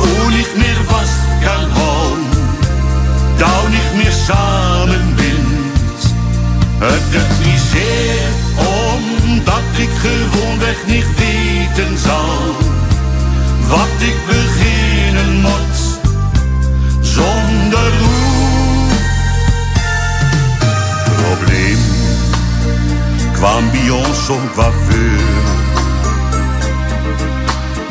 U 0.00 0.34
niet 0.36 0.56
meer 0.56 0.80
vast 0.86 1.20
kan 1.44 1.70
houden. 1.70 2.24
Dat 3.36 3.68
niet 3.68 4.02
meer 4.02 4.12
samen 4.12 5.14
bindt. 5.14 6.04
Het 6.78 7.12
doet 7.12 7.46
niet 7.46 7.60
zeer 7.72 8.41
omdat 9.24 9.62
ik 9.76 9.90
gewoonweg 9.90 10.86
niet 10.86 11.06
weten 11.16 11.98
zal. 11.98 12.56
Wat 13.68 13.96
ik 13.98 14.16
beginnen 14.26 15.40
moet 15.40 16.00
zonder 17.00 17.92
hoe. 18.00 18.90
Probleem 21.16 21.78
kwam 23.32 23.70
bij 23.70 23.90
ons 23.90 24.28
om 24.28 24.50
coiffeur. 24.54 25.20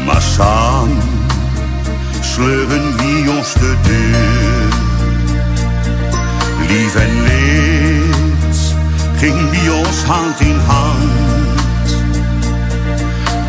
Maar 0.05 0.21
samen 0.21 1.11
sleuren 2.21 2.97
wie 2.97 3.29
ons 3.37 3.53
de 3.53 3.75
deur. 3.81 4.79
Lief 6.67 6.95
en 6.95 7.21
leed 7.21 8.20
ging 9.21 9.49
bij 9.49 9.69
ons 9.69 10.03
hand 10.03 10.39
in 10.39 10.59
hand. 10.65 11.89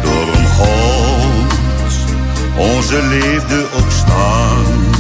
Door 0.02 0.35
een 0.35 0.46
God 0.46 1.92
onze 2.56 3.02
leefde 3.02 3.66
ook 3.76 3.90
stand. 3.90 4.96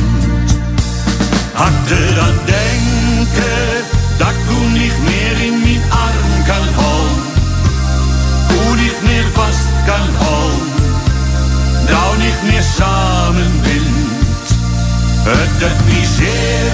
Achteraan 1.54 2.38
denken 2.44 3.84
dat 4.18 4.28
ik 4.28 4.72
niet 4.72 4.98
meer 5.04 5.46
in 5.46 5.60
mijn 5.60 5.82
arm 5.90 6.44
kan 6.46 6.66
houden. 6.82 7.22
U 8.52 8.80
niet 8.82 9.02
meer 9.02 9.26
vast 9.32 9.68
kan 9.86 10.08
houden. 10.24 10.68
Nou 11.88 12.18
niet 12.18 12.52
meer 12.52 12.62
samen 12.62 13.52
bindt. 13.62 14.48
Het 15.24 15.86
niet 15.86 16.06
zeer 16.06 16.72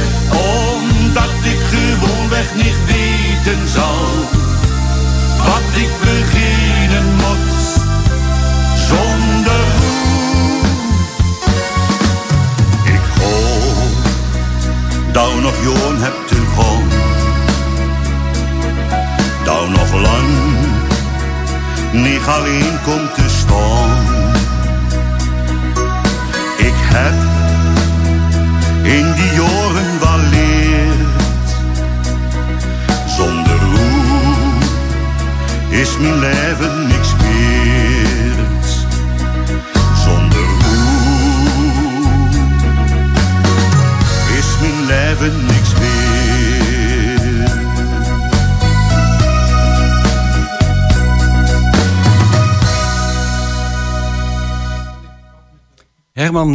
omdat 1.08 1.30
ik 1.42 1.58
gewoonweg 1.58 2.54
niet 2.54 2.78
weten 2.86 3.68
zal. 3.68 3.98
Wat 5.36 5.80
ik 5.84 5.90
beginnen 6.00 7.14
moet 7.14 7.57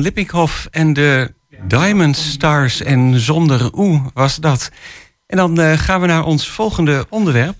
Lippinkhoff 0.01 0.67
en 0.71 0.93
de 0.93 1.33
Diamond 1.67 2.15
Stars 2.15 2.81
en 2.81 3.19
zonder 3.19 3.69
oe 3.77 4.01
was 4.13 4.35
dat. 4.35 4.71
En 5.27 5.37
dan 5.37 5.59
eh, 5.59 5.77
gaan 5.77 6.01
we 6.01 6.07
naar 6.07 6.25
ons 6.25 6.49
volgende 6.49 7.05
onderwerp. 7.09 7.55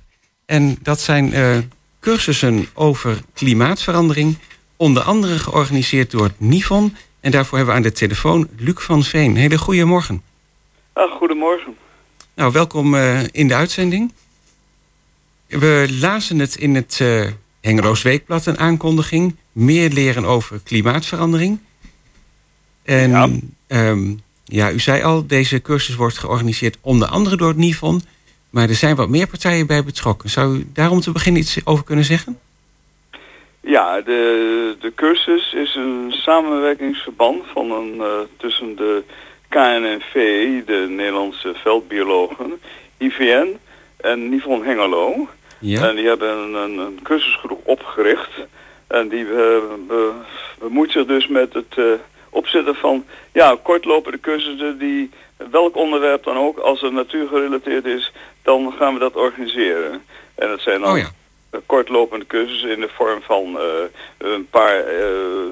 En 0.46 0.78
dat 0.82 1.00
zijn 1.00 1.34
eh, 1.34 1.58
cursussen 2.00 2.68
over 2.74 3.22
klimaatverandering. 3.34 4.38
Onder 4.78 5.04
andere 5.04 5.40
georganiseerd 5.40 6.12
door 6.12 6.24
het 6.24 6.40
NIFON. 6.40 6.96
En 7.20 7.32
daarvoor 7.32 7.58
hebben 7.58 7.76
we 7.76 7.82
aan 7.82 7.88
de 7.88 7.98
telefoon 7.98 8.50
Luc 8.58 8.76
van 8.78 9.04
Veen. 9.04 9.36
Hele 9.36 9.58
goede 9.58 9.86
morgen. 9.86 10.22
Ah, 10.94 11.12
goedemorgen. 11.12 11.76
Nou, 12.36 12.52
welkom 12.52 12.96
eh, 12.96 13.20
in 13.32 13.48
de 13.48 13.56
uitzending. 13.56 14.14
We 15.48 15.98
lazen 16.00 16.40
het 16.40 16.56
in 16.56 16.76
het 16.76 17.04
Hengeloos 17.62 18.02
Weekblad, 18.02 18.46
een 18.46 18.60
aankondiging. 18.60 19.36
Meer 19.52 19.90
leren 19.90 20.26
over 20.26 20.60
klimaatverandering. 20.64 21.60
En 22.84 23.10
Ja. 23.10 23.30
ja. 23.68 23.96
ja, 24.44 24.72
u 24.72 24.80
zei 24.80 25.04
al, 25.04 25.28
deze 25.28 25.62
cursus 25.62 25.96
wordt 25.96 26.18
georganiseerd 26.18 26.78
onder 26.82 27.08
andere 27.08 27.38
door 27.38 27.48
het 27.48 27.58
NIFON. 27.58 28.02
Maar 28.50 28.70
er 28.70 28.76
zijn 28.76 28.96
wat 28.96 29.10
meer 29.10 29.28
partijen 29.28 29.68
bij 29.68 29.84
betrokken. 29.84 30.30
Zou 30.30 30.56
u 30.58 30.68
daar 30.74 30.92
om 30.92 31.00
te 31.00 31.12
beginnen 31.12 31.42
iets 31.42 31.60
over 31.64 31.84
kunnen 31.84 32.06
zeggen? 32.06 32.40
Ja, 33.62 34.02
de, 34.02 34.76
de 34.80 34.92
cursus 34.96 35.54
is 35.54 35.76
een 35.76 36.12
samenwerkingsverband 36.12 37.44
van 37.54 37.72
een, 37.72 37.94
eh, 38.00 38.08
tussen 38.38 38.76
de 38.76 39.04
KNNV, 39.50 40.14
de 40.66 40.86
Nederlandse 40.90 41.54
veldbiologen, 41.56 42.52
IVN 42.98 43.48
en 43.98 44.30
Nivon 44.30 44.64
Hengelo. 44.64 45.28
Ja. 45.60 45.90
En 45.90 45.96
die 45.96 46.08
hebben 46.08 46.38
een, 46.38 46.54
een, 46.54 46.78
een 46.78 47.00
cursusgroep 47.04 47.62
opgericht. 47.64 48.32
En 48.88 49.10
die 49.10 49.26
be- 49.26 50.12
bemoeit 50.60 50.92
zich 50.92 51.06
dus 51.06 51.28
met 51.28 51.54
het 51.54 51.74
eh, 51.78 51.84
opzetten 52.34 52.76
van 52.76 53.06
ja, 53.32 53.58
kortlopende 53.64 54.20
cursussen 54.20 54.78
die 54.78 55.10
welk 55.52 55.76
onderwerp 55.76 56.24
dan 56.24 56.38
ook, 56.38 56.58
als 56.58 56.82
het 56.82 56.92
natuurgerelateerd 56.92 57.86
is, 57.86 58.12
dan 58.42 58.74
gaan 58.78 58.94
we 58.94 59.00
dat 59.00 59.16
organiseren. 59.16 60.04
En 60.36 60.50
het 60.50 60.62
zijn 60.62 60.82
dan 60.82 60.92
Oh 60.92 60.98
ja. 60.98 61.60
kortlopende 61.66 62.26
cursussen 62.26 62.70
in 62.70 62.80
de 62.80 62.90
vorm 62.90 63.22
van 63.22 63.60
eh, 63.60 63.66
een 64.18 64.48
paar 64.50 64.80
eh, 64.80 65.08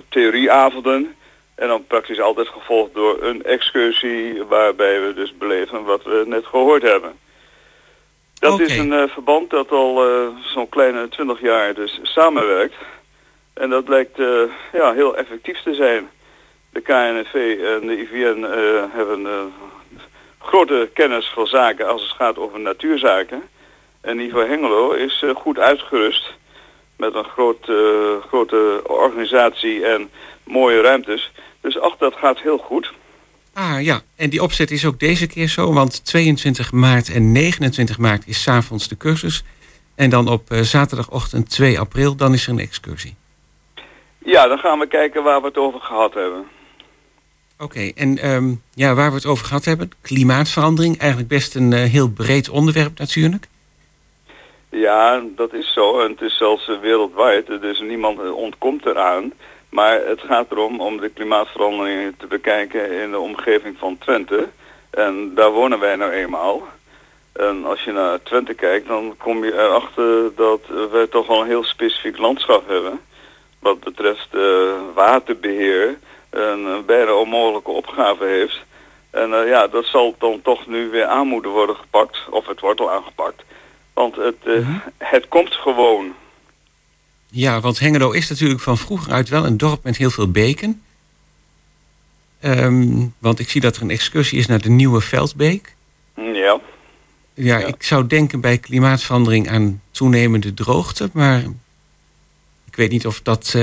theorieavonden. 0.10 1.16
En 1.56 1.68
dan 1.68 1.86
praktisch 1.86 2.20
altijd 2.20 2.48
gevolgd 2.48 2.94
door 2.94 3.24
een 3.24 3.44
excursie 3.44 4.44
waarbij 4.44 5.02
we 5.02 5.14
dus 5.14 5.38
beleven 5.38 5.84
wat 5.84 6.04
we 6.04 6.24
net 6.28 6.46
gehoord 6.46 6.82
hebben. 6.82 7.20
Dat 8.34 8.60
is 8.60 8.78
een 8.78 8.94
eh, 8.94 9.08
verband 9.08 9.50
dat 9.50 9.72
al 9.72 10.04
zo'n 10.44 10.70
kleine 10.70 11.10
20 11.10 11.42
jaar 11.42 11.74
dus 11.74 12.00
samenwerkt. 12.04 12.76
En 13.54 13.70
dat 13.70 13.88
lijkt 13.88 14.18
ja, 14.74 14.94
heel 14.94 15.18
effectief 15.18 15.62
te 15.62 15.74
zijn. 15.74 16.10
De 16.72 16.82
KNV 16.82 17.34
en 17.80 17.88
de 17.88 18.00
IVN 18.00 18.44
eh, 18.44 18.96
hebben 18.96 19.26
eh, 19.26 19.32
grote 20.40 20.90
kennis 20.94 21.28
van 21.34 21.48
zaken 21.48 21.88
als 21.88 22.02
het 22.02 22.12
gaat 22.12 22.38
over 22.38 22.60
natuurzaken. 22.60 23.42
En 24.02 24.20
Ivo 24.20 24.40
Hengelo 24.40 24.92
is 24.92 25.22
eh, 25.24 25.36
goed 25.36 25.60
uitgerust 25.60 26.34
met 26.96 27.16
een 27.16 27.24
groot, 27.24 27.72
grote 28.28 28.82
organisatie 28.84 29.86
en 29.86 30.10
mooie 30.44 30.82
ruimtes. 30.82 31.32
Dus 31.62 31.80
ach, 31.80 31.98
dat 31.98 32.16
gaat 32.16 32.40
heel 32.40 32.58
goed. 32.58 32.94
Ah 33.54 33.84
ja, 33.84 34.02
en 34.16 34.30
die 34.30 34.44
opzet 34.44 34.72
is 34.72 34.86
ook 34.86 35.00
deze 35.00 35.28
keer 35.28 35.48
zo, 35.48 35.74
want 35.74 36.06
22 36.06 36.72
maart 36.72 37.14
en 37.14 37.32
29 37.32 37.98
maart 37.98 38.28
is 38.28 38.42
s'avonds 38.42 38.88
de 38.88 38.98
cursus. 38.98 39.44
En 39.96 40.10
dan 40.10 40.28
op 40.28 40.42
zaterdagochtend 40.62 41.50
2 41.50 41.80
april, 41.80 42.16
dan 42.16 42.34
is 42.34 42.46
er 42.48 42.54
een 42.54 42.60
excursie. 42.60 43.16
Ja, 44.18 44.48
dan 44.48 44.58
gaan 44.58 44.80
we 44.80 44.88
kijken 44.88 45.24
waar 45.24 45.42
we 45.42 45.48
het 45.48 45.58
over 45.58 45.80
gehad 45.80 46.14
hebben. 46.14 46.46
Oké, 47.62 47.92
en 47.96 48.18
ehm, 48.18 48.54
ja, 48.74 48.94
waar 48.94 49.10
we 49.10 49.16
het 49.16 49.26
over 49.26 49.46
gehad 49.46 49.66
hebben, 49.66 49.92
klimaatverandering, 50.02 50.98
eigenlijk 50.98 51.30
best 51.30 51.56
een 51.56 51.74
eh, 51.74 51.84
heel 51.84 52.10
breed 52.10 52.50
onderwerp 52.50 53.00
natuurlijk. 53.00 53.48
Ja, 54.70 55.22
dat 55.36 55.54
is 55.54 55.74
zo. 55.74 56.00
En 56.00 56.12
het 56.12 56.22
is 56.22 56.38
zelfs 56.38 56.68
eh, 56.68 56.80
wereldwijd, 56.80 57.48
dus 57.48 57.80
niemand 57.80 58.20
eh, 58.20 58.36
ontkomt 58.36 58.86
eraan. 58.86 59.34
Maar 59.70 60.06
het 60.06 60.22
gaat 60.22 60.52
erom 60.52 60.82
om 60.82 61.00
de 61.00 61.10
klimaatveranderingen 61.10 62.16
te 62.18 62.28
bekijken 62.28 63.02
in 63.02 63.12
de 63.12 63.20
omgeving 63.20 63.78
van 63.78 63.98
Twente. 63.98 64.50
En 64.90 65.32
daar 65.36 65.52
wonen 65.52 65.80
wij 65.80 65.96
nou 65.96 66.12
eenmaal. 66.12 66.68
En 67.32 67.66
als 67.66 67.84
je 67.84 67.92
naar 67.92 68.24
Twente 68.24 68.54
kijkt, 68.54 68.88
dan 68.88 69.16
kom 69.18 69.44
je 69.44 69.54
erachter 69.54 70.36
dat 70.36 70.62
eh, 70.70 70.92
wij 70.92 71.08
toch 71.08 71.28
wel 71.28 71.42
een 71.42 71.48
heel 71.48 71.64
specifiek 71.64 72.18
landschap 72.18 72.68
hebben. 72.68 73.00
Wat 73.60 73.80
betreft 73.80 74.28
eh, 74.32 74.42
waterbeheer 74.94 75.98
een 76.32 76.66
eh, 76.66 76.86
bijna 76.86 77.14
onmogelijke 77.14 77.72
opgave 77.72 78.26
heeft. 78.26 78.60
En 79.10 79.34
eh, 79.34 79.48
ja, 79.48 79.68
dat 79.68 79.86
zal 79.86 80.16
dan 80.20 80.42
toch 80.42 80.68
nu 80.68 80.90
weer 80.90 81.06
aan 81.06 81.28
moeten 81.28 81.52
worden 81.52 81.76
gepakt. 81.76 82.18
Of 82.30 82.48
het 82.48 82.60
wordt 82.60 82.80
al 82.80 82.92
aangepakt. 82.92 83.44
Want 83.94 84.16
het, 84.16 84.36
eh, 84.46 84.68
het 84.98 85.28
komt 85.28 85.54
gewoon. 85.54 86.14
Ja, 87.28 87.60
want 87.60 87.80
Hengelo 87.80 88.12
is 88.12 88.30
natuurlijk 88.30 88.62
van 88.62 88.78
vroeger 88.78 89.14
uit 89.14 89.30
wel 89.30 89.46
een 89.46 89.58
dorp 89.58 89.84
met 89.84 89.98
heel 89.98 90.10
veel 90.10 90.32
beken. 90.32 90.82
Ehm, 92.40 93.06
want 93.18 93.40
ik 93.40 93.50
zie 93.50 93.62
dat 93.62 93.76
er 93.76 93.82
een 93.82 93.90
excursie 93.90 94.40
is 94.40 94.48
naar 94.48 94.62
de 94.62 94.70
Nieuwe 94.70 95.02
Veldbeek. 95.02 95.76
Ja. 96.16 96.60
Ja, 97.34 97.58
ik 97.58 97.84
zou 97.84 98.08
denken 98.08 98.42
bij 98.42 98.58
klimaatverandering 98.58 99.50
aan 99.50 99.82
toenemende 99.92 100.54
droogte, 100.54 101.10
maar 101.14 101.40
ik 102.66 102.76
weet 102.76 102.92
niet 102.92 103.06
of 103.06 103.22
dat, 103.22 103.56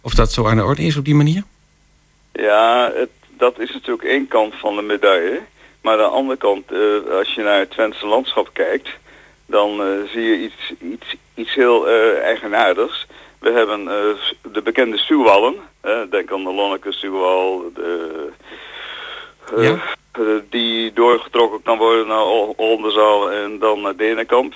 of 0.00 0.14
dat 0.14 0.32
zo 0.32 0.46
aan 0.46 0.56
de 0.56 0.64
orde 0.64 0.82
is 0.82 0.96
op 0.96 1.04
die 1.04 1.14
manier. 1.14 1.44
Ja, 2.40 2.90
het, 2.94 3.10
dat 3.28 3.58
is 3.58 3.72
natuurlijk 3.72 4.08
één 4.08 4.28
kant 4.28 4.54
van 4.54 4.76
de 4.76 4.82
medaille. 4.82 5.40
Maar 5.80 5.92
aan 5.92 5.98
de 5.98 6.16
andere 6.16 6.38
kant, 6.38 6.72
eh, 6.72 7.16
als 7.18 7.34
je 7.34 7.42
naar 7.42 7.58
het 7.58 7.70
Twentse 7.70 8.06
landschap 8.06 8.48
kijkt, 8.52 8.88
dan 9.46 9.82
eh, 9.82 10.10
zie 10.12 10.22
je 10.22 10.36
iets, 10.38 10.72
iets, 10.80 11.16
iets 11.34 11.54
heel 11.54 11.88
eh, 11.88 12.18
eigenaardigs. 12.22 13.06
We 13.38 13.50
hebben 13.50 13.84
de 14.52 14.62
bekende 14.62 14.98
stuwwallen. 14.98 15.54
denk 16.10 16.32
aan 16.32 16.44
de 16.44 16.52
Lonneke 16.52 16.92
stuwwal, 16.92 17.70
de, 17.74 18.28
Ja. 19.56 19.78
die 20.50 20.92
doorgetrokken 20.92 21.62
kan 21.62 21.78
worden 21.78 22.06
naar 22.06 22.24
Ol- 22.24 22.54
Oldenzaal 22.56 23.30
en 23.30 23.58
dan 23.58 23.80
naar 23.80 23.96
Denenkamp. 23.96 24.54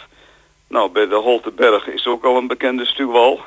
Nou, 0.69 0.91
bij 0.91 1.09
de 1.09 1.15
Holteberg 1.15 1.87
is 1.89 2.07
ook 2.07 2.25
al 2.25 2.37
een 2.37 2.47
bekende 2.47 2.85
stuwwal. 2.85 3.41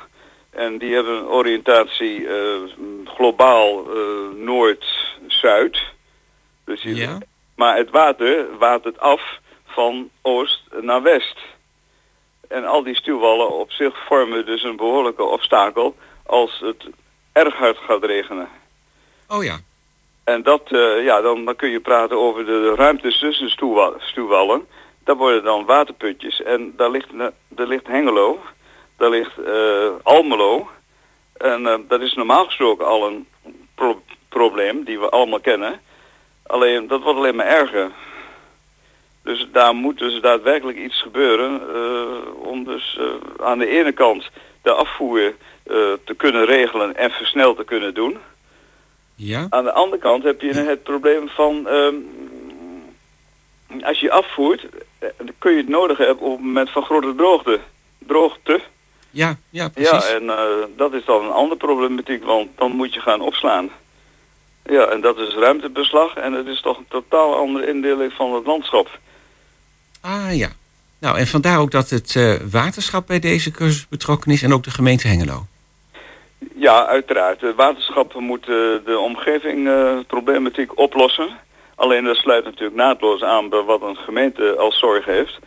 En 0.58 0.78
die 0.78 0.94
hebben 0.94 1.16
een 1.16 1.26
oriëntatie 1.26 2.28
eh, 2.28 2.34
globaal 3.04 3.84
eh, 3.90 4.36
noord-zuid. 4.36 5.78
Dus 6.64 6.82
Ja. 6.82 7.18
Maar 7.56 7.76
het 7.76 7.90
water 7.90 8.58
watert 8.58 8.98
af 9.00 9.22
van 9.66 10.10
oost 10.22 10.62
naar 10.80 11.02
west. 11.02 11.38
En 12.48 12.64
al 12.64 12.82
die 12.82 12.94
stuwwallen 12.94 13.50
op 13.58 13.70
zich 13.70 14.04
vormen 14.06 14.46
dus 14.46 14.62
een 14.62 14.76
behoorlijke 14.76 15.22
obstakel 15.22 15.96
als 16.26 16.58
het 16.60 16.86
erg 17.32 17.54
hard 17.54 17.76
gaat 17.78 18.04
regenen. 18.04 18.48
Oh 19.28 19.44
ja. 19.44 19.58
En 20.24 20.42
dat, 20.42 20.62
eh, 20.72 21.04
ja, 21.04 21.20
dan, 21.20 21.44
dan 21.44 21.56
kun 21.56 21.70
je 21.70 21.80
praten 21.80 22.16
over 22.18 22.44
de 22.44 22.74
ruimtes 22.74 23.18
tussen 23.18 23.50
stuwwa- 23.50 23.94
stuwwallen. 23.98 24.66
Daar 25.04 25.16
worden 25.16 25.44
dan 25.44 25.64
waterputjes. 25.64 26.42
En 26.42 26.72
daar 26.76 26.90
ligt, 26.90 27.08
daar 27.48 27.66
ligt 27.66 27.86
Hengelo, 27.86 28.40
daar 28.98 29.10
ligt 29.10 29.38
eh, 29.38 29.88
Almelo. 30.02 30.68
En 31.36 31.66
eh, 31.66 31.74
dat 31.88 32.00
is 32.00 32.14
normaal 32.14 32.44
gesproken 32.44 32.86
al 32.86 33.06
een 33.06 33.26
pro- 33.74 34.02
probleem 34.28 34.84
die 34.84 34.98
we 34.98 35.08
allemaal 35.08 35.40
kennen. 35.40 35.80
Alleen, 36.42 36.86
dat 36.86 37.02
wordt 37.02 37.18
alleen 37.18 37.36
maar 37.36 37.46
erger. 37.46 37.90
Dus 39.22 39.48
daar 39.52 39.74
moet 39.74 39.98
dus 39.98 40.20
daadwerkelijk 40.20 40.78
iets 40.78 41.02
gebeuren 41.02 41.60
eh, 41.74 42.42
om 42.48 42.64
dus 42.64 42.98
aan 43.40 43.58
de 43.58 43.66
ene 43.66 43.92
kant 43.92 44.30
de 44.62 44.72
afvoer 44.72 45.34
te 46.04 46.14
kunnen 46.16 46.44
regelen 46.44 46.96
en 46.96 47.10
versneld 47.10 47.56
te 47.56 47.64
kunnen 47.64 47.94
doen. 47.94 48.18
Ja. 49.14 49.46
Aan 49.50 49.64
de 49.64 49.72
andere 49.72 50.02
kant 50.02 50.22
heb 50.22 50.40
je 50.40 50.52
het 50.52 50.82
probleem 50.82 51.28
van 51.28 51.68
ehm, 51.68 51.94
als 53.82 54.00
je 54.00 54.10
afvoert, 54.10 54.66
dan 54.98 55.32
kun 55.38 55.50
je 55.52 55.56
het 55.58 55.68
nodig 55.68 55.98
hebben 55.98 56.24
op 56.26 56.36
het 56.36 56.46
moment 56.46 56.70
van 56.70 56.82
grote 56.82 57.14
droogte. 57.14 57.60
Droogte. 57.98 58.60
Ja, 59.18 59.36
ja, 59.50 59.68
precies. 59.68 60.08
Ja, 60.08 60.14
en 60.14 60.30
eh, 60.30 60.36
dat 60.76 60.92
is 60.92 61.04
dan 61.04 61.24
een 61.24 61.30
andere 61.30 61.56
problematiek, 61.56 62.24
want 62.24 62.48
dan 62.56 62.70
moet 62.70 62.94
je 62.94 63.00
gaan 63.00 63.20
opslaan. 63.20 63.70
Ja, 64.64 64.86
en 64.86 65.00
dat 65.00 65.18
is 65.18 65.34
ruimtebeslag 65.34 66.14
en 66.14 66.32
het 66.32 66.46
is 66.46 66.60
toch 66.60 66.78
een 66.78 66.88
totaal 66.88 67.36
andere 67.36 67.66
indeling 67.66 68.12
van 68.12 68.34
het 68.34 68.46
landschap. 68.46 68.98
Ah 70.00 70.36
ja. 70.36 70.48
Nou, 70.98 71.18
en 71.18 71.26
vandaar 71.26 71.58
ook 71.58 71.70
dat 71.70 71.90
het 71.90 72.16
eh, 72.16 72.34
waterschap 72.50 73.06
bij 73.06 73.18
deze 73.18 73.50
cursus 73.50 73.88
betrokken 73.88 74.32
is 74.32 74.42
en 74.42 74.52
ook 74.52 74.64
de 74.64 74.70
gemeente 74.70 75.08
Hengelo. 75.08 75.46
Ja, 76.54 76.86
uiteraard. 76.86 77.40
De 77.40 77.54
waterschappen 77.54 78.22
moeten 78.22 78.84
de 78.84 78.98
omgeving 78.98 79.68
eh, 79.68 79.98
problematiek 80.06 80.78
oplossen. 80.78 81.28
Alleen 81.74 82.04
dat 82.04 82.16
sluit 82.16 82.44
natuurlijk 82.44 82.76
naadloos 82.76 83.22
aan 83.22 83.48
bij 83.48 83.62
wat 83.62 83.82
een 83.82 83.96
gemeente 83.96 84.56
als 84.56 84.78
zorg 84.78 85.04
heeft. 85.04 85.38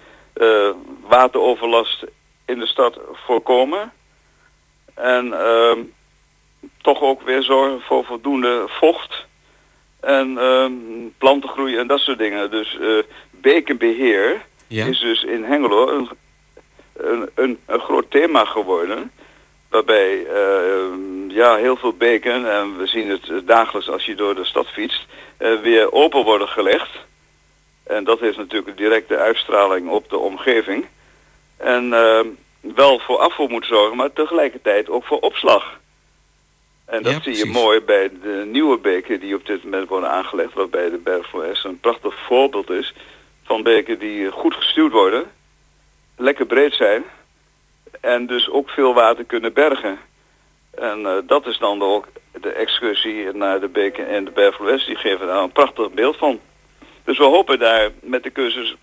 Wateroverlast 1.07 2.05
in 2.51 2.59
de 2.59 2.65
stad 2.65 2.99
voorkomen. 3.13 3.91
En 4.93 5.33
ehm, 5.33 5.79
toch 6.81 7.01
ook 7.01 7.21
weer 7.21 7.43
zorgen 7.43 7.81
voor 7.81 8.05
voldoende 8.05 8.63
vocht. 8.67 9.25
En 9.99 10.37
ehm, 10.37 10.71
plantengroei 11.17 11.77
en 11.77 11.87
dat 11.87 11.99
soort 11.99 12.17
dingen. 12.17 12.51
Dus 12.51 12.77
eh, 12.79 12.97
bekenbeheer 13.29 14.41
Ja. 14.67 14.85
is 14.85 14.99
dus 14.99 15.23
in 15.23 15.43
Hengelo 15.43 15.87
een, 15.89 16.09
een, 16.93 17.29
een, 17.35 17.59
een 17.65 17.79
groot 17.79 18.11
thema 18.11 18.45
geworden. 18.45 19.11
Waarbij 19.69 20.25
eh, 20.25 20.85
ja, 21.27 21.55
heel 21.55 21.75
veel 21.75 21.93
beken, 21.93 22.51
en 22.51 22.77
we 22.77 22.87
zien 22.87 23.09
het 23.09 23.47
dagelijks 23.47 23.89
als 23.89 24.05
je 24.05 24.15
door 24.15 24.35
de 24.35 24.45
stad 24.45 24.67
fietst, 24.67 25.05
eh, 25.37 25.61
weer 25.61 25.91
open 25.91 26.23
worden 26.23 26.47
gelegd. 26.47 26.89
En 27.83 28.03
dat 28.03 28.19
heeft 28.19 28.37
natuurlijk 28.37 28.67
een 28.67 28.75
directe 28.83 29.17
uitstraling 29.17 29.89
op 29.89 30.09
de 30.09 30.17
omgeving. 30.17 30.85
En 31.61 31.93
eh, 31.93 32.19
wel 32.75 32.99
voor 32.99 33.17
afvoer 33.17 33.49
moet 33.49 33.65
zorgen, 33.65 33.97
maar 33.97 34.13
tegelijkertijd 34.13 34.89
ook 34.89 35.05
voor 35.05 35.19
opslag. 35.19 35.79
En 36.85 37.03
dat 37.03 37.11
Ja, 37.13 37.21
zie 37.21 37.45
je 37.45 37.51
mooi 37.51 37.81
bij 37.81 38.09
de 38.21 38.47
nieuwe 38.51 38.77
beken 38.77 39.19
die 39.19 39.35
op 39.35 39.45
dit 39.45 39.63
moment 39.63 39.89
worden 39.89 40.09
aangelegd, 40.09 40.53
waarbij 40.53 40.89
de 40.89 40.97
Berg 40.97 41.29
voor 41.29 41.45
een 41.63 41.79
prachtig 41.79 42.15
voorbeeld 42.25 42.69
is 42.69 42.93
van 43.43 43.63
beken 43.63 43.99
die 43.99 44.31
goed 44.31 44.55
gestuurd 44.55 44.91
worden, 44.91 45.31
lekker 46.15 46.45
breed 46.45 46.73
zijn 46.73 47.03
en 48.01 48.25
dus 48.27 48.49
ook 48.49 48.69
veel 48.69 48.93
water 48.93 49.23
kunnen 49.23 49.53
bergen. 49.53 49.99
En 50.71 51.05
eh, 51.05 51.17
dat 51.25 51.45
is 51.45 51.57
dan 51.57 51.81
ook 51.81 52.07
de 52.41 52.51
excursie 52.51 53.31
naar 53.31 53.59
de 53.59 53.67
beken 53.67 54.07
en 54.07 54.25
de 54.25 54.31
Berg 54.31 54.55
voor 54.55 54.77
die 54.77 54.95
geven 54.95 55.27
daar 55.27 55.43
een 55.43 55.51
prachtig 55.51 55.91
beeld 55.91 56.17
van. 56.17 56.39
Dus 57.03 57.17
we 57.17 57.23
hopen 57.23 57.59
daar 57.59 57.89
met 58.01 58.23
de 58.23 58.31
cursus 58.31 58.75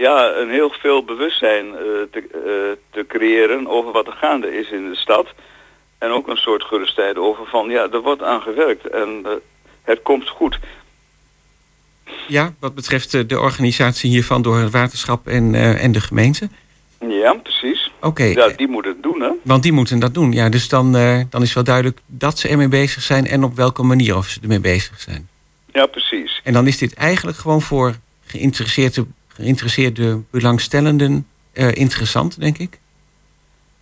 ja, 0.00 0.32
een 0.36 0.50
heel 0.50 0.70
veel 0.70 1.04
bewustzijn 1.04 1.66
eh, 1.66 1.82
te, 2.10 2.20
eh, 2.32 2.78
te 2.90 3.04
creëren 3.08 3.68
over 3.68 3.92
wat 3.92 4.06
er 4.06 4.12
gaande 4.12 4.58
is 4.58 4.70
in 4.70 4.88
de 4.90 4.96
stad. 4.96 5.26
En 5.98 6.10
ook 6.10 6.28
een 6.28 6.36
soort 6.36 6.64
gerustheid 6.64 7.16
over 7.16 7.46
van 7.46 7.68
ja, 7.68 7.88
er 7.92 8.00
wordt 8.00 8.22
aan 8.22 8.40
gewerkt 8.40 8.88
en 8.88 9.20
eh, 9.24 9.30
het 9.82 10.02
komt 10.02 10.28
goed. 10.28 10.58
Ja, 12.28 12.54
wat 12.60 12.74
betreft 12.74 13.28
de 13.28 13.40
organisatie 13.40 14.10
hiervan 14.10 14.42
door 14.42 14.58
het 14.58 14.72
waterschap 14.72 15.26
en, 15.26 15.54
en 15.78 15.92
de 15.92 16.00
gemeente. 16.00 16.48
Ja, 17.08 17.34
precies. 17.34 17.90
Oké, 18.00 18.24
Ja, 18.24 18.48
die 18.48 18.68
moeten 18.68 18.92
het 18.92 19.02
doen 19.02 19.20
hè. 19.20 19.30
want 19.42 19.62
die 19.62 19.72
moeten 19.72 19.98
dat 19.98 20.14
doen. 20.14 20.32
Ja, 20.32 20.48
dus 20.48 20.68
dan, 20.68 20.92
dan 21.30 21.42
is 21.42 21.52
wel 21.52 21.64
duidelijk 21.64 21.98
dat 22.06 22.38
ze 22.38 22.48
ermee 22.48 22.68
bezig 22.68 23.02
zijn 23.02 23.26
en 23.26 23.44
op 23.44 23.54
welke 23.56 23.82
manier 23.82 24.16
of 24.16 24.26
ze 24.26 24.40
ermee 24.42 24.60
bezig 24.60 25.00
zijn. 25.00 25.28
Ja, 25.72 25.86
precies. 25.86 26.40
En 26.44 26.52
dan 26.52 26.66
is 26.66 26.78
dit 26.78 26.94
eigenlijk 26.94 27.38
gewoon 27.38 27.62
voor 27.62 27.94
geïnteresseerde, 28.26 29.06
geïnteresseerde 29.40 30.20
belangstellenden 30.30 31.26
eh, 31.52 31.74
interessant, 31.74 32.40
denk 32.40 32.58
ik. 32.58 32.78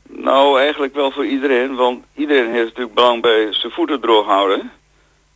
Nou, 0.09 0.61
eigenlijk 0.61 0.95
wel 0.95 1.11
voor 1.11 1.27
iedereen, 1.27 1.75
want 1.75 2.05
iedereen 2.15 2.51
heeft 2.53 2.67
natuurlijk 2.67 2.95
belang 2.95 3.23
bij 3.23 3.53
zijn 3.53 3.73
voeten 3.73 4.01
droog 4.01 4.27
houden. 4.27 4.71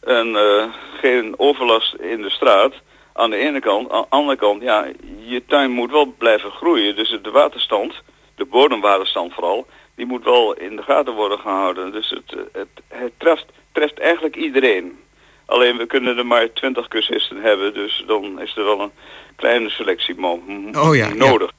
En 0.00 0.36
eh, 0.36 0.64
geen 1.00 1.34
overlast 1.36 1.94
in 1.94 2.22
de 2.22 2.30
straat. 2.30 2.74
Aan 3.12 3.30
de 3.30 3.36
ene 3.36 3.60
kant, 3.60 3.90
aan 3.90 4.00
de 4.00 4.08
andere 4.08 4.38
kant, 4.38 4.62
ja, 4.62 4.86
je 5.24 5.42
tuin 5.46 5.70
moet 5.70 5.90
wel 5.90 6.14
blijven 6.18 6.50
groeien. 6.50 6.96
Dus 6.96 7.18
de 7.22 7.30
waterstand, 7.30 7.94
de 8.34 8.44
bodemwaterstand 8.44 9.32
vooral, 9.34 9.66
die 9.94 10.06
moet 10.06 10.24
wel 10.24 10.52
in 10.52 10.76
de 10.76 10.82
gaten 10.82 11.14
worden 11.14 11.38
gehouden. 11.38 11.92
Dus 11.92 12.10
het, 12.10 12.32
eh, 12.32 12.38
het, 12.52 12.68
het 12.88 13.12
treft, 13.16 13.46
treft 13.72 13.98
eigenlijk 13.98 14.36
iedereen. 14.36 14.98
Alleen 15.46 15.76
we 15.76 15.86
kunnen 15.86 16.16
er 16.18 16.26
maar 16.26 16.52
20 16.52 16.88
cursisten 16.88 17.42
hebben, 17.42 17.74
dus 17.74 18.04
dan 18.06 18.40
is 18.40 18.56
er 18.56 18.64
wel 18.64 18.80
een 18.80 18.90
kleine 19.36 19.68
selectie 19.70 20.14
mo- 20.14 20.42
Oh 20.72 20.96
ja, 20.96 21.08
ja. 21.08 21.14
nodig. 21.14 21.50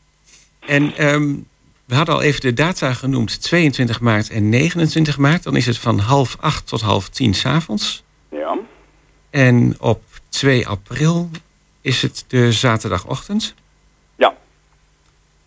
En 0.60 0.96
ehm, 0.96 1.36
we 1.86 1.96
hadden 1.96 2.16
al 2.16 2.22
even 2.22 2.42
de 2.42 2.54
data 2.54 2.94
genoemd, 2.94 3.42
22 3.42 4.00
maart 4.00 4.30
en 4.30 4.50
29 4.50 5.18
maart. 5.18 5.44
Dan 5.44 5.56
is 5.56 5.66
het 5.66 5.78
van 5.78 6.00
half 6.00 6.38
acht 6.40 6.68
tot 6.68 6.82
half 6.82 7.10
tien 7.10 7.34
s'avonds. 7.34 8.04
Ja. 8.32 8.58
En 9.30 9.76
op 9.80 10.02
2 10.30 10.68
april 10.68 11.30
is 11.82 12.02
het 12.02 12.26
de 12.28 12.52
zaterdagochtend. 12.52 13.56
Ja. 14.16 14.36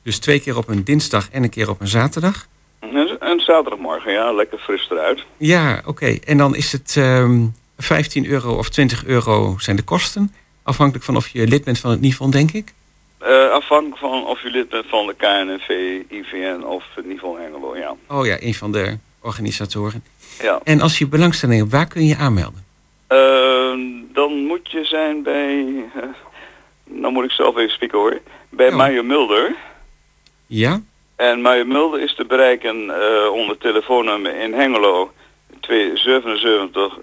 Dus 0.02 0.18
twee 0.18 0.40
keer 0.40 0.56
op 0.56 0.68
een 0.68 0.84
dinsdag 0.84 1.30
en 1.30 1.42
een 1.42 1.50
keer 1.50 1.68
op 1.70 1.80
een 1.80 1.88
zaterdag. 1.88 2.46
En, 2.80 3.20
en 3.20 3.40
zaterdagmorgen, 3.40 4.12
ja, 4.12 4.32
lekker 4.32 4.58
fris 4.58 4.88
eruit. 4.90 5.24
Ja, 5.36 5.82
oké. 5.84 6.06
En 6.24 6.36
dan 6.36 6.56
is 6.56 6.72
het 6.72 6.94
ehm 6.96 7.44
15 7.78 8.26
euro 8.26 8.56
of 8.56 8.68
20 8.68 9.04
euro 9.04 9.54
zijn 9.58 9.76
de 9.76 9.82
kosten. 9.82 10.34
Afhankelijk 10.62 11.04
van 11.04 11.16
of 11.16 11.28
je 11.28 11.46
lid 11.46 11.64
bent 11.64 11.78
van 11.78 11.90
het 11.90 12.00
NIFON, 12.00 12.30
denk 12.30 12.50
ik. 12.52 12.74
Eh, 13.18 13.50
afhankelijk 13.50 13.98
van 13.98 14.26
of 14.26 14.42
je 14.42 14.50
lid 14.50 14.68
bent 14.68 14.86
van 14.88 15.06
de 15.06 15.14
KNNV, 15.14 15.68
IVN 16.08 16.62
of 16.62 16.84
niveau 17.04 17.40
Hengelo, 17.40 17.76
ja. 17.76 17.96
Oh 18.08 18.26
ja, 18.26 18.36
een 18.40 18.54
van 18.54 18.72
de 18.72 18.98
organisatoren. 19.20 20.04
ja. 20.42 20.60
En 20.64 20.80
als 20.80 20.98
je 20.98 21.06
belangstelling 21.06 21.60
hebt, 21.60 21.72
waar 21.72 21.86
kun 21.86 22.02
je 22.02 22.08
je 22.08 22.16
aanmelden? 22.16 22.64
Eh, 23.06 23.74
dan 24.12 24.32
moet 24.46 24.70
je 24.70 24.84
zijn 24.84 25.22
bij, 25.22 25.66
eh, 25.94 26.02
nou 26.84 27.12
moet 27.12 27.24
ik 27.24 27.30
zelf 27.30 27.56
even 27.56 27.74
spieken 27.74 27.98
hoor, 27.98 28.20
bij. 28.48 28.70
Mario 28.70 29.02
Mulder. 29.02 29.54
Ja? 30.46 30.80
En 31.16 31.40
Mario 31.40 31.64
Mulder 31.64 32.00
is 32.00 32.14
te 32.14 32.24
bereiken 32.24 32.90
eh, 32.90 33.32
onder 33.32 33.58
telefoonnummer 33.58 34.40
in 34.40 34.52
Hengelo 34.52 35.12
277 35.60 36.98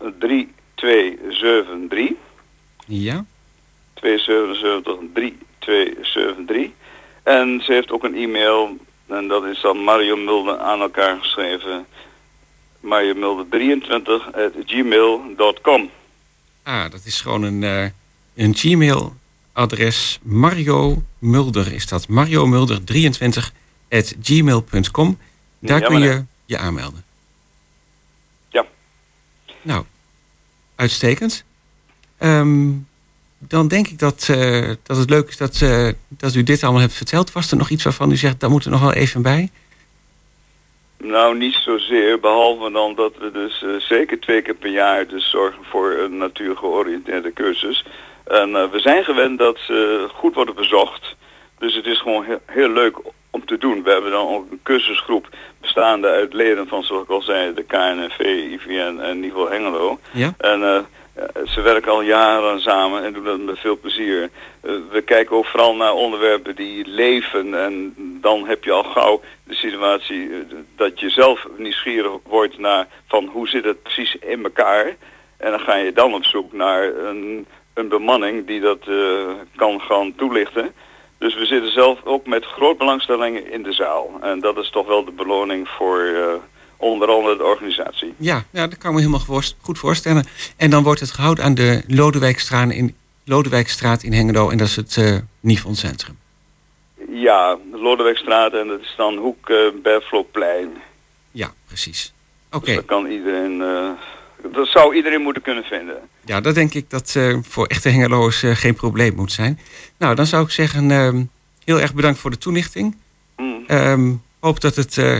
3273. 0.83 2.17
Ja? 2.85 3.25
277 3.93 4.97
3273. 5.13 6.71
En 7.23 7.61
ze 7.63 7.71
heeft 7.73 7.91
ook 7.91 8.03
een 8.03 8.15
e-mail 8.15 8.77
en 9.07 9.27
dat 9.27 9.45
is 9.45 9.61
dan 9.61 9.77
Mario 9.77 10.15
Mulder 10.15 10.57
aan 10.59 10.81
elkaar 10.81 11.17
geschreven. 11.19 11.85
Mario 12.79 13.13
Mulder 13.13 13.47
23 13.49 14.33
at 14.33 14.51
gmail.com. 14.65 15.89
Ah, 16.63 16.91
dat 16.91 17.01
is 17.05 17.21
gewoon 17.21 17.43
een, 17.43 17.63
eh, 17.63 17.85
een 18.35 18.55
Gmail-adres. 18.55 20.19
Mario 20.23 21.03
Mulder 21.19 21.73
is 21.73 21.87
dat. 21.87 22.07
Mario 22.07 22.45
Mulder 22.45 22.83
23 22.83 23.53
at 23.89 24.15
gmail.com. 24.21 25.17
Daar 25.59 25.79
Ja, 25.79 25.87
kun 25.87 25.99
je 26.01 26.23
je 26.45 26.57
aanmelden. 26.57 27.03
Ja. 28.49 28.65
Nou, 29.61 29.85
uitstekend. 30.83 31.45
Ehm, 32.17 32.71
dan 33.37 33.67
denk 33.67 33.87
ik 33.87 33.99
dat, 33.99 34.27
eh, 34.29 34.69
dat 34.83 34.97
het 34.97 35.09
leuk 35.09 35.27
is 35.27 35.37
dat, 35.37 35.61
eh, 35.61 35.87
dat 36.09 36.35
u 36.35 36.43
dit 36.43 36.63
allemaal 36.63 36.81
hebt 36.81 36.93
verteld. 36.93 37.31
Was 37.31 37.51
er 37.51 37.57
nog 37.57 37.69
iets 37.69 37.83
waarvan 37.83 38.11
u 38.11 38.15
zegt, 38.15 38.39
daar 38.39 38.49
moet 38.49 38.65
er 38.65 38.71
nog 38.71 38.81
wel 38.81 38.93
even 38.93 39.21
bij? 39.21 39.49
Nou, 40.97 41.37
niet 41.37 41.53
zozeer, 41.53 42.19
behalve 42.19 42.71
dan 42.71 42.95
dat 42.95 43.13
we 43.19 43.31
dus 43.31 43.63
eh, 43.63 43.69
zeker 43.79 44.19
twee 44.19 44.41
keer 44.41 44.55
per 44.55 44.71
jaar 44.71 45.07
dus 45.07 45.29
zorgen 45.29 45.63
voor 45.63 45.91
een 45.91 46.17
natuurgeoriënteerde 46.17 47.33
cursus. 47.33 47.85
En 48.23 48.51
we 48.51 48.79
zijn 48.79 49.03
gewend 49.03 49.39
dat 49.39 49.57
ze 49.57 50.07
goed 50.13 50.35
worden 50.35 50.55
bezocht. 50.55 51.15
Dus 51.59 51.75
het 51.75 51.85
is 51.85 51.99
gewoon 51.99 52.23
heel, 52.23 52.41
heel 52.45 52.69
leuk 52.69 52.97
om 53.33 53.45
te 53.45 53.57
doen. 53.57 53.83
We 53.83 53.91
hebben 53.91 54.11
dan 54.11 54.27
ook 54.27 54.51
een 54.51 54.59
cursusgroep 54.63 55.27
bestaande 55.61 56.07
uit 56.07 56.33
leden 56.33 56.67
van, 56.67 56.83
zoals 56.83 57.03
ik 57.03 57.09
al 57.09 57.21
zei, 57.21 57.53
de 57.53 57.63
KNNV, 57.63 58.19
IVN 58.51 58.99
en 58.99 59.19
Niveau 59.19 59.49
Hengelo. 59.51 59.99
Ja? 60.11 60.33
En 60.37 60.63
eh, 60.63 60.77
eh, 61.13 61.47
ze 61.47 61.61
werken 61.61 61.91
al 61.91 62.01
jaren 62.01 62.61
samen 62.61 63.03
en 63.03 63.13
doen 63.13 63.23
dat 63.23 63.39
met 63.39 63.59
veel 63.59 63.79
plezier. 63.79 64.29
Eh, 64.61 64.71
we 64.91 65.01
kijken 65.01 65.35
ook 65.35 65.45
vooral 65.45 65.75
naar 65.75 65.93
onderwerpen 65.93 66.55
die 66.55 66.87
leven. 66.87 67.63
En 67.63 67.93
dan 68.21 68.47
heb 68.47 68.63
je 68.63 68.71
al 68.71 68.83
gauw 68.83 69.21
de 69.43 69.55
situatie 69.55 70.29
dat 70.75 70.99
je 70.99 71.09
zelf 71.09 71.47
nieuwsgierig 71.57 72.11
wordt 72.23 72.57
naar 72.57 72.87
van 73.07 73.25
hoe 73.25 73.47
zit 73.47 73.63
het 73.63 73.83
precies 73.83 74.15
in 74.15 74.43
elkaar. 74.43 74.95
En 75.37 75.51
dan 75.51 75.59
ga 75.59 75.75
je 75.75 75.93
dan 75.93 76.13
op 76.13 76.23
zoek 76.23 76.53
naar 76.53 76.83
een, 76.83 77.45
een 77.73 77.87
bemanning 77.87 78.47
die 78.47 78.59
dat 78.59 78.85
kan 79.55 79.81
gaan 79.81 80.15
toelichten. 80.15 80.73
Dus 81.23 81.35
we 81.35 81.45
zitten 81.45 81.71
zelf 81.71 81.99
ook 82.03 82.25
met 82.27 82.45
groot 82.45 82.77
belangstelling 82.77 83.37
in 83.37 83.63
de 83.63 83.73
zaal. 83.73 84.19
En 84.21 84.39
dat 84.39 84.57
is 84.57 84.69
toch 84.69 84.87
wel 84.87 85.05
de 85.05 85.11
beloning 85.11 85.67
voor 85.67 85.99
eh, 85.99 86.33
onder 86.77 87.07
andere 87.07 87.37
de 87.37 87.43
organisatie. 87.43 88.13
Ja, 88.17 88.43
ja, 88.49 88.67
dat 88.67 88.77
kan 88.77 88.89
ik 88.89 88.95
me 88.95 89.01
helemaal 89.01 89.41
goed 89.61 89.79
voorstellen. 89.79 90.25
En 90.57 90.69
dan 90.69 90.83
wordt 90.83 90.99
het 90.99 91.11
gehouden 91.11 91.43
aan 91.43 91.53
de 91.53 91.83
Lodewijkstraat 91.87 92.71
in, 92.71 92.95
Lodewijkstraat 93.25 94.03
in 94.03 94.13
Hengelo. 94.13 94.49
En 94.49 94.57
dat 94.57 94.67
is 94.67 94.75
het 94.75 94.97
eh 94.97 95.17
Nifon 95.39 95.75
Centrum. 95.75 96.17
Ja, 97.09 97.57
de 97.71 97.77
Lodewegstraat 97.77 98.53
en 98.53 98.67
dat 98.67 98.79
is 98.79 98.93
dan 98.97 99.17
hoek 99.17 99.49
uh, 99.49 99.57
Berfloplein. 99.83 100.69
Ja, 101.31 101.53
precies. 101.67 102.13
Oké, 102.51 102.65
Dus 102.65 102.75
dat 102.75 102.85
kan 102.85 103.05
iedereen, 103.05 103.61
dat 104.51 104.67
zou 104.67 104.95
iedereen 104.95 105.21
moeten 105.21 105.41
kunnen 105.41 105.63
vinden. 105.63 105.95
ja, 106.25 106.41
dat 106.41 106.55
denk 106.55 106.73
ik 106.73 106.89
dat 106.89 107.15
eh, 107.15 107.37
voor 107.41 107.65
echte 107.65 107.89
Hengeloers 107.89 108.43
eh, 108.43 108.55
geen 108.55 108.75
probleem 108.75 109.15
moet 109.15 109.31
zijn. 109.31 109.59
Nou, 109.97 110.15
dan 110.15 110.25
zou 110.25 110.43
ik 110.43 110.49
zeggen, 110.51 110.91
ehm, 110.91 111.23
heel 111.65 111.79
erg 111.79 111.93
bedankt 111.93 112.19
voor 112.19 112.31
de 112.31 112.37
toelichting. 112.37 112.97
Mm. 113.37 114.21
Hoop 114.39 114.61
dat 114.61 114.75
het 114.75 114.97
eh, 114.97 115.17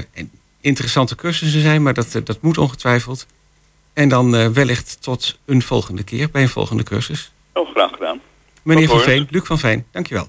interessante 0.61 1.15
cursussen 1.15 1.61
zijn, 1.61 1.83
maar 1.83 1.93
dat, 1.93 2.21
dat 2.23 2.41
moet 2.41 2.57
ongetwijfeld. 2.57 3.27
En 3.93 4.09
dan 4.09 4.53
wellicht 4.53 5.01
tot 5.01 5.39
een 5.45 5.61
volgende 5.61 6.03
keer, 6.03 6.29
bij 6.31 6.41
een 6.41 6.49
volgende 6.49 6.83
cursus. 6.83 7.31
Oh, 7.53 7.71
graag 7.71 7.91
gedaan. 7.91 8.21
Meneer 8.61 8.87
Van. 8.87 8.99
Veen, 8.99 9.27
Luc 9.29 9.43
van 9.45 9.59
Veen, 9.59 9.85
dankjewel. 9.91 10.27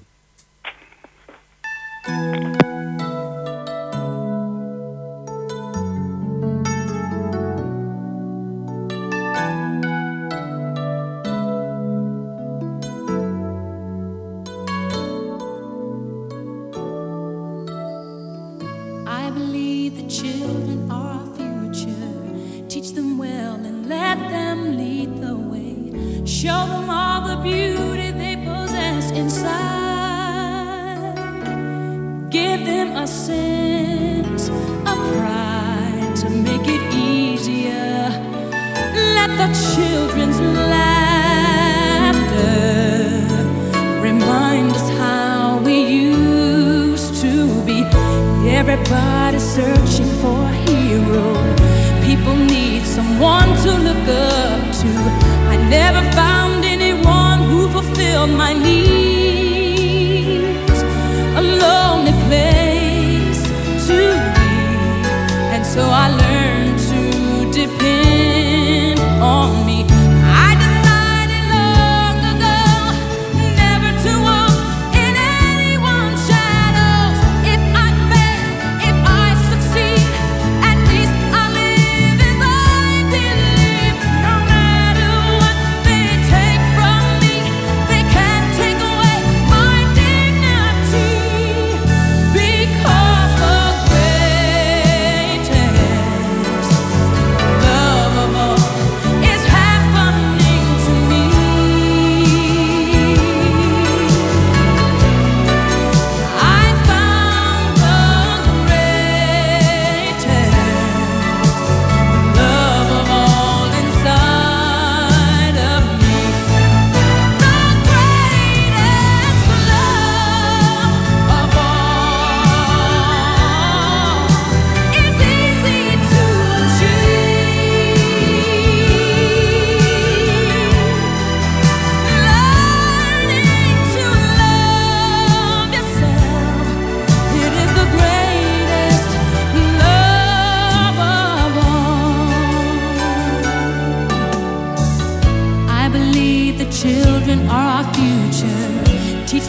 Make 36.57 36.67
it 36.69 36.93
easier. 36.93 38.09
Let 39.17 39.29
the 39.41 39.49
children's 39.73 40.39
laughter 40.39 41.35
remind 44.01 44.71
us 44.71 44.89
how 45.01 45.59
we 45.65 45.75
used 45.83 47.21
to 47.21 47.33
be. 47.65 47.83
Everybody 48.47 49.39
searching 49.39 50.11
for 50.21 50.39
a 50.51 50.53
hero. 50.69 51.27
People 52.05 52.35
need 52.35 52.83
someone 52.83 53.49
to 53.63 53.71
look 53.87 54.07
up 54.07 54.61
to. 54.81 54.91
I 55.53 55.55
never 55.69 56.01
found 56.11 56.63
anyone 56.63 57.39
who 57.49 57.67
fulfilled 57.69 58.29
my 58.29 58.53
needs. 58.53 59.65
A 61.41 61.41
lonely 61.63 62.15
place 62.27 63.43
to 63.87 63.97
be. 64.35 64.51
And 65.53 65.65
so 65.65 65.81
I 65.81 66.07
learned 66.09 66.24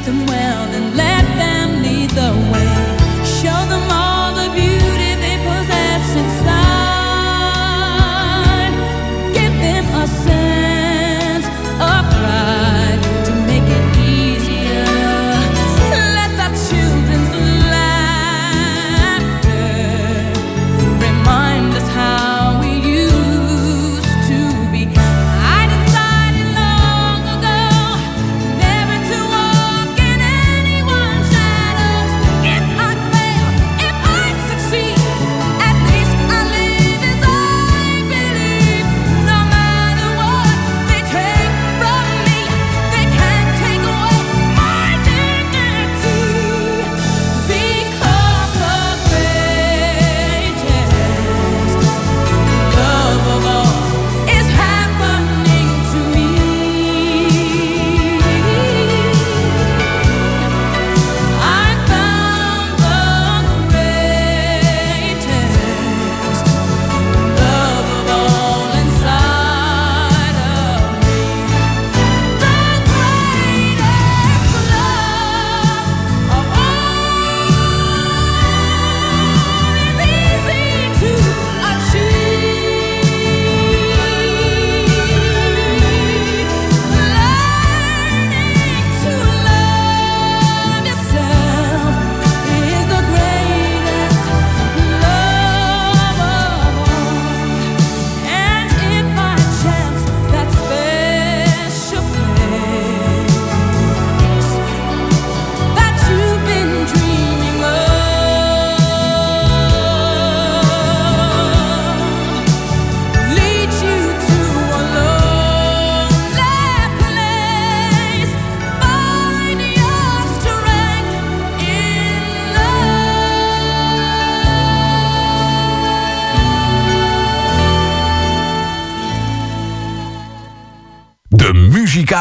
them 0.06 0.24
well 0.26 0.68
and 0.72 0.96
let 0.96 1.05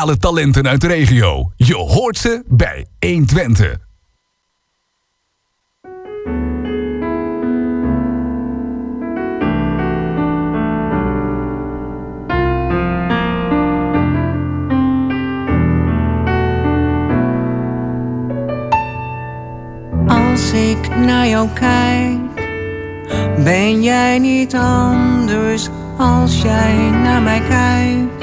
muzikale 0.05 0.17
talenten 0.17 0.67
uit 0.67 0.81
de 0.81 0.87
regio. 0.87 1.51
Je 1.55 1.75
hoort 1.75 2.17
ze 2.17 2.43
bij 2.47 2.85
120. 2.99 3.77
Als 20.07 20.51
ik 20.51 20.95
naar 20.95 21.27
jou 21.27 21.49
kijk, 21.53 22.19
ben 23.43 23.83
jij 23.83 24.19
niet 24.19 24.55
anders 24.55 25.69
als 25.97 26.41
jij 26.41 26.89
naar 26.89 27.21
mij 27.21 27.41
kijkt. 27.47 28.14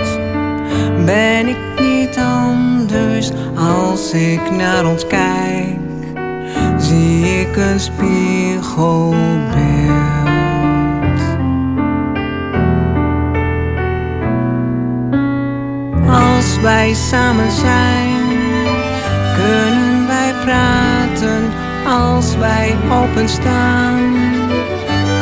Ben 1.05 1.49
ik 1.49 1.57
niet 1.81 2.19
anders 2.19 3.31
als 3.57 4.13
ik 4.13 4.51
naar 4.51 4.87
ons 4.87 5.07
kijk, 5.07 5.79
zie 6.79 7.41
ik 7.41 7.57
een 7.57 7.81
spiegelbeeld. 7.81 9.21
Als 16.09 16.61
wij 16.61 16.95
samen 16.95 17.51
zijn, 17.51 18.21
kunnen 19.35 20.07
wij 20.07 20.33
praten 20.45 21.43
als 21.87 22.37
wij 22.37 22.77
openstaan. 22.91 24.01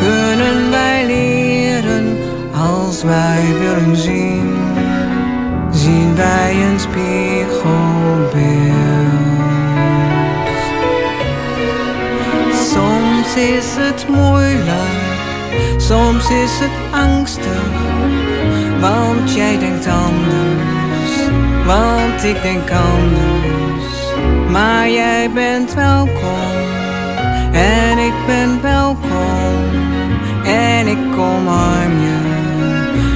Kunnen 0.00 0.70
wij 0.70 1.06
leren 1.06 2.16
als 2.54 3.02
wij 3.02 3.42
willen 3.58 3.96
zien, 3.96 4.59
zien 5.90 6.14
wij 6.14 6.54
een 6.68 6.80
spiegelbeeld. 6.80 7.60
Soms 12.72 13.36
is 13.36 13.76
het 13.76 14.08
moeilijk, 14.08 15.08
soms 15.76 16.30
is 16.30 16.58
het 16.58 16.76
angstig, 16.90 17.70
want 18.80 19.34
jij 19.34 19.58
denkt 19.58 19.86
anders, 19.86 21.12
want 21.66 22.24
ik 22.24 22.42
denk 22.42 22.70
anders. 22.70 23.94
Maar 24.50 24.90
jij 24.90 25.30
bent 25.34 25.74
welkom 25.74 26.56
en 27.52 27.98
ik 27.98 28.14
ben 28.26 28.62
welkom 28.62 29.54
en 30.44 30.86
ik 30.86 31.18
omarm 31.18 31.92
je 32.00 32.30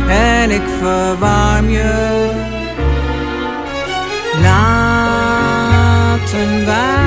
en 0.09 0.51
ik 0.51 0.63
verwarm 0.81 1.69
je. 1.69 2.34
Laten 6.35 6.65
wij 6.65 7.04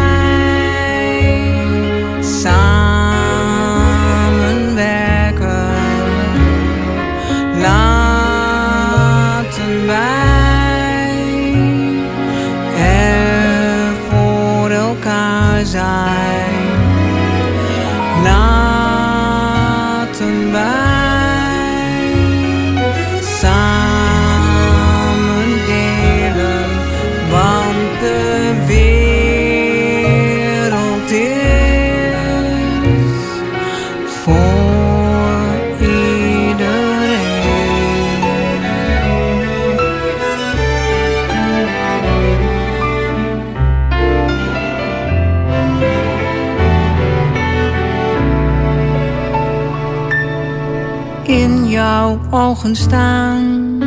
staan. 52.76 53.80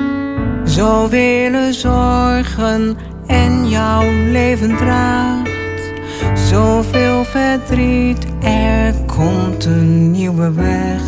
Zo 0.64 1.08
willen 1.08 1.74
zorgen 1.74 2.96
en 3.26 3.68
jouw 3.68 4.10
leven 4.32 4.76
draagt. 4.76 5.50
Zoveel 6.34 7.24
verdriet, 7.24 8.26
er 8.42 8.94
komt 9.06 9.64
een 9.64 10.10
nieuwe 10.10 10.52
weg. 10.52 11.02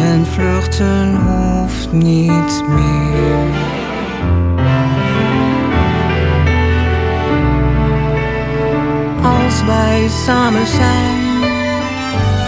En 0.00 0.26
vluchten 0.26 1.16
hoeft 1.16 1.92
niet 1.92 2.62
meer. 2.68 3.66
Als 9.22 9.64
wij 9.64 10.08
samen 10.26 10.66
zijn 10.66 11.28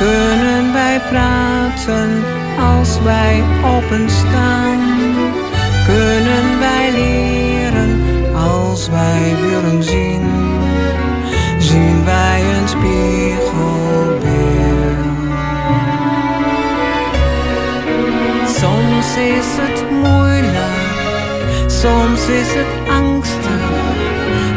kunnen 0.01 0.73
wij 0.73 1.01
praten 1.11 2.40
als 2.61 3.01
wij 3.03 3.43
openstaan? 3.65 4.79
Kunnen 5.87 6.59
wij 6.59 6.93
leren 6.93 8.01
als 8.35 8.89
wij 8.89 9.35
willen 9.41 9.83
zien? 9.83 10.23
Zien 11.59 12.05
wij 12.05 12.43
een 12.43 12.69
spiegelbeeld? 12.69 14.21
Soms 18.47 19.17
is 19.17 19.47
het 19.61 19.91
moeilijk, 19.91 21.01
soms 21.67 22.29
is 22.29 22.55
het 22.55 22.91
angstig, 22.91 23.69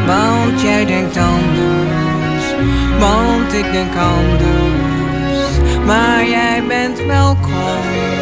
want 0.06 0.62
jij 0.62 0.86
denkt 0.86 1.18
anders, 1.18 2.46
want 3.00 3.54
ik 3.54 3.72
denk 3.72 3.96
anders. 3.96 4.83
Maar 5.86 6.28
jij 6.28 6.64
bent 6.68 7.06
welkom 7.06 8.13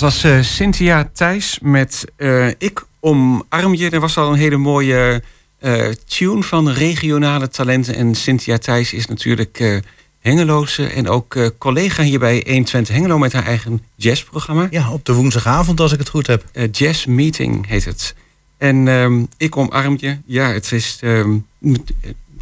Dat 0.00 0.12
was 0.12 0.24
eh, 0.24 0.42
Cynthia 0.42 1.10
Thijs 1.12 1.58
met 1.62 2.04
eh, 2.16 2.48
Ik 2.48 2.84
omarm 3.00 3.74
je. 3.74 3.90
Er 3.90 4.00
was 4.00 4.16
al 4.16 4.32
een 4.32 4.38
hele 4.38 4.56
mooie 4.56 5.22
eh, 5.58 5.88
tune 6.06 6.42
van 6.42 6.70
regionale 6.70 7.48
talenten. 7.48 7.94
En 7.94 8.14
Cynthia 8.14 8.58
Thijs 8.58 8.92
is 8.92 9.06
natuurlijk 9.06 9.82
Hengeloze 10.20 10.86
en 10.86 11.08
ook 11.08 11.52
collega 11.58 12.02
hier 12.02 12.18
bij 12.18 12.44
120 12.46 12.94
Hengelo 12.94 13.18
met 13.18 13.32
haar 13.32 13.46
eigen 13.46 13.82
jazzprogramma. 13.94 14.66
Ja, 14.70 14.92
op 14.92 15.04
de 15.04 15.12
woensdagavond 15.12 15.80
als 15.80 15.92
ik 15.92 15.98
het 15.98 16.08
goed 16.08 16.26
heb. 16.26 16.44
Jazz 16.70 17.04
Meeting 17.04 17.66
heet 17.66 17.84
het. 17.84 18.14
En 18.58 18.88
ehm, 18.88 19.24
ik 19.36 19.56
omarm 19.56 19.96
je. 19.98 20.18
Ja, 20.24 20.52
het 20.52 20.72
is 20.72 20.98
ehm, 21.00 21.36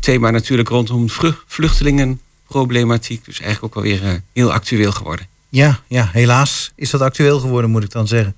thema 0.00 0.30
natuurlijk 0.30 0.68
rondom 0.68 1.10
vlu- 1.10 1.38
vluchtelingenproblematiek. 1.46 3.24
Dus 3.24 3.40
eigenlijk 3.40 3.76
ook 3.76 3.84
alweer 3.84 4.22
heel 4.32 4.52
actueel 4.52 4.92
geworden. 4.92 5.26
Ja, 5.48 5.78
ja, 5.86 6.08
helaas 6.12 6.72
is 6.74 6.90
dat 6.90 7.00
actueel 7.00 7.40
geworden, 7.40 7.70
moet 7.70 7.84
ik 7.84 7.90
dan 7.90 8.06
zeggen. 8.06 8.36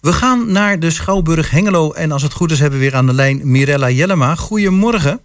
We 0.00 0.12
gaan 0.12 0.52
naar 0.52 0.78
de 0.78 0.90
Schouwburg 0.90 1.50
Hengelo. 1.50 1.92
En 1.92 2.12
als 2.12 2.22
het 2.22 2.32
goed 2.32 2.50
is, 2.50 2.60
hebben 2.60 2.78
we 2.78 2.84
weer 2.84 2.94
aan 2.94 3.06
de 3.06 3.14
lijn 3.14 3.40
Mirella 3.50 3.90
Jellema. 3.90 4.34
Goedemorgen. 4.34 5.20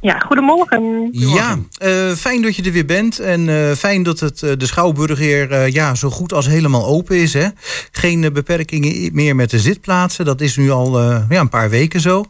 Ja, 0.00 0.18
goedemorgen. 0.18 1.08
Ja, 1.12 1.58
eh, 1.78 2.12
fijn 2.12 2.42
dat 2.42 2.56
je 2.56 2.62
er 2.62 2.72
weer 2.72 2.86
bent. 2.86 3.18
En 3.18 3.48
eh, 3.48 3.76
fijn 3.76 4.02
dat 4.02 4.20
het, 4.20 4.42
eh, 4.42 4.52
de 4.58 4.66
Schouwburg 4.66 5.18
weer 5.18 5.52
eh, 5.52 5.72
ja, 5.72 5.94
zo 5.94 6.10
goed 6.10 6.32
als 6.32 6.46
helemaal 6.46 6.86
open 6.86 7.16
is. 7.16 7.32
Hè? 7.32 7.48
Geen 7.92 8.32
beperkingen 8.32 9.14
meer 9.14 9.36
met 9.36 9.50
de 9.50 9.58
zitplaatsen. 9.58 10.24
Dat 10.24 10.40
is 10.40 10.56
nu 10.56 10.70
al 10.70 11.00
ja, 11.00 11.40
een 11.40 11.48
paar 11.48 11.70
weken 11.70 12.00
zo. 12.00 12.24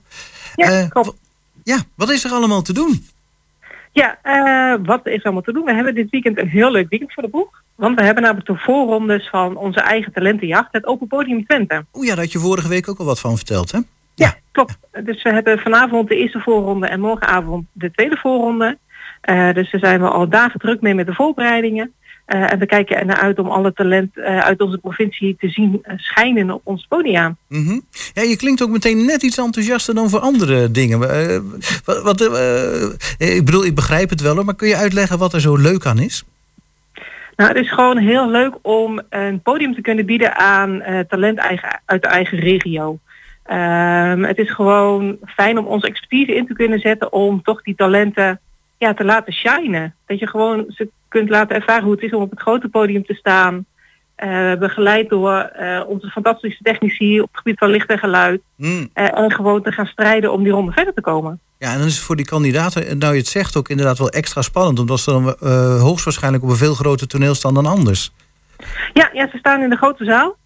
Ja, 0.54 0.86
klopt. 0.86 1.12
Ja, 1.64 1.84
wat 1.94 2.10
is 2.10 2.24
er 2.24 2.30
allemaal 2.30 2.62
te 2.62 2.72
doen? 2.72 3.06
Ja, 3.93 4.18
eh, 4.22 4.86
wat 4.86 5.07
is 5.07 5.24
allemaal 5.24 5.43
te 5.43 5.53
doen? 5.53 5.64
We 5.64 5.74
hebben 5.74 5.95
dit 5.95 6.11
weekend 6.11 6.38
een 6.38 6.49
heel 6.49 6.70
leuk 6.70 6.88
weekend 6.88 7.12
voor 7.12 7.22
de 7.22 7.28
boeg. 7.28 7.62
Want 7.74 7.99
we 7.99 8.05
hebben 8.05 8.22
namelijk 8.22 8.47
de 8.47 8.57
voorrondes 8.57 9.28
van 9.28 9.57
onze 9.57 9.80
eigen 9.80 10.12
talentenjacht, 10.12 10.68
het 10.72 10.86
Open 10.86 11.07
Podium 11.07 11.47
Twente. 11.47 11.84
Oeh 11.95 12.07
ja, 12.07 12.14
daar 12.14 12.24
had 12.24 12.32
je 12.32 12.38
vorige 12.38 12.68
week 12.68 12.88
ook 12.88 12.99
al 12.99 13.05
wat 13.05 13.20
van 13.20 13.36
verteld, 13.36 13.72
hè? 13.72 13.78
Ja, 14.14 14.34
klopt. 14.53 14.78
Dus 15.05 15.22
we 15.22 15.32
hebben 15.32 15.59
vanavond 15.59 16.09
de 16.09 16.16
eerste 16.16 16.41
voorronde 16.41 16.86
en 16.86 17.01
morgenavond 17.01 17.66
de 17.72 17.91
tweede 17.91 18.16
voorronde. 18.16 18.78
Eh, 19.20 19.53
dus 19.53 19.70
daar 19.70 19.80
zijn 19.80 20.01
we 20.01 20.09
al 20.09 20.28
dagen 20.28 20.61
druk 20.61 20.80
mee 20.80 20.95
met 20.95 21.07
de 21.07 21.14
voorbereidingen. 21.14 21.93
Eh, 22.30 22.52
en 22.52 22.58
we 22.58 22.66
kijken 22.66 22.96
er 22.96 23.06
naar 23.06 23.20
uit 23.20 23.38
om 23.38 23.48
alle 23.48 23.72
talent 23.72 24.18
eh, 24.18 24.38
uit 24.38 24.60
onze 24.60 24.78
provincie 24.78 25.36
te 25.38 25.48
zien 25.48 25.78
eh, 25.82 25.98
schijnen 25.98 26.50
op 26.50 26.60
ons 26.64 26.86
podium. 26.88 27.36
Mhm. 27.48 27.80
Ja, 28.12 28.22
je 28.22 28.36
klinkt 28.36 28.62
ook 28.62 28.70
meteen 28.70 29.04
net 29.04 29.22
iets 29.22 29.38
enthousiaster 29.38 29.94
dan 29.94 30.10
voor 30.10 30.20
andere 30.20 30.70
dingen. 30.70 30.98
Wat, 31.84 32.02
wat, 32.02 32.20
ik 33.18 33.44
bedoel, 33.44 33.64
ik 33.64 33.74
begrijp 33.74 34.10
het 34.10 34.20
wel, 34.20 34.44
maar 34.44 34.54
kun 34.54 34.68
je 34.68 34.76
uitleggen 34.76 35.18
wat 35.18 35.32
er 35.32 35.40
zo 35.40 35.56
leuk 35.56 35.86
aan 35.86 35.98
is? 35.98 36.24
Nou, 37.40 37.52
het 37.52 37.64
is 37.64 37.72
gewoon 37.72 37.98
heel 37.98 38.30
leuk 38.30 38.54
om 38.62 39.00
een 39.08 39.40
podium 39.40 39.74
te 39.74 39.80
kunnen 39.80 40.06
bieden 40.06 40.36
aan 40.36 40.80
eh, 40.80 40.98
talent 40.98 41.38
eigen, 41.38 41.80
uit 41.84 42.02
de 42.02 42.08
eigen 42.08 42.38
regio. 42.38 42.98
Ehm, 43.42 44.22
het 44.22 44.38
is 44.38 44.50
gewoon 44.50 45.18
fijn 45.26 45.58
om 45.58 45.66
onze 45.66 45.86
expertise 45.86 46.34
in 46.34 46.46
te 46.46 46.54
kunnen 46.54 46.78
zetten 46.78 47.12
om 47.12 47.42
toch 47.42 47.62
die 47.62 47.74
talenten 47.74 48.40
ja, 48.78 48.94
te 48.94 49.04
laten 49.04 49.32
shinen. 49.32 49.94
Dat 50.06 50.18
je 50.18 50.26
gewoon 50.26 50.64
ze 50.68 50.88
kunt 51.11 51.28
laten 51.28 51.56
ervaren 51.56 51.82
hoe 51.82 51.92
het 51.92 52.02
is 52.02 52.12
om 52.12 52.22
op 52.22 52.30
het 52.30 52.40
grote 52.40 52.68
podium 52.68 53.04
te 53.04 53.14
staan. 53.14 53.66
eh, 54.14 54.54
begeleid 54.54 55.08
door 55.08 55.32
eh, 55.32 55.80
onze 55.86 56.11
fantastische 56.11 56.62
technici 56.62 57.20
op 57.20 57.28
het 57.28 57.36
gebied 57.36 57.58
van 57.58 57.70
licht 57.70 57.88
en 57.88 57.98
geluid. 57.98 58.40
Eh, 58.58 59.18
en 59.18 59.32
gewoon 59.32 59.62
te 59.62 59.72
gaan 59.72 59.86
strijden 59.86 60.32
om 60.32 60.42
die 60.42 60.52
ronde 60.52 60.72
verder 60.72 60.94
te 60.94 61.00
komen. 61.00 61.40
Ja, 61.58 61.72
en 61.72 61.78
dan 61.78 61.86
is 61.86 61.94
het 61.94 62.04
voor 62.04 62.16
die 62.16 62.24
kandidaten, 62.24 62.86
en 62.86 62.98
nou 62.98 63.12
je 63.12 63.18
het 63.18 63.28
zegt, 63.28 63.56
ook 63.56 63.68
inderdaad 63.68 63.98
wel 63.98 64.08
extra 64.08 64.42
spannend. 64.42 64.78
Omdat 64.78 65.00
ze 65.00 65.11
dan 65.11 65.36
hoogstwaarschijnlijk 65.78 66.44
op 66.44 66.50
een 66.50 66.56
veel 66.56 66.74
groter 66.74 67.08
toneel 67.08 67.34
staan 67.34 67.54
dan 67.54 67.66
anders. 67.66 68.12
Ja, 68.92 69.11
ja, 69.12 69.28
ze 69.30 69.38
staan 69.38 69.62
in 69.62 69.70
de 69.70 69.76
grote 69.76 70.04
zaal. 70.04 70.36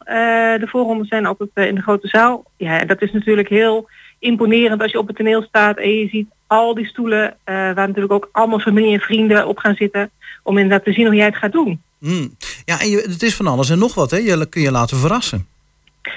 De 0.59 0.67
voorrondes 0.67 1.09
zijn 1.09 1.27
altijd 1.27 1.51
in 1.55 1.75
de 1.75 1.83
grote 1.83 2.09
zaal. 2.09 2.45
Ja, 2.57 2.81
en 2.81 2.87
dat 2.87 3.03
is 3.03 3.13
natuurlijk 3.13 3.49
heel 3.49 3.89
imponerend 4.19 4.83
als 4.83 4.93
je 4.93 4.99
op 4.99 5.07
het 5.07 5.17
toneel 5.17 5.43
staat 5.43 5.77
en 5.77 5.91
je 5.91 6.09
ziet 6.09 6.29
al 6.47 6.75
die 6.75 6.87
stoelen 6.87 7.37
waar 7.45 7.75
natuurlijk 7.75 8.13
ook 8.13 8.29
allemaal 8.33 8.59
familie 8.59 8.93
en 8.93 9.01
vrienden 9.01 9.47
op 9.47 9.59
gaan 9.59 9.75
zitten. 9.75 10.11
Om 10.45 10.59
inderdaad 10.59 10.85
te 10.85 10.93
zien 10.93 11.07
hoe 11.07 11.15
jij 11.15 11.27
het 11.27 11.37
gaat 11.37 11.53
doen. 11.53 11.83
Hmm. 11.99 12.37
Ja, 12.65 12.81
en 12.81 12.89
je, 12.89 12.97
het 12.97 13.23
is 13.23 13.37
van 13.37 13.47
alles 13.47 13.71
en 13.71 13.79
nog 13.79 13.95
wat, 13.95 14.11
hè? 14.11 14.17
Je 14.17 14.49
kun 14.49 14.63
je 14.63 14.71
laten 14.71 14.97
verrassen. 14.97 15.47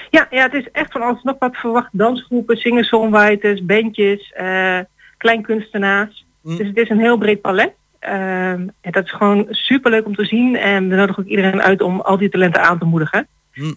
Ja, 0.09 0.27
ja 0.29 0.43
het 0.43 0.53
is 0.53 0.71
echt 0.71 0.91
van 0.91 1.01
alles 1.01 1.23
nog 1.23 1.35
wat 1.39 1.55
verwacht. 1.55 1.89
Dansgroepen, 1.91 2.57
singer-songwriters, 2.57 3.65
bandjes, 3.65 4.31
eh 4.35 4.79
kleinkunstenaars. 5.17 6.25
Dus 6.43 6.67
het 6.67 6.77
is 6.77 6.89
een 6.89 6.99
heel 6.99 7.17
breed 7.17 7.41
palet. 7.41 7.73
Ehm, 7.99 8.67
en 8.81 8.91
dat 8.91 9.05
is 9.05 9.11
gewoon 9.11 9.45
superleuk 9.49 10.05
om 10.05 10.15
te 10.15 10.25
zien. 10.25 10.55
En 10.55 10.89
we 10.89 10.95
nodigen 10.95 11.23
ook 11.23 11.29
iedereen 11.29 11.61
uit 11.61 11.81
om 11.81 12.01
al 12.01 12.17
die 12.17 12.29
talenten 12.29 12.63
aan 12.63 12.79
te 12.79 12.85
moedigen. 12.85 13.27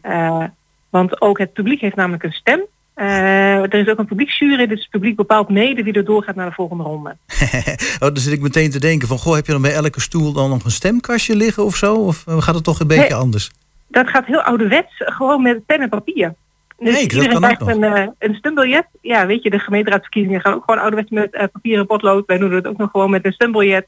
Eh, 0.03 0.45
want 0.91 1.21
ook 1.21 1.39
het 1.39 1.53
publiek 1.53 1.81
heeft 1.81 1.97
namelijk 1.97 2.23
een 2.23 2.33
stem. 2.33 2.61
Eh, 3.01 3.63
er 3.63 3.75
is 3.75 3.89
ook 3.89 3.99
een 3.99 4.07
publieksjury, 4.07 4.67
dus 4.67 4.81
het 4.81 4.91
publiek 4.91 5.17
bepaalt 5.17 5.49
mede 5.49 5.83
wie 5.83 5.93
er 5.93 6.05
doorgaat 6.05 6.35
naar 6.35 6.49
de 6.49 6.55
volgende 6.55 6.83
ronde. 6.83 7.17
oh, 8.01 8.09
dan 8.09 8.17
zit 8.17 8.33
ik 8.33 8.41
meteen 8.41 8.71
te 8.71 8.79
denken 8.79 9.09
van, 9.09 9.19
goh, 9.19 9.35
heb 9.35 9.47
je 9.47 9.53
dan 9.53 9.63
bij 9.63 9.73
elke 9.73 10.01
stoel 10.01 10.33
dan 10.33 10.51
nog 10.51 10.65
een 10.65 10.71
stemkastje 10.71 11.37
liggen 11.37 11.65
of 11.65 11.77
zo? 11.77 11.95
Of 11.95 12.27
eh, 12.27 12.43
gaat 12.43 12.55
het 12.55 12.65
toch 12.65 12.81
een 12.81 12.87
beetje 12.87 13.03
Nee. 13.03 13.15
anders? 13.15 13.51
Dat 13.89 14.09
gaat 14.09 14.27
heel 14.27 14.43
ouderwets, 14.43 14.93
gewoon 14.97 15.43
met 15.43 15.67
pen 15.67 15.81
en 15.81 15.89
papier. 15.89 16.35
Dus 16.79 16.93
Nee, 16.93 16.93
dat 16.93 17.13
iedereen 17.13 17.41
krijgt 17.41 17.67
een, 17.67 17.85
eh, 17.85 18.07
een 18.19 18.35
stembiljet. 18.35 18.87
Ja, 19.01 19.27
weet 19.27 19.43
je, 19.43 19.51
de 19.51 19.59
gemeenteraadsverkiezingen 19.59 20.41
gaan 20.41 20.55
ook 20.55 20.65
gewoon 20.65 20.81
ouderwets 20.81 21.11
met 21.11 21.33
eh, 21.35 21.45
papier 21.53 21.79
en 21.79 21.87
potlood. 21.87 22.27
Wij 22.27 22.39
doen 22.39 22.53
het 22.53 22.67
ook 22.67 22.79
nog 22.79 22.91
gewoon 22.91 23.11
met 23.11 23.25
een 23.25 23.33
stembiljet. 23.33 23.87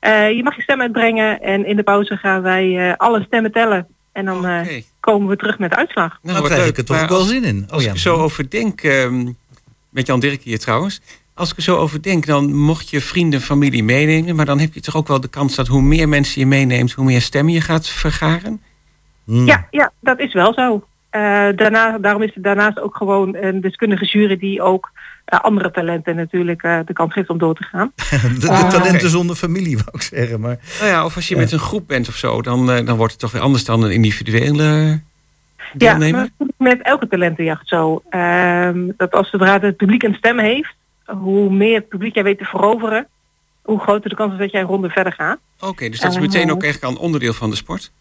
Eh, 0.00 0.30
je 0.30 0.42
mag 0.42 0.56
je 0.56 0.62
stem 0.62 0.80
uitbrengen 0.80 1.40
en 1.40 1.66
in 1.66 1.76
de 1.76 1.82
pauze 1.82 2.16
gaan 2.16 2.42
wij 2.42 2.88
eh, 2.90 2.96
alle 2.96 3.22
stemmen 3.22 3.52
tellen. 3.52 3.86
En 4.12 4.24
dan 4.24 4.46
eh, 4.46 4.82
komen 5.00 5.28
we 5.28 5.36
terug 5.36 5.58
met 5.58 5.70
de 5.70 5.76
uitslag. 5.76 6.18
Nou, 6.22 6.34
Dan 6.34 6.42
wat 6.42 6.52
krijg 6.52 6.68
ik 6.68 6.76
er 6.76 6.84
toch 6.84 7.02
ook 7.02 7.08
wel 7.08 7.22
zin 7.22 7.44
in. 7.44 7.62
Oh, 7.66 7.72
Als 7.72 7.82
ja. 7.82 7.88
ik 7.88 7.94
er 7.94 8.00
zo 8.00 8.16
over 8.16 8.50
denk, 8.50 8.82
ehm, 8.82 9.32
met 9.90 10.06
Jan 10.06 10.20
Dirk 10.20 10.42
hier 10.42 10.58
trouwens. 10.58 11.00
Als 11.34 11.50
ik 11.50 11.56
er 11.56 11.62
zo 11.62 11.76
over 11.76 12.02
denk, 12.02 12.26
dan 12.26 12.54
mocht 12.54 12.90
je 12.90 13.00
vrienden, 13.00 13.40
familie 13.40 13.84
meenemen. 13.84 14.36
Maar 14.36 14.46
dan 14.46 14.58
heb 14.58 14.74
je 14.74 14.80
toch 14.80 14.96
ook 14.96 15.08
wel 15.08 15.20
de 15.20 15.28
kans 15.28 15.54
dat 15.54 15.66
hoe 15.66 15.82
meer 15.82 16.08
mensen 16.08 16.40
je 16.40 16.46
meeneemt, 16.46 16.92
hoe 16.92 17.04
meer 17.04 17.20
stemmen 17.20 17.52
je 17.52 17.60
gaat 17.60 17.88
vergaren. 17.88 18.62
Hmm. 19.24 19.46
Ja, 19.46 19.66
ja, 19.70 19.92
dat 20.00 20.18
is 20.18 20.32
wel 20.32 20.52
zo. 20.54 20.84
Eh, 21.10 21.20
daarna, 21.56 21.98
daarom 21.98 22.22
is 22.22 22.34
er 22.34 22.42
daarnaast 22.42 22.80
ook 22.80 22.96
gewoon 22.96 23.36
een 23.36 23.60
deskundige 23.60 24.04
jury 24.04 24.36
die 24.36 24.62
ook 24.62 24.90
andere 25.38 25.70
talenten 25.70 26.16
natuurlijk 26.16 26.62
eh, 26.62 26.78
de 26.86 26.92
kans 26.92 27.12
geeft 27.12 27.28
om 27.28 27.38
door 27.38 27.54
te 27.54 27.62
gaan. 27.64 27.92
de, 27.96 28.38
de 28.38 28.48
Ah, 28.48 28.68
talenten 28.68 29.08
zonder 29.10 29.36
familie, 29.36 29.76
wou 29.84 29.88
ik 29.92 30.02
zeggen. 30.02 30.40
Maar, 30.40 30.58
Nou 30.78 30.90
ja, 30.90 31.04
of 31.04 31.16
als 31.16 31.28
je 31.28 31.34
Ja. 31.34 31.40
met 31.40 31.52
een 31.52 31.58
groep 31.58 31.88
bent 31.88 32.08
of 32.08 32.14
zo, 32.14 32.42
dan, 32.42 32.70
eh, 32.70 32.86
dan 32.86 32.96
wordt 32.96 33.12
het 33.12 33.20
toch 33.20 33.32
weer 33.32 33.42
anders 33.42 33.64
dan 33.64 33.82
een 33.82 33.90
individuele 33.90 34.62
Ja, 34.62 34.98
deelnemer. 35.72 36.28
is 36.38 36.46
met 36.58 36.82
elke 36.82 37.08
talentenjacht 37.08 37.68
zo. 37.68 38.02
Ehm, 38.10 38.78
dat 38.96 39.12
als 39.12 39.30
zodra 39.30 39.60
het 39.60 39.76
publiek 39.76 40.02
een 40.02 40.14
stem 40.14 40.38
heeft, 40.38 40.74
hoe 41.04 41.50
meer 41.50 41.74
het 41.74 41.88
publiek 41.88 42.14
jij 42.14 42.22
weet 42.24 42.38
te 42.38 42.44
veroveren, 42.44 43.06
hoe 43.62 43.80
groter 43.80 44.10
de 44.10 44.16
kans 44.16 44.32
is 44.32 44.38
dat 44.38 44.50
jij 44.50 44.60
een 44.60 44.66
ronde 44.66 44.88
verder 44.90 45.12
gaat. 45.12 45.38
Oké, 45.60 45.88
dus 45.88 46.00
dat 46.00 46.10
is 46.10 46.16
Eh, 46.16 46.22
meteen 46.22 46.50
ook 46.52 46.62
echt 46.62 46.82
een 46.82 46.96
onderdeel 46.98 47.32
van 47.32 47.50
de 47.50 47.56
sport. 47.56 47.92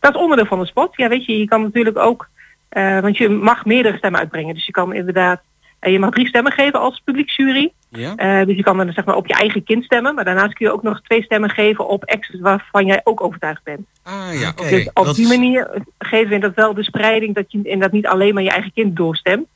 Dat 0.00 0.14
is 0.14 0.20
onderdeel 0.20 0.46
van 0.46 0.58
de 0.60 0.66
spot. 0.66 0.96
Ja, 0.96 1.08
weet 1.08 1.24
je, 1.24 1.38
je 1.38 1.44
kan 1.48 1.62
natuurlijk 1.62 1.98
ook, 1.98 2.28
eh, 2.68 3.00
want 3.00 3.16
je 3.16 3.28
mag 3.28 3.64
meerdere 3.64 3.96
stemmen 3.96 4.20
uitbrengen. 4.20 4.54
Dus 4.54 4.66
je 4.66 4.72
kan 4.72 4.94
inderdaad, 4.94 5.40
eh, 5.40 5.49
je 5.80 5.98
mag 5.98 6.10
drie 6.10 6.26
stemmen 6.28 6.52
geven 6.52 6.80
als 6.80 7.02
publieksjury. 7.04 7.72
Ja? 7.88 8.14
Eh, 8.16 8.46
dus 8.46 8.56
je 8.56 8.62
kan 8.62 8.76
dan 8.76 8.92
zeg 8.92 9.04
maar 9.04 9.16
op 9.16 9.26
je 9.26 9.34
eigen 9.34 9.64
kind 9.64 9.84
stemmen, 9.84 10.14
maar 10.14 10.24
daarnaast 10.24 10.52
kun 10.52 10.66
je 10.66 10.72
ook 10.72 10.82
nog 10.82 11.00
twee 11.02 11.22
stemmen 11.22 11.50
geven 11.50 11.88
op 11.88 12.04
exes 12.04 12.40
waarvan 12.40 12.86
jij 12.86 13.00
ook 13.04 13.22
overtuigd 13.22 13.62
bent. 13.64 13.80
Ah 14.02 14.40
ja, 14.40 14.48
oké. 14.48 14.70
dus 14.70 14.88
op 14.94 15.04
dat 15.04 15.16
die 15.16 15.28
manier 15.28 15.82
geven 15.98 16.28
we 16.30 16.38
dat 16.38 16.54
wel 16.54 16.74
de 16.74 16.84
spreiding 16.84 17.34
dat 17.34 17.44
je 17.52 17.58
inderdaad 17.62 17.92
niet 17.92 18.06
alleen 18.06 18.34
maar 18.34 18.42
je 18.42 18.50
eigen 18.50 18.72
kind 18.72 18.96
doorstemt. 18.96 19.46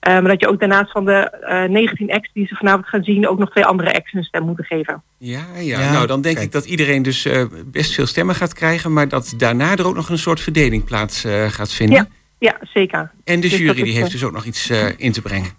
eh, 0.00 0.12
maar 0.12 0.28
dat 0.28 0.40
je 0.40 0.48
ook 0.48 0.60
daarnaast 0.60 0.90
van 0.90 1.04
de 1.04 1.12
eh 1.30 1.68
19 1.68 2.08
ex 2.08 2.30
die 2.32 2.46
ze 2.46 2.54
vanavond 2.54 2.86
gaan 2.86 3.02
zien 3.04 3.28
ook 3.28 3.38
nog 3.38 3.50
twee 3.50 3.64
andere 3.64 3.90
exen 3.90 4.18
een 4.18 4.24
stem 4.24 4.42
moeten 4.42 4.64
geven. 4.64 5.02
Ja, 5.18 5.44
ja, 5.58 5.80
Ja, 5.80 5.92
nou 5.92 6.06
dan 6.06 6.20
denk 6.20 6.34
kijk. 6.34 6.46
ik 6.46 6.52
dat 6.52 6.64
iedereen 6.64 7.02
dus 7.02 7.24
eh, 7.24 7.44
best 7.66 7.94
veel 7.94 8.06
stemmen 8.06 8.34
gaat 8.34 8.52
krijgen, 8.54 8.92
maar 8.92 9.08
dat 9.08 9.34
daarna 9.36 9.76
er 9.76 9.86
ook 9.86 9.94
nog 9.94 10.08
een 10.08 10.18
soort 10.18 10.40
verdeling 10.40 10.84
plaats 10.84 11.24
eh, 11.24 11.44
gaat 11.48 11.72
vinden. 11.72 11.96
Ja, 11.96 12.06
ja, 12.38 12.56
zeker. 12.72 13.10
En 13.24 13.40
de 13.40 13.48
Dus 13.48 13.58
jury 13.58 13.82
die 13.82 13.92
heeft 13.92 14.10
dus 14.10 14.24
ook 14.24 14.32
nog 14.32 14.44
iets 14.44 14.70
eh, 14.70 14.86
in 14.96 15.12
te 15.12 15.22
brengen. 15.22 15.50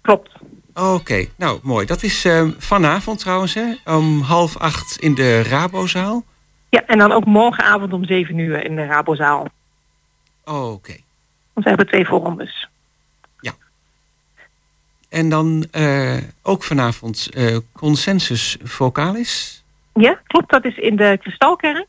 Klopt. 0.00 0.30
Oké, 0.74 1.26
nou 1.36 1.60
mooi. 1.62 1.86
Dat 1.86 2.02
is 2.02 2.24
eh, 2.24 2.48
vanavond 2.58 3.18
trouwens, 3.18 3.54
hè? 3.54 3.74
om 3.84 4.20
half 4.20 4.56
acht 4.56 4.96
in 5.00 5.14
de 5.14 5.42
Rabozaal. 5.42 6.24
Ja, 6.68 6.84
en 6.86 6.98
dan 6.98 7.12
ook 7.12 7.24
morgenavond 7.24 7.92
om 7.92 8.04
7 8.04 8.38
uur 8.38 8.64
in 8.64 8.76
de 8.76 8.84
Rabozaal. 8.84 9.46
Oké. 10.44 10.96
Want 11.52 11.64
we 11.64 11.68
hebben 11.68 11.86
twee 11.86 12.06
voorrondes. 12.06 12.68
En 15.10 15.28
dan 15.28 15.64
eh, 15.70 16.16
ook 16.42 16.62
vanavond 16.62 17.28
eh, 17.34 17.56
Consensus 17.72 18.56
Vocalis. 18.62 19.64
Ja, 19.94 20.20
klopt. 20.26 20.50
Dat 20.50 20.64
is 20.64 20.76
in 20.76 20.96
de 20.96 21.18
Kristalkerk. 21.20 21.86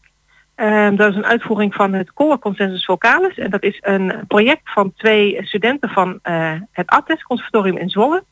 Ehm, 0.62 0.96
dat 0.96 1.10
is 1.10 1.16
een 1.16 1.26
uitvoering 1.26 1.74
van 1.74 1.94
het 1.94 2.14
Core 2.14 2.40
Consensus 2.40 2.86
Vocalis. 2.86 3.38
En 3.38 3.50
dat 3.50 3.64
is 3.64 3.78
een 3.82 4.14
project 4.28 4.62
van 4.64 4.94
twee 4.98 5.38
studenten 5.46 5.90
van 5.90 6.20
eh, 6.22 6.54
het 6.72 6.88
ATES 6.88 7.24
Conservatorium 7.24 7.78
in 7.78 7.90
Zwolle. 7.90 8.24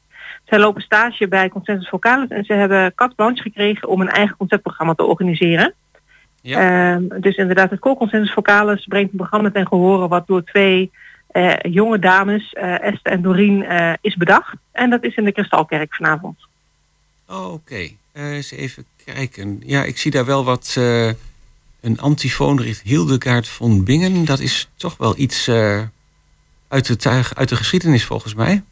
Zij 0.45 0.59
lopen 0.59 0.81
stage 0.81 1.27
bij 1.27 1.49
Consensus 1.49 1.89
Vocalis 1.89 2.29
en 2.29 2.43
ze 2.43 2.53
hebben 2.53 2.95
carte 2.95 3.15
blanche 3.15 3.41
gekregen 3.41 3.87
om 3.87 4.01
een 4.01 4.09
eigen 4.09 4.37
concertprogramma 4.37 4.93
te 4.93 5.03
organiseren. 5.03 5.73
Ja. 6.41 6.93
Ehm, 6.93 7.21
dus 7.21 7.35
inderdaad, 7.35 7.69
het 7.69 7.79
Koorconsensus 7.79 8.33
Vocalis 8.33 8.85
brengt 8.85 9.11
een 9.11 9.17
programma 9.17 9.51
ten 9.51 9.67
gehore 9.67 10.07
wat 10.07 10.27
door 10.27 10.43
twee 10.43 10.91
eh, 11.27 11.53
jonge 11.61 11.99
dames, 11.99 12.53
eh, 12.53 12.81
Esther 12.81 13.11
en 13.11 13.21
Doreen, 13.21 13.65
is 14.01 14.15
bedacht. 14.15 14.55
En 14.71 14.89
dat 14.89 15.03
is 15.03 15.15
in 15.15 15.23
de 15.23 15.31
Kristalkerk 15.31 15.95
vanavond. 15.95 16.37
Oh, 17.27 17.53
Oké, 17.53 17.89
eens 18.13 18.51
even 18.51 18.85
kijken. 19.05 19.61
Ja, 19.65 19.83
ik 19.83 19.97
zie 19.97 20.11
daar 20.11 20.25
wel 20.25 20.43
wat... 20.43 20.77
een 21.81 21.99
antifoonricht 21.99 22.81
Hildegard 22.81 23.47
von 23.47 23.83
Bingen. 23.83 24.25
Dat 24.25 24.39
is 24.39 24.69
toch 24.75 24.97
wel 24.97 25.17
iets 25.17 25.47
eh, 25.47 25.81
uit, 26.67 26.87
de 26.87 26.95
tuig, 26.95 27.35
uit 27.35 27.49
de 27.49 27.55
geschiedenis 27.55 28.05
volgens 28.05 28.33
mij. 28.33 28.63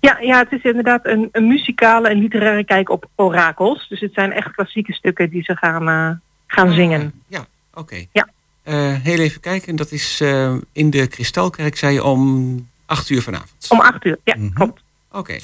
Ja, 0.00 0.18
ja 0.20 0.38
het 0.38 0.52
is 0.52 0.62
inderdaad 0.62 1.06
een, 1.06 1.28
een 1.32 1.46
muzikale 1.46 2.08
en 2.08 2.18
literaire 2.18 2.64
kijk 2.64 2.90
op 2.90 3.08
orakels. 3.14 3.88
Dus 3.88 4.00
het 4.00 4.12
zijn 4.14 4.32
echt 4.32 4.50
klassieke 4.50 4.92
stukken 4.92 5.30
die 5.30 5.42
ze 5.42 5.56
gaan, 5.56 5.88
eh, 5.88 6.10
gaan 6.46 6.72
zingen. 6.72 7.12
Ja, 7.26 7.46
oké. 7.74 8.06
Ja. 8.12 8.28
Eh, 8.62 8.94
heel 9.02 9.18
even 9.18 9.40
kijken, 9.40 9.76
dat 9.76 9.92
is 9.92 10.20
eh, 10.20 10.54
in 10.72 10.90
de 10.90 11.06
Kristalkerk, 11.06 11.76
zei 11.76 11.94
je, 11.94 12.04
om 12.04 12.68
acht 12.86 13.08
uur 13.10 13.22
vanavond. 13.22 13.66
Om 13.68 13.80
acht 13.80 14.04
uur, 14.04 14.18
ja, 14.24 14.36
klopt. 14.54 14.82
Oké. 15.10 15.38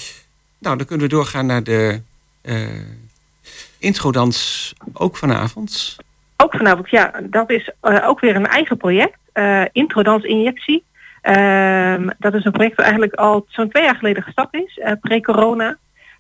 Nou, 0.59 0.77
dan 0.77 0.87
kunnen 0.87 1.09
we 1.09 1.15
doorgaan 1.15 1.47
naar 1.47 1.63
de 1.63 2.01
eh 2.43 2.69
introdans 3.81 4.73
ook 4.93 5.17
vanavond. 5.17 5.97
Ook 6.43 6.57
vanavond, 6.57 6.91
ja. 6.91 7.13
Dat 7.23 7.51
is 7.51 7.71
eh, 7.81 8.09
ook 8.09 8.21
weer 8.21 8.37
een 8.37 8.47
eigen 8.47 8.77
project. 8.77 9.19
eh 9.33 9.65
Introdans 9.73 10.25
Injectie. 10.25 10.85
Ehm, 11.23 12.09
dat 12.19 12.35
is 12.35 12.45
een 12.45 12.53
project 12.53 12.77
dat 12.77 12.85
eigenlijk 12.85 13.15
al 13.15 13.45
zo'n 13.49 13.69
twee 13.69 13.83
jaar 13.83 13.95
geleden 13.97 14.23
gestart 14.23 14.55
is, 14.55 14.79
eh, 14.79 14.93
pre-corona. 15.01 15.77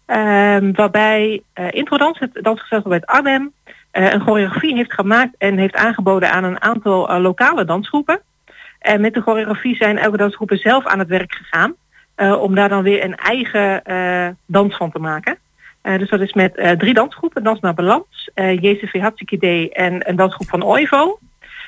Ehm, 0.06 0.72
waarbij 0.72 1.42
Introdans, 1.70 2.18
het 2.18 2.38
dansgezelschap 2.42 2.92
uit 2.92 3.06
Arnhem, 3.06 3.52
een 3.92 4.20
choreografie 4.20 4.74
heeft 4.74 4.92
gemaakt 4.92 5.34
en 5.38 5.58
heeft 5.58 5.74
aangeboden 5.74 6.30
aan 6.30 6.44
een 6.44 6.62
aantal 6.62 7.20
lokale 7.20 7.64
dansgroepen. 7.64 8.20
En 8.78 9.00
met 9.00 9.14
de 9.14 9.20
choreografie 9.20 9.76
zijn 9.76 9.98
elke 9.98 10.16
dansgroepen 10.16 10.58
zelf 10.58 10.86
aan 10.86 10.98
het 10.98 11.08
werk 11.08 11.32
gegaan. 11.34 11.74
om 12.40 12.54
daar 12.54 12.68
dan 12.68 12.82
weer 12.82 13.04
een 13.04 13.16
eigen 13.16 13.82
dans 14.46 14.76
van 14.76 14.90
te 14.90 14.98
maken. 14.98 15.38
Eh, 15.82 15.98
dus 15.98 16.08
dat 16.08 16.20
is 16.20 16.32
met 16.32 16.56
eh, 16.56 16.70
drie 16.70 16.94
dansgroepen. 16.94 17.42
Dans 17.42 17.60
naar 17.60 17.74
Balans, 17.74 18.30
eh 18.34 18.60
JCV 18.62 19.00
Hatsikide 19.00 19.70
en 19.72 20.08
een 20.08 20.16
dansgroep 20.16 20.48
van 20.48 20.62
Oivo. 20.62 21.18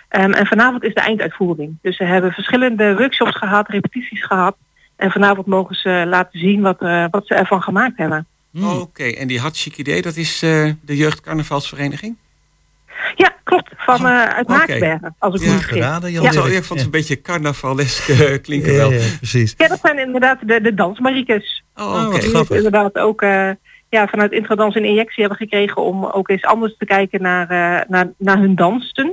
Ehm, 0.08 0.32
en 0.32 0.46
vanavond 0.46 0.84
is 0.84 0.94
de 0.94 1.00
einduitvoering. 1.00 1.78
Dus 1.82 1.96
ze 1.96 2.04
hebben 2.04 2.32
verschillende 2.32 2.96
workshops 2.96 3.36
gehad, 3.36 3.68
repetities 3.68 4.24
gehad. 4.24 4.56
En 4.96 5.10
vanavond 5.10 5.46
mogen 5.46 5.74
ze 5.74 6.04
laten 6.06 6.38
zien 6.38 6.60
wat, 6.60 6.80
eh, 6.80 7.04
wat 7.10 7.26
ze 7.26 7.34
ervan 7.34 7.62
gemaakt 7.62 7.96
hebben. 7.96 8.26
Oké, 8.60 9.04
en 9.04 9.26
die 9.26 9.40
Hatschikide, 9.40 10.00
dat 10.00 10.16
is 10.16 10.42
eh, 10.42 10.70
de 10.80 10.96
jeugdcarnavalsvereniging? 10.96 12.16
Ja, 13.14 13.34
klopt. 13.44 13.70
Van 13.76 14.06
eh, 14.06 14.24
uit 14.24 14.46
Oké. 14.46 14.56
Maaksbergen, 14.56 15.14
als 15.18 15.34
ik 15.34 15.40
me 15.40 15.52
niet 15.52 15.62
vergis. 15.62 16.10
Ja. 16.10 16.32
Zo, 16.32 16.44
ik 16.44 16.64
vond 16.64 16.78
het 16.78 16.84
een 16.84 16.90
beetje 16.90 17.20
carnavalesk 17.20 18.08
eh, 18.08 18.42
klinken 18.42 18.74
wel. 18.74 18.88
precies. 19.18 19.54
Ja, 19.56 19.68
dat 19.68 19.78
zijn 19.82 19.98
inderdaad 19.98 20.38
de, 20.48 20.60
de 20.60 20.74
dansmariekes. 20.74 21.64
Oh, 21.76 22.14
grappig. 22.14 22.48
dus 22.48 22.56
inderdaad 22.56 22.98
ook 22.98 23.22
eh, 23.22 23.50
ja, 23.92 24.06
vanuit 24.06 24.32
Intradans 24.32 24.74
een 24.74 24.84
injectie 24.84 25.20
hebben 25.20 25.38
gekregen 25.38 25.82
om 25.82 26.04
ook 26.04 26.28
eens 26.28 26.44
anders 26.44 26.76
te 26.76 26.84
kijken 26.84 27.22
naar, 27.22 27.50
eh, 27.50 27.88
naar, 27.88 28.12
naar 28.18 28.38
hun 28.38 28.54
dansten. 28.54 29.12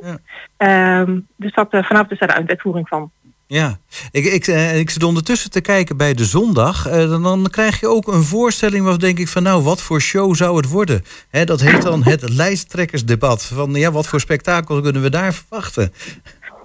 Ehm, 0.58 1.20
dus 1.36 1.54
dat, 1.54 1.74
eh, 1.74 1.84
vanavond 1.84 2.12
is 2.12 2.20
daar 2.20 2.28
de 2.28 2.48
uitvoering 2.48 2.88
van. 2.88 3.12
Ja, 3.48 3.78
ik, 4.12 4.26
ik, 4.26 4.48
eh, 4.48 4.80
ik 4.80 4.90
zit 4.90 5.04
ondertussen 5.04 5.52
te 5.52 5.62
kijken 5.62 5.98
bij 5.98 6.14
de 6.14 6.26
zondag. 6.26 6.88
Eh, 6.88 7.10
dan, 7.10 7.24
dan 7.24 7.48
krijg 7.52 7.80
je 7.80 7.88
ook 7.88 8.08
een 8.08 8.24
voorstelling 8.24 8.86
waar 8.86 9.00
denk 9.00 9.20
ik 9.20 9.28
van 9.28 9.44
nou, 9.44 9.64
wat 9.64 9.82
voor 9.82 10.02
show 10.02 10.36
zou 10.36 10.58
het 10.58 10.70
worden? 10.70 11.02
Hè, 11.30 11.44
dat 11.44 11.62
heet 11.62 11.82
dan 11.82 12.04
het 12.04 12.30
lijsttrekkersdebat. 12.30 13.46
Van 13.46 13.74
ja, 13.74 13.92
wat 13.92 14.08
voor 14.08 14.20
spektakel 14.20 14.82
kunnen 14.82 15.02
we 15.02 15.10
daar 15.10 15.34
verwachten? 15.34 15.94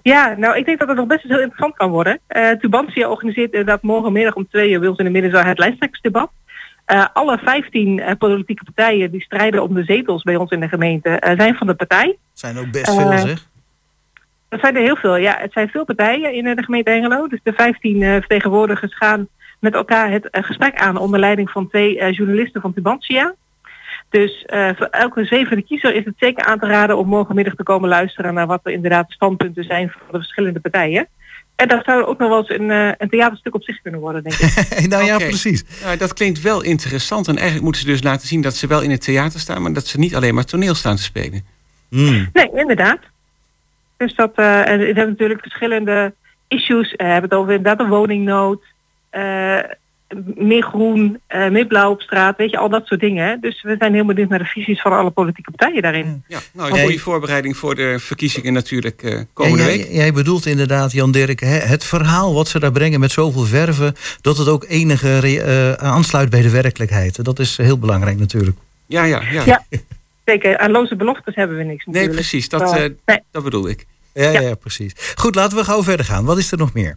Ja, 0.03 0.35
nou 0.39 0.57
ik 0.57 0.65
denk 0.65 0.79
dat 0.79 0.89
het 0.89 0.97
nog 0.97 1.07
best 1.07 1.23
heel 1.23 1.37
interessant 1.37 1.77
kan 1.77 1.91
worden. 1.91 2.21
Eh 2.27 2.51
Tubantia 2.51 3.09
organiseert 3.09 3.53
inderdaad 3.53 3.83
morgenmiddag 3.83 4.35
om 4.35 4.49
twee 4.49 4.71
uur 4.71 4.81
wil 4.81 4.95
ze 4.95 4.99
in 4.99 5.05
de 5.05 5.11
middenzaal 5.11 5.45
het 5.45 5.59
lijsttrekkersdebat. 5.59 6.31
Eh, 6.85 7.07
alle 7.13 7.39
15 7.39 8.01
eh, 8.01 8.17
politieke 8.19 8.65
partijen 8.65 9.11
die 9.11 9.23
strijden 9.23 9.63
om 9.63 9.75
de 9.75 9.85
zetels 9.85 10.23
bij 10.23 10.37
ons 10.37 10.51
in 10.51 10.61
de 10.61 10.69
gemeente 10.69 11.09
eh, 11.09 11.37
zijn 11.37 11.55
van 11.55 11.67
de 11.67 11.75
partij. 11.75 12.17
zijn 12.33 12.59
ook 12.59 12.71
best 12.71 12.95
veel, 12.95 13.19
zeg. 13.19 13.47
Dat 14.49 14.61
zijn 14.61 14.77
er 14.77 14.83
heel 14.83 14.97
veel, 14.97 15.17
ja. 15.17 15.37
Het 15.39 15.53
zijn 15.53 15.69
veel 15.69 15.85
partijen 15.85 16.33
in 16.33 16.45
de 16.45 16.63
gemeente 16.63 16.91
Hengelo. 16.91 17.29
Dus 17.29 17.41
de 17.43 17.53
15 17.53 18.03
eh, 18.03 18.13
vertegenwoordigers 18.13 18.97
gaan 18.97 19.29
met 19.61 19.75
elkaar 19.75 20.11
het 20.11 20.29
gesprek 20.31 20.77
aan 20.77 20.97
onder 20.97 21.21
leiding 21.21 21.51
van 21.51 21.69
twee 21.69 22.13
journalisten 22.13 22.61
van 22.61 22.75
Tubantia. 22.75 23.35
Dus 24.09 24.45
voor 24.49 24.87
elke 24.87 25.25
zevende 25.25 25.63
kiezer 25.63 25.95
is 25.95 26.05
het 26.05 26.15
zeker 26.19 26.45
aan 26.45 26.59
te 26.59 26.67
raden 26.67 26.99
om 26.99 27.09
morgenmiddag 27.09 27.55
te 27.55 27.63
komen 27.63 27.89
luisteren 27.89 28.35
naar 28.35 28.47
wat 28.47 28.61
er 28.63 28.73
inderdaad 28.73 29.09
de 29.09 29.15
standpunten 29.15 29.65
zijn 29.65 29.91
van 29.91 30.01
de 30.11 30.19
verschillende 30.19 30.61
partijen. 30.61 31.09
En 31.57 31.69
dat 31.69 31.85
zou 31.85 32.05
ook 32.05 32.19
nog 32.19 32.29
wel 32.29 32.39
eens 32.39 32.51
een, 32.51 32.71
eh, 32.71 32.93
een 32.99 33.09
theaterstuk 33.09 33.55
op 33.55 33.63
zich 33.63 33.83
kunnen 33.83 34.01
worden, 34.01 34.23
denk 34.23 34.35
ik. 34.35 34.87
nou 34.89 35.05
ja, 35.05 35.17
precies. 35.17 35.65
Ja, 35.83 35.97
dat 35.97 36.13
klinkt 36.13 36.41
wel 36.41 36.63
interessant. 36.63 37.29
En 37.29 37.35
eigenlijk 37.35 37.65
moeten 37.65 37.83
ze 37.83 37.87
dus 37.87 38.03
laten 38.03 38.29
zien 38.29 38.41
dat 38.41 38.55
ze 38.55 38.67
wel 38.67 38.83
in 38.83 38.91
het 38.91 39.03
theater 39.03 39.41
staan... 39.41 39.63
maar 39.63 39.73
dat 39.73 39.87
ze 39.87 39.99
niet 39.99 40.15
alleen 40.15 40.35
maar 40.35 40.45
toneel 40.45 40.75
staan 40.75 40.97
te 40.97 41.03
spelen. 41.03 41.45
Hmm. 41.89 42.29
Nee, 42.33 42.51
inderdaad. 42.55 42.99
Dus 43.97 44.15
dat, 44.15 44.33
eh 44.35 44.69
en 44.69 44.79
we 44.79 44.85
hebben 44.85 45.09
natuurlijk 45.09 45.41
verschillende 45.41 46.15
issues. 46.49 46.93
Eh, 46.93 47.07
We 47.07 47.13
hebben 47.13 47.31
het 47.31 47.39
over 47.39 47.55
inderdaad 47.55 47.87
de 47.87 47.95
woningnood, 47.95 48.63
eh, 49.11 49.59
meer 50.35 50.63
groen, 50.63 51.21
eh, 51.27 51.49
meer 51.49 51.67
blauw 51.67 51.91
op 51.91 52.01
straat, 52.01 52.37
weet 52.37 52.51
je, 52.51 52.59
al 52.59 52.69
dat 52.69 52.87
soort 52.87 53.01
dingen. 53.01 53.27
hè. 53.27 53.37
Dus 53.41 53.63
we 53.63 53.75
zijn 53.79 53.95
heel 53.95 54.05
benieuwd 54.05 54.29
naar 54.29 54.39
de 54.39 54.45
visies 54.45 54.81
van 54.81 54.93
alle 54.93 55.11
politieke 55.11 55.51
partijen 55.51 55.83
daarin. 55.83 56.25
Ja, 56.29 56.39
nou, 56.53 56.73
een 56.73 56.79
goede 56.79 56.99
voorbereiding 56.99 57.57
voor 57.57 57.75
de 57.75 57.99
verkiezingen 57.99 58.53
natuurlijk 58.53 59.03
eh, 59.03 59.11
Ja, 59.13 59.25
komende 59.33 59.65
jij, 59.65 59.77
week. 59.77 59.89
jij 59.91 60.13
bedoelt 60.13 60.47
inderdaad, 60.47 60.93
Jan 60.93 61.13
Dirk, 61.13 61.41
hè, 61.41 61.47
het 61.59 61.85
verhaal 61.85 62.35
wat 62.35 62.49
ze 62.49 62.59
daar 62.61 62.73
brengen 62.73 63.01
met 63.01 63.13
zoveel 63.13 63.45
verven, 63.45 63.95
dat 64.21 64.39
het 64.39 64.49
ook 64.49 64.65
enige 64.69 65.19
eh, 65.43 65.73
aansluit 65.73 66.31
bij 66.31 66.43
de 66.43 66.51
werkelijkheid. 66.51 67.25
Dat 67.25 67.39
is 67.39 67.57
heel 67.57 67.79
belangrijk 67.79 68.19
natuurlijk. 68.19 68.57
Ja, 68.87 69.05
ja, 69.05 69.23
ja. 69.31 69.43
Ja. 69.45 69.63
Zeker, 70.25 70.59
aan 70.59 70.71
loze 70.71 70.97
beloftes 70.97 71.35
hebben 71.35 71.57
we 71.57 71.63
niks 71.63 71.85
Nee, 71.85 71.95
natuurlijk. 71.95 72.15
precies. 72.21 72.49
Dat, 72.49 72.73
nee. 73.05 73.19
dat 73.31 73.45
bedoel 73.45 73.69
ik. 73.69 73.87
Ja, 74.13 74.31
ja. 74.31 74.41
ja, 74.41 74.55
precies. 74.55 74.93
Goed, 75.15 75.35
laten 75.35 75.59
we 75.59 75.65
gauw 75.65 75.83
verder 75.83 76.07
gaan. 76.07 76.25
Wat 76.25 76.39
is 76.39 76.53
er 76.53 76.59
nog 76.59 76.73
meer? 76.73 76.97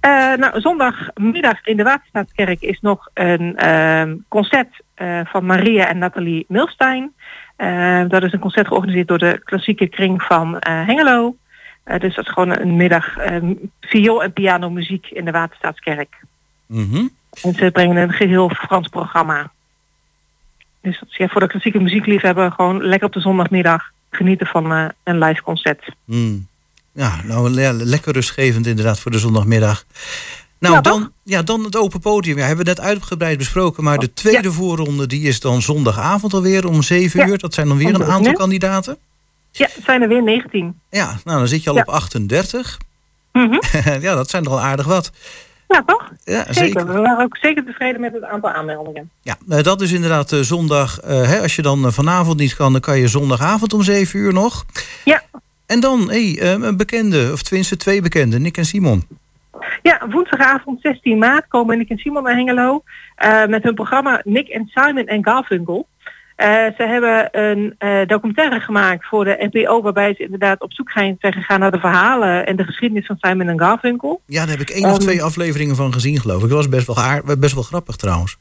Eh, 0.00 0.34
nou, 0.34 0.60
zondagmiddag 0.60 1.66
in 1.66 1.76
de 1.76 1.82
Waterstaatskerk 1.82 2.60
is 2.60 2.80
nog 2.80 3.08
een 3.14 3.56
ehm, 3.56 4.16
concert 4.28 4.80
eh, 4.94 5.20
van 5.24 5.46
Maria 5.46 5.88
en 5.88 5.98
Nathalie 5.98 6.44
Milstein. 6.48 7.12
Eh, 7.56 8.02
dat 8.08 8.22
is 8.22 8.32
een 8.32 8.38
concert 8.38 8.66
georganiseerd 8.66 9.08
door 9.08 9.18
de 9.18 9.40
klassieke 9.44 9.86
kring 9.86 10.22
van 10.22 10.56
Hengelo. 10.60 11.36
Dus 11.84 12.14
dat 12.14 12.24
is 12.24 12.32
gewoon 12.32 12.60
een 12.60 12.76
middag 12.76 13.16
ehm, 13.16 13.54
viool- 13.80 14.22
en 14.22 14.32
pianomuziek 14.32 15.06
in 15.06 15.24
de 15.24 15.30
Waterstaatskerk. 15.30 16.24
Mhm. 16.66 17.06
En 17.42 17.54
ze 17.54 17.70
brengen 17.70 17.96
een 17.96 18.12
geheel 18.12 18.48
Frans 18.48 18.88
programma. 18.88 19.50
Dus 20.80 20.98
dat 20.98 21.08
is 21.08 21.16
ja, 21.16 21.28
voor 21.28 21.40
de 21.40 21.46
klassieke 21.46 21.80
muziekliefhebber 21.80 22.52
gewoon 22.52 22.82
lekker 22.82 23.06
op 23.06 23.14
de 23.14 23.20
zondagmiddag 23.20 23.90
genieten 24.10 24.46
van 24.46 24.92
een 25.02 25.18
live 25.18 25.42
concert. 25.42 25.94
Hmm. 26.04 26.48
Ja, 26.92 27.20
nou 27.24 27.50
le- 27.50 27.72
lekker 27.72 28.12
rustgevend 28.12 28.66
inderdaad 28.66 29.00
voor 29.00 29.10
de 29.10 29.18
zondagmiddag. 29.18 29.84
Nou, 30.58 30.80
dan, 30.80 31.12
ja, 31.22 31.42
dan 31.42 31.64
het 31.64 31.76
open 31.76 32.00
podium. 32.00 32.38
Ja, 32.38 32.46
hebben 32.46 32.64
we 32.64 32.70
net 32.70 32.80
uitgebreid 32.80 33.38
besproken. 33.38 33.84
Maar 33.84 33.98
de 33.98 34.12
tweede 34.12 34.52
voorronde 34.52 35.06
die 35.06 35.22
is 35.28 35.40
dan 35.40 35.62
zondagavond 35.62 36.34
alweer 36.34 36.66
om 36.68 36.82
7 36.82 37.20
Ja. 37.20 37.26
uur. 37.26 37.38
Dat 37.38 37.54
zijn 37.54 37.68
dan 37.68 37.76
weer 37.76 37.94
een 37.94 38.04
aantal 38.04 38.32
kandidaten. 38.32 38.96
Ja, 39.50 39.68
het 39.74 39.84
zijn 39.84 40.02
er 40.02 40.08
weer 40.08 40.22
19. 40.22 40.80
Ja, 40.90 41.18
nou 41.24 41.38
dan 41.38 41.48
zit 41.48 41.62
je 41.62 41.70
al 41.70 41.76
op 41.76 41.88
38. 41.88 42.78
Mhm. 43.32 43.58
ja, 44.06 44.14
dat 44.14 44.30
zijn 44.30 44.44
er 44.44 44.50
al 44.50 44.60
aardig 44.60 44.86
wat. 44.86 45.10
Ja, 45.68 45.82
toch? 45.86 46.10
Ja, 46.24 46.38
zeker. 46.42 46.54
zeker. 46.54 46.86
We 46.86 46.92
waren 47.00 47.24
ook 47.24 47.36
zeker 47.36 47.64
tevreden 47.64 48.00
met 48.00 48.12
het 48.12 48.22
aantal 48.24 48.50
aanmeldingen. 48.50 49.10
Ja, 49.22 49.36
eh, 49.48 49.62
dat 49.62 49.80
is 49.80 49.92
inderdaad 49.92 50.32
eh, 50.32 50.40
zondag. 50.40 51.00
eh, 51.00 51.22
hè, 51.22 51.40
als 51.42 51.56
je 51.56 51.62
dan 51.62 51.92
vanavond 51.92 52.38
niet 52.38 52.54
kan, 52.56 52.72
dan 52.72 52.80
kan 52.80 52.98
je 52.98 53.08
zondagavond 53.08 53.72
om 53.72 53.82
7 53.82 54.18
uur 54.20 54.32
nog. 54.32 54.64
Ja. 55.04 55.22
En 55.70 55.80
dan 55.80 56.10
hey, 56.10 56.38
eh, 56.40 56.50
een 56.50 56.76
bekende, 56.76 57.30
of 57.32 57.42
tenminste 57.42 57.76
twee 57.76 58.02
bekenden, 58.02 58.42
Nick 58.42 58.56
en 58.56 58.64
Simon. 58.64 59.02
Ja, 59.82 60.08
woensdagavond 60.10 60.80
16 60.80 61.18
maart 61.18 61.48
komen 61.48 61.78
Nick 61.78 61.88
en 61.88 61.98
Simon 61.98 62.22
naar 62.22 62.34
Hengelo 62.34 62.82
eh, 63.16 63.46
met 63.46 63.62
hun 63.62 63.74
programma 63.74 64.20
Nick 64.24 64.48
en 64.48 64.70
Simon 64.74 65.06
en 65.06 65.24
Garfunkel. 65.24 65.86
Eh, 66.36 66.46
ze 66.76 66.82
hebben 66.82 67.28
een 67.32 67.74
eh, 67.78 68.06
documentaire 68.06 68.60
gemaakt 68.60 69.06
voor 69.06 69.24
de 69.24 69.48
NPO 69.50 69.82
waarbij 69.82 70.14
ze 70.14 70.22
inderdaad 70.22 70.60
op 70.60 70.72
zoek 70.72 70.90
zijn 70.90 71.16
zijn 71.20 71.32
gegaan 71.32 71.60
naar 71.60 71.70
de 71.70 71.80
verhalen 71.80 72.46
en 72.46 72.56
de 72.56 72.64
geschiedenis 72.64 73.06
van 73.06 73.16
Simon 73.20 73.48
en 73.48 73.58
Garfunkel. 73.58 74.20
Ja, 74.26 74.40
daar 74.40 74.58
heb 74.58 74.60
ik 74.60 74.70
één 74.70 74.84
of 74.84 74.90
Ehm, 74.90 75.00
twee 75.00 75.22
afleveringen 75.22 75.76
van 75.76 75.92
gezien, 75.92 76.20
geloof 76.20 76.42
ik. 76.42 76.48
Dat 76.48 76.58
was 76.58 76.68
best 76.68 76.86
wel, 76.86 76.96
aard, 76.96 77.40
best 77.40 77.54
wel 77.54 77.62
grappig 77.62 77.96
trouwens. 77.96 78.36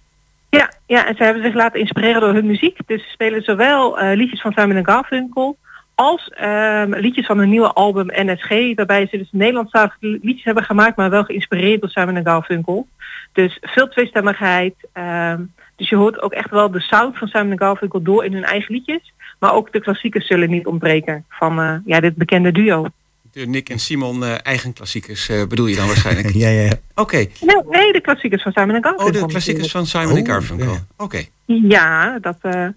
Ja, 0.49 0.73
ja, 0.85 1.07
en 1.07 1.15
ze 1.15 1.23
hebben 1.23 1.43
zich 1.43 1.53
laten 1.53 1.79
inspireren 1.79 2.21
door 2.21 2.33
hun 2.33 2.45
muziek. 2.45 2.77
Dus 2.85 3.03
ze 3.03 3.09
spelen 3.09 3.41
zowel 3.41 3.97
liedjes 4.13 4.41
van 4.41 4.51
Simon 4.55 4.75
en 4.75 4.85
Garfunkel 4.85 5.57
als 5.99 6.29
ehm, 6.35 6.93
liedjes 6.95 7.25
van 7.25 7.37
hun 7.37 7.49
nieuwe 7.49 7.73
album 7.73 8.05
NSG, 8.07 8.49
waarbij 8.75 9.07
ze 9.11 9.17
dus 9.17 9.27
Nederlandstalige 9.31 9.95
liedjes 9.99 10.43
hebben 10.43 10.63
gemaakt, 10.63 10.97
maar 10.97 11.09
wel 11.09 11.23
geïnspireerd 11.23 11.81
door 11.81 11.89
Simon 11.89 12.15
en 12.15 12.25
Garfunkel. 12.25 12.87
Dus 13.33 13.57
veel 13.61 13.87
tweestemmigheid. 13.87 14.75
ehm, 14.93 15.41
dus 15.75 15.89
je 15.89 15.95
hoort 15.95 16.21
ook 16.21 16.31
echt 16.31 16.49
wel 16.49 16.71
de 16.71 16.79
sound 16.79 17.17
van 17.17 17.27
Simon 17.27 17.51
en 17.51 17.59
Garfunkel 17.59 18.01
door 18.01 18.25
in 18.25 18.33
hun 18.33 18.43
eigen 18.43 18.73
liedjes. 18.73 19.13
Maar 19.39 19.53
ook 19.53 19.71
de 19.71 19.79
klassiekers 19.81 20.27
zullen 20.27 20.49
niet 20.49 20.65
ontbreken 20.65 21.25
van 21.29 21.59
eh, 21.61 21.75
ja, 21.85 21.99
dit 21.99 22.15
bekende 22.15 22.51
duo. 22.51 22.85
De 23.31 23.45
Nick 23.47 23.69
en 23.69 23.79
Simon 23.79 24.23
eh, 24.23 24.33
eigen 24.43 24.73
klassiekers 24.73 25.29
eh, 25.29 25.47
bedoel 25.47 25.67
je 25.67 25.75
dan 25.75 25.87
waarschijnlijk? 25.87 26.29
ja, 26.43 26.49
ja, 26.49 26.61
ja. 26.61 26.73
Oké. 26.95 27.17
Nee, 27.17 27.61
nee, 27.69 27.91
de 27.93 28.01
klassiekers 28.01 28.43
van 28.43 28.51
Simon 28.51 28.83
Garfunkel. 28.83 29.05
Oh, 29.05 29.13
de 29.13 29.25
klassiekers 29.25 29.71
van 29.71 29.85
Simon 29.85 30.15
en 30.15 30.21
Oh, 30.21 30.27
Garfunkel. 30.27 30.71
ja. 30.71 30.85
Oké. 30.97 31.21
Ja, 31.45 32.19
dat, 32.21 32.37
eh, 32.41 32.67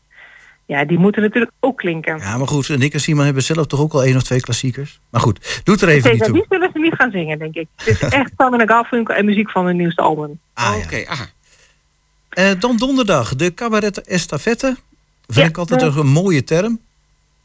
ja, 0.66 0.84
die 0.84 0.98
moeten 0.98 1.22
natuurlijk 1.22 1.52
ook 1.60 1.78
klinken. 1.78 2.18
Ja, 2.18 2.36
maar 2.36 2.46
goed, 2.48 2.68
Nick 2.78 2.92
en 2.94 3.00
Simon 3.00 3.24
hebben 3.24 3.42
zelf 3.42 3.66
toch 3.66 3.80
ook 3.80 3.92
al 3.92 4.04
één 4.04 4.16
of 4.16 4.22
twee 4.22 4.40
klassiekers. 4.40 5.00
Maar 5.10 5.20
goed, 5.20 5.60
doet 5.64 5.80
er 5.82 5.88
even 5.88 6.10
niet 6.12 6.24
toe. 6.24 6.32
die 6.32 6.44
zullen 6.48 6.70
ze 6.72 6.78
niet 6.78 6.94
gaan 6.94 7.10
zingen, 7.10 7.38
denk 7.38 7.54
ik. 7.54 7.66
Het 7.76 7.88
is 7.88 8.08
echt 8.20 8.32
Simon 8.36 8.68
Garfunkel 8.68 9.14
en 9.14 9.24
muziek 9.24 9.50
van 9.50 9.66
hun 9.66 9.76
nieuwste 9.76 10.02
album. 10.02 10.40
Ah, 10.54 10.74
ja. 10.78 10.84
Oké, 10.84 11.08
aha. 11.10 11.26
Eh, 12.28 12.50
dan 12.58 12.76
donderdag, 12.76 13.36
de 13.36 13.54
cabaret 13.54 14.00
estafette. 14.06 14.66
Vind 15.26 15.38
Ja, 15.38 15.44
ik 15.44 15.58
altijd 15.58 15.80
de- 15.80 16.00
een 16.00 16.06
mooie 16.06 16.44
term. 16.44 16.78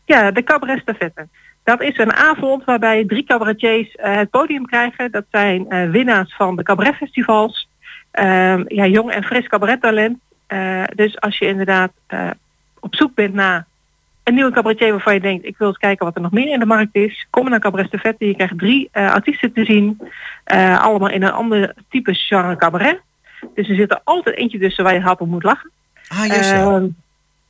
Ja, 0.05 0.32
de 0.32 0.43
cabaret 0.43 0.80
stafette. 0.82 1.28
Dat 1.63 1.82
is 1.82 1.97
een 1.97 2.13
avond 2.13 2.63
waarbij 2.65 3.05
drie 3.05 3.24
cabaretiers 3.24 3.95
eh, 3.95 4.15
het 4.15 4.30
podium 4.30 4.65
krijgen. 4.65 5.11
Dat 5.11 5.26
zijn 5.32 5.70
eh, 5.70 5.89
winnaars 5.89 6.36
van 6.36 6.55
de 6.55 6.63
cabaretfestivals. 6.63 7.70
Ehm 8.11 8.63
ja, 8.68 8.86
jong 8.86 9.11
en 9.11 9.24
fris 9.24 9.47
cabarettalent. 9.47 10.18
Eh, 10.47 10.84
dus 10.95 11.20
als 11.20 11.38
je 11.38 11.45
inderdaad 11.45 11.91
eh, 12.07 12.30
op 12.80 12.95
zoek 12.95 13.15
bent 13.15 13.34
naar 13.34 13.65
een 14.23 14.34
nieuwe 14.34 14.51
cabaretier 14.51 14.91
waarvan 14.91 15.13
je 15.13 15.19
denkt... 15.19 15.45
ik 15.45 15.57
wil 15.57 15.67
eens 15.67 15.78
kijken 15.78 16.05
wat 16.05 16.15
er 16.15 16.21
nog 16.21 16.32
meer 16.32 16.53
in 16.53 16.59
de 16.59 16.65
markt 16.65 16.95
is. 16.95 17.28
Kom 17.30 17.49
naar 17.49 17.59
Cabaret 17.59 17.88
Stafette. 17.88 18.28
Je 18.28 18.36
krijgt 18.36 18.57
drie 18.59 18.89
eh, 18.91 19.11
artiesten 19.13 19.53
te 19.53 19.65
zien. 19.65 20.01
eh, 20.43 20.82
allemaal 20.84 21.09
in 21.09 21.23
een 21.23 21.32
ander 21.32 21.73
type 21.89 22.13
genre 22.13 22.55
cabaret. 22.55 23.01
Dus 23.55 23.69
er 23.69 23.75
zit 23.75 23.91
er 23.91 24.01
altijd 24.03 24.36
eentje 24.38 24.59
tussen 24.59 24.84
waar 24.84 24.93
je 24.93 24.99
hard 25.01 25.19
op 25.19 25.28
moet 25.28 25.43
lachen. 25.43 25.71
Ah, 26.07 26.25
ja. 26.25 26.34
Ehm, 26.53 26.86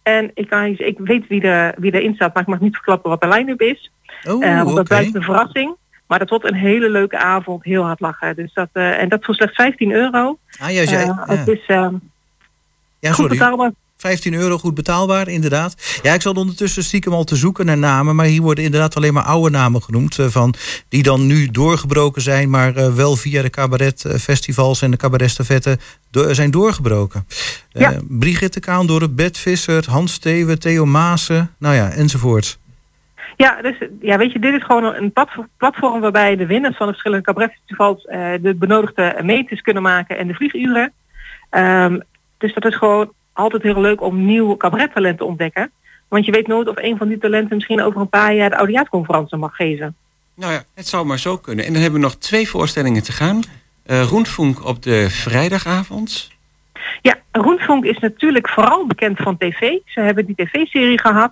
en 0.03 0.31
ik, 0.33 0.49
kan, 0.49 0.63
ik 0.65 0.97
weet 0.99 1.27
wie, 1.27 1.41
er 1.41 1.73
wie 1.77 1.93
erin 1.93 2.15
staat, 2.15 2.33
maar 2.33 2.43
ik 2.43 2.49
mag 2.49 2.59
niet 2.59 2.75
verklappen 2.75 3.09
wat 3.09 3.21
de 3.21 3.27
line-up 3.27 3.61
is. 3.61 3.91
Oh, 4.27 4.45
Eh, 4.45 4.63
want 4.63 4.75
dat 4.75 4.87
blijft 4.87 5.15
een 5.15 5.23
verrassing. 5.23 5.75
Maar 6.07 6.19
dat 6.19 6.29
wordt 6.29 6.45
een 6.45 6.53
hele 6.55 6.89
leuke 6.89 7.17
avond, 7.17 7.63
heel 7.63 7.83
hard 7.83 7.99
lachen. 7.99 8.35
Dus 8.35 8.53
dat, 8.53 8.69
en 8.73 9.09
dat 9.09 9.25
voor 9.25 9.35
slechts 9.35 9.55
15 9.55 9.91
euro. 9.91 10.37
Ah, 10.59 10.71
ja, 10.71 10.81
ja. 10.81 11.23
Het 11.27 11.47
is 11.47 11.65
eh, 11.67 11.87
Ja, 12.99 13.11
goed 13.11 13.27
betaalbaar. 13.29 13.71
15 13.97 14.33
euro 14.33 14.57
goed 14.57 14.73
betaalbaar, 14.75 15.27
inderdaad. 15.27 15.99
Ja, 16.03 16.13
ik 16.13 16.21
zat 16.21 16.37
ondertussen 16.37 16.83
stiekem 16.83 17.13
al 17.13 17.23
te 17.23 17.35
zoeken 17.35 17.65
naar 17.65 17.77
namen. 17.77 18.15
Maar 18.15 18.25
hier 18.25 18.41
worden 18.41 18.63
inderdaad 18.63 18.95
alleen 18.95 19.13
maar 19.13 19.23
oude 19.23 19.49
namen 19.49 19.83
genoemd. 19.83 20.19
eh, 20.19 20.25
van, 20.27 20.53
die 20.89 21.03
dan 21.03 21.25
nu 21.27 21.47
doorgebroken 21.51 22.21
zijn. 22.21 22.49
Maar 22.49 22.75
eh, 22.75 22.93
wel 22.93 23.15
via 23.15 23.41
de 23.41 23.49
cabaretfestivals 23.49 24.81
en 24.81 24.91
de 24.91 24.97
cabaretstafetten 24.97 25.79
do- 26.11 26.33
zijn 26.33 26.51
doorgebroken. 26.51 27.25
Eh, 27.71 27.81
Ja. 27.81 27.93
Brigitte 28.07 28.59
Kaandorp, 28.59 29.15
Bert 29.15 29.37
Visser, 29.37 29.83
Hans 29.89 30.13
Steven, 30.13 30.59
Theo 30.59 30.85
Maassen. 30.85 31.55
Nou 31.59 31.75
ja, 31.75 31.89
enzovoort. 31.89 32.59
Ja, 33.37 33.61
dus 33.61 33.75
ja, 34.01 34.17
weet 34.17 34.31
je, 34.31 34.39
dit 34.39 34.53
is 34.53 34.63
gewoon 34.63 34.83
een 34.83 35.11
platf- 35.11 35.45
platform 35.57 36.01
waarbij 36.01 36.35
de 36.35 36.45
winnaars 36.45 36.77
van 36.77 36.85
de 36.85 36.91
verschillende 36.91 37.25
cabaretfestivals 37.25 38.05
eh, 38.05 38.29
de 38.41 38.55
benodigde 38.55 39.19
meters 39.23 39.61
kunnen 39.61 39.83
maken 39.83 40.17
en 40.17 40.27
de 40.27 40.33
vlieguren. 40.33 40.93
Ehm, 41.49 41.99
dus 42.37 42.53
dat 42.53 42.65
is 42.65 42.75
gewoon 42.75 43.11
altijd 43.37 43.63
heel 43.63 43.81
leuk 43.81 44.01
om 44.01 44.25
nieuw 44.25 44.57
cabarettalent 44.57 45.17
te 45.17 45.23
ontdekken. 45.25 45.71
Want 46.07 46.25
je 46.25 46.31
weet 46.31 46.47
nooit 46.47 46.67
of 46.67 46.77
een 46.77 46.97
van 46.97 47.07
die 47.07 47.17
talenten 47.17 47.55
misschien 47.55 47.81
over 47.81 48.01
een 48.01 48.09
paar 48.09 48.33
jaar 48.35 48.49
de 48.49 48.57
oudejaarsconferentie 48.57 49.37
mag 49.37 49.55
geven. 49.55 49.95
Nou 50.35 50.51
ja, 50.53 50.63
het 50.75 50.87
zou 50.87 51.05
maar 51.05 51.19
zo 51.19 51.37
kunnen. 51.37 51.65
En 51.65 51.73
dan 51.73 51.81
hebben 51.81 51.99
we 51.99 52.05
nog 52.05 52.15
twee 52.15 52.49
voorstellingen 52.49 53.03
te 53.03 53.11
gaan. 53.11 53.41
Roentvonk 53.85 54.65
op 54.65 54.83
de 54.83 55.09
vrijdagavond. 55.09 56.31
Ja, 57.01 57.15
Roentvonk 57.31 57.85
is 57.85 57.97
natuurlijk 57.99 58.49
vooral 58.49 58.87
bekend 58.87 59.17
van 59.17 59.37
tv. 59.37 59.59
Ze 59.85 59.99
hebben 59.99 60.25
die 60.25 60.35
tv-serie 60.35 60.99
gehad. 60.99 61.31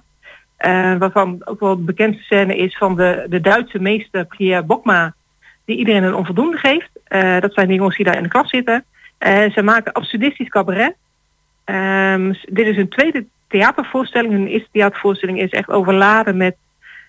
eh, 0.58 0.95
waarvan 0.97 1.41
ook 1.45 1.60
wel 1.60 1.76
de 1.76 1.84
bekendste 1.84 2.24
scène 2.24 2.56
is 2.58 2.78
van 2.78 2.95
de, 2.95 3.26
de 3.30 3.41
Duitse 3.41 3.80
meester 3.80 4.26
Pierre 4.26 4.64
Bokma. 4.64 5.14
Die 5.66 5.78
iedereen 5.78 6.03
een 6.03 6.16
onvoldoende 6.16 6.58
geeft. 6.58 6.89
Eh, 7.03 7.39
dat 7.39 7.53
zijn 7.53 7.68
die 7.68 7.76
jongens 7.78 7.95
die 7.95 8.06
daar 8.06 8.18
in 8.18 8.24
de 8.24 8.30
klas 8.30 8.49
zitten. 8.49 8.86
Ze 9.53 9.62
maken 9.64 9.93
absurdistisch 9.93 10.49
cabaret. 10.49 10.95
Ehm, 11.66 12.34
dit 12.49 12.68
is 12.68 12.76
hun 12.76 12.89
tweede 12.89 13.26
theatervoorstelling. 13.47 14.34
Hun 14.34 14.47
eerste 14.47 14.70
theatervoorstelling 14.72 15.41
is 15.41 15.49
echt 15.49 15.70
overladen 15.70 16.38
met 16.38 16.55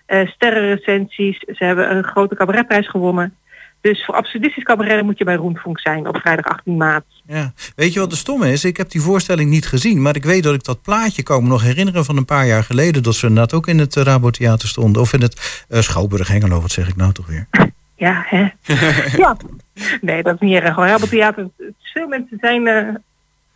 eh 0.07 0.27
sterrenrecensies. 0.27 1.39
Ze 1.39 1.65
hebben 1.65 1.97
een 1.97 2.05
grote 2.05 2.35
cabaretprijs 2.35 2.89
gewonnen. 2.89 3.35
Dus 3.81 4.05
voor 4.05 4.15
absurdistisch 4.15 4.65
cabaret 4.65 5.05
moet 5.05 5.19
je 5.19 5.25
bij 5.25 5.35
Roentvonk 5.35 5.81
zijn 5.81 6.09
op 6.09 6.17
vrijdag 6.17 6.45
18 6.45 6.77
maart. 6.77 7.05
Ja. 7.27 7.53
Weet 7.77 7.93
je 7.93 8.01
wat 8.01 8.11
de 8.11 8.17
stomme 8.17 8.53
is? 8.53 8.65
Ik 8.65 8.77
heb 8.77 8.91
die 8.91 9.01
voorstelling 9.01 9.51
niet 9.51 9.67
gezien. 9.67 10.03
Maar 10.03 10.17
ik 10.17 10.25
weet 10.25 10.43
dat 10.43 10.55
ik 10.55 10.65
dat 10.65 10.83
plaatje 10.83 11.23
kan 11.23 11.43
me 11.43 11.49
nog 11.49 11.63
herinneren 11.63 12.05
van 12.05 12.17
een 12.17 12.25
paar 12.25 12.47
jaar 12.47 12.63
geleden. 12.63 13.03
Dat 13.03 13.15
ze 13.15 13.27
inderdaad 13.27 13.53
ook 13.55 13.67
in 13.67 13.79
het 13.79 13.97
eh, 13.97 14.03
Rabotheater 14.03 14.69
stonden. 14.69 15.03
Of 15.03 15.13
in 15.13 15.21
het 15.23 15.65
eh, 15.69 15.81
Schouwburg 15.81 16.29
Hengelo. 16.29 16.61
Wat 16.61 16.71
zeg 16.71 16.89
ik 16.89 16.97
nou 16.97 17.13
toch 17.13 17.27
weer? 17.27 17.47
Ja, 17.99 18.25
hè? 18.27 18.49
ja. 19.23 19.37
Nee, 20.01 20.23
dat 20.23 20.35
is 20.35 20.41
niet 20.41 20.55
erg. 20.55 20.75
hoor. 20.75 20.87
Rabeltheater, 20.87 21.49
veel 21.83 22.09
mensen 22.09 22.39
zijn 22.41 22.63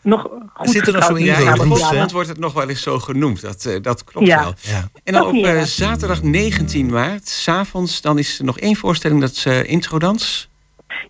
nog 0.02 0.28
goed 0.54 0.70
zit 0.70 0.86
er 0.86 0.92
nog 0.92 1.04
getrouwd 1.04 1.06
zo 1.06 1.12
met 1.12 1.20
in 1.20 1.26
Ja, 1.26 2.06
wordt 2.12 2.28
het 2.28 2.38
nog 2.38 2.52
wel 2.52 2.68
eens 2.68 2.82
zo 2.82 2.98
genoemd. 2.98 3.40
Dat, 3.40 3.64
eh, 3.64 3.82
dat 3.82 4.04
klopt 4.04 4.26
Ja. 4.26 4.40
wel. 4.42 4.54
Ja. 4.60 4.88
En 5.04 5.12
dan 5.12 5.22
Dat 5.22 5.32
op 5.32 5.44
eh, 5.44 5.62
zaterdag 5.62 6.22
19 6.22 6.90
maart, 6.90 7.28
s'avonds, 7.28 8.00
dan 8.00 8.18
is 8.18 8.38
er 8.38 8.44
nog 8.44 8.58
één 8.58 8.76
voorstelling. 8.76 9.20
Dat 9.20 9.30
is 9.30 9.44
eh, 9.46 9.70
introdans. 9.70 10.48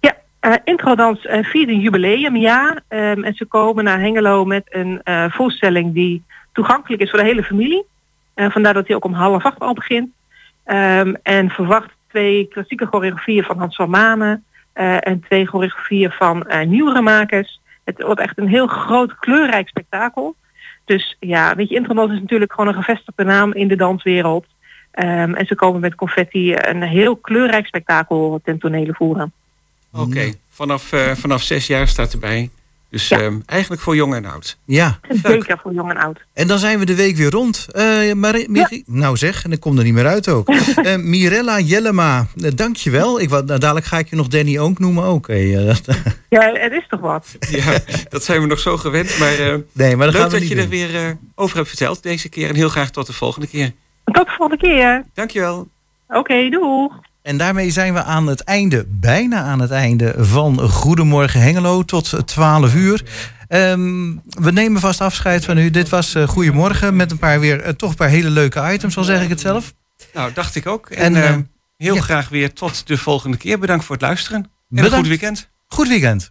Ja, 0.01 0.16
eh 0.41 0.55
Introdans 0.64 1.26
eh, 1.26 1.45
viert 1.45 1.68
een 1.68 1.80
jubileumjaar. 1.80 2.82
ehm, 2.88 3.22
en 3.24 3.34
ze 3.34 3.45
komen 3.45 3.84
naar 3.84 4.01
Hengelo 4.01 4.45
met 4.45 4.62
een 4.68 5.01
eh, 5.05 5.24
voorstelling 5.30 5.95
die 5.95 6.22
toegankelijk 6.53 7.03
is 7.03 7.11
voor 7.11 7.18
de 7.18 7.24
hele 7.24 7.43
familie. 7.45 7.84
Eh, 8.34 8.51
vandaar 8.51 8.74
dat 8.74 8.86
hij 8.86 8.97
ook 8.97 9.05
om 9.05 9.12
half 9.12 9.45
acht 9.45 9.59
al 9.61 9.74
begint. 9.74 10.09
Ehm, 10.64 11.14
en 11.22 11.49
verwacht 11.51 11.91
twee 12.09 12.45
klassieke 12.49 12.86
choreografieën 12.86 13.43
van 13.45 13.59
Hans 13.59 13.76
van 13.76 13.91
Manen. 13.91 14.45
eh, 14.72 14.97
en 15.01 15.20
twee 15.28 15.47
choreografieën 15.47 16.11
van 16.11 16.47
eh, 16.47 16.66
nieuwere 16.66 17.01
makers. 17.01 17.60
Het 17.85 18.03
wordt 18.03 18.20
echt 18.20 18.39
een 18.39 18.49
heel 18.49 18.66
groot 18.66 19.18
kleurrijk 19.18 19.68
spektakel. 19.68 20.35
Dus 20.85 21.16
ja, 21.20 21.55
weet 21.55 21.68
je, 21.68 21.81
is 21.81 22.20
natuurlijk 22.20 22.53
gewoon 22.53 22.68
een 22.68 22.83
gevestigde 22.83 23.24
naam 23.24 23.53
in 23.53 23.68
de 23.68 23.76
danswereld. 23.76 24.47
Ehm, 24.91 25.35
en 25.35 25.47
ze 25.47 25.55
komen 25.55 25.81
met 25.81 25.95
confetti 25.95 26.55
een 26.55 26.83
heel 26.83 27.16
kleurrijk 27.16 27.66
spektakel 27.66 28.41
ten 28.45 28.59
tonele 28.59 28.95
voeren. 28.95 29.33
Oké, 29.93 30.33
vanaf, 30.49 30.93
eh, 30.93 31.11
vanaf 31.14 31.43
zes 31.43 31.66
jaar 31.66 31.89
staat 31.89 32.12
erbij. 32.12 32.51
Dus 32.91 33.09
Ja. 33.09 33.18
ehm, 33.20 33.38
eigenlijk 33.47 33.82
voor 33.82 33.95
jong 33.97 34.14
en 34.14 34.24
oud. 34.24 34.59
Ja. 34.64 34.99
Zeker 35.22 35.59
voor 35.62 35.72
jong 35.72 35.91
en 35.91 35.97
oud. 35.97 36.20
En 36.32 36.47
dan 36.47 36.59
zijn 36.59 36.78
we 36.78 36.84
de 36.84 36.95
week 36.95 37.16
weer 37.16 37.30
rond. 37.30 37.66
Eh, 37.72 38.12
Miri- 38.14 38.82
Nou 38.86 39.16
zeg, 39.16 39.45
en 39.45 39.53
ik 39.53 39.61
kom 39.61 39.78
er 39.78 39.84
niet 39.84 39.93
meer 39.95 40.07
uit 40.07 40.28
ook. 40.28 40.49
Eh, 40.80 40.97
Mirella 40.97 41.61
Jellema, 41.61 42.26
eh, 42.43 42.51
dankjewel. 42.55 43.20
Ik, 43.20 43.28
wou- 43.28 43.45
nou, 43.45 43.59
dadelijk 43.61 43.86
ga 43.86 43.99
ik 43.99 44.11
je 44.11 44.16
nog 44.16 44.28
Danny 44.28 44.59
Oonk 44.59 44.78
noemen 44.78 45.05
ook. 45.05 45.26
Ja, 46.28 46.53
het 46.53 46.72
is 46.72 46.86
toch 46.88 47.01
wat. 47.01 47.26
Ja, 47.51 47.78
dat 48.09 48.24
zijn 48.24 48.41
we 48.41 48.47
nog 48.47 48.59
zo 48.59 48.76
gewend. 48.76 49.18
Maar, 49.18 49.38
eh, 49.38 49.55
nee, 49.72 49.97
maar 49.97 50.07
leuk 50.07 50.16
gaan 50.16 50.24
we 50.24 50.30
dat 50.30 50.41
niet 50.41 50.49
je 50.49 50.55
doen. 50.55 50.64
er 50.64 50.70
weer 50.70 51.16
over 51.34 51.57
hebt 51.57 51.68
verteld 51.68 52.03
deze 52.03 52.28
keer. 52.28 52.49
En 52.49 52.55
heel 52.55 52.68
graag 52.68 52.91
tot 52.91 53.07
de 53.07 53.12
volgende 53.12 53.47
keer. 53.47 53.72
Tot 54.05 54.26
de 54.26 54.32
volgende 54.36 54.62
keer. 54.66 55.05
Dankjewel. 55.14 55.68
Oké, 56.09 56.49
doeg. 56.51 56.93
En 57.23 57.37
daarmee 57.37 57.71
zijn 57.71 57.95
we 57.95 58.03
aan 58.03 58.27
het 58.27 58.41
einde, 58.41 58.85
bijna 58.89 59.43
aan 59.43 59.61
het 59.61 59.71
einde 59.71 60.14
van 60.18 60.59
Goedemorgen 60.59 61.41
Hengelo 61.41 61.83
tot 61.83 62.27
12 62.27 62.75
uur. 62.75 63.05
Ehm, 63.49 64.14
we 64.25 64.51
nemen 64.53 64.81
vast 64.81 65.01
afscheid 65.01 65.45
van 65.45 65.59
u. 65.59 65.71
Dit 65.71 65.89
was 65.89 66.14
eh, 66.14 66.29
Goedemorgen 66.29 66.97
met 66.97 67.11
een 67.11 67.18
paar 67.18 67.41
weer 67.41 67.61
eh, 67.61 67.73
toch 67.73 67.91
een 67.91 67.97
paar 67.97 68.09
hele 68.09 68.31
leuke 68.31 68.73
items, 68.73 68.97
al 68.97 69.05
zeg 69.05 69.23
ik 69.23 69.29
het 69.29 69.41
zelf. 69.41 69.75
Nou, 70.14 70.33
dacht 70.33 70.55
ik 70.55 70.66
ook. 70.66 70.91
En, 70.91 71.16
En, 71.16 71.23
eh, 71.23 71.37
heel 71.77 71.95
ja. 71.95 72.01
graag 72.01 72.29
weer 72.29 72.53
tot 72.53 72.87
de 72.87 72.97
volgende 72.97 73.37
keer. 73.37 73.59
Bedankt 73.59 73.85
voor 73.85 73.95
het 73.97 74.05
luisteren. 74.05 74.39
En 74.43 74.49
een 74.71 74.77
Bedankt. 74.83 74.97
goed 74.97 75.07
weekend. 75.07 75.49
Goed 75.66 75.89
weekend. 75.89 76.31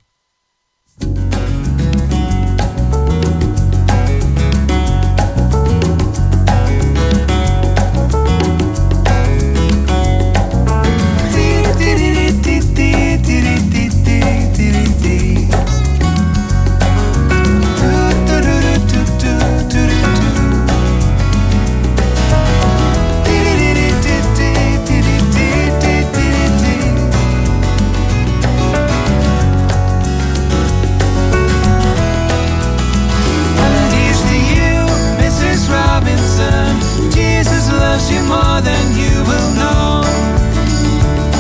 More 38.30 38.62
than 38.62 38.86
you 38.96 39.14
will 39.30 39.52
know. 39.58 40.02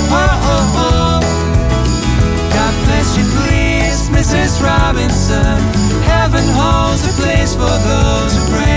Oh, 0.09 0.49
oh, 0.53 0.81
oh. 0.85 1.19
God 2.57 2.73
bless 2.85 3.09
you, 3.17 3.25
please, 3.37 4.09
Mrs. 4.09 4.61
Robinson. 4.61 5.57
Heaven 6.01 6.45
holds 6.59 7.05
a 7.05 7.13
place 7.21 7.53
for 7.53 7.75
those 7.89 8.33
who 8.35 8.55
pray. 8.55 8.68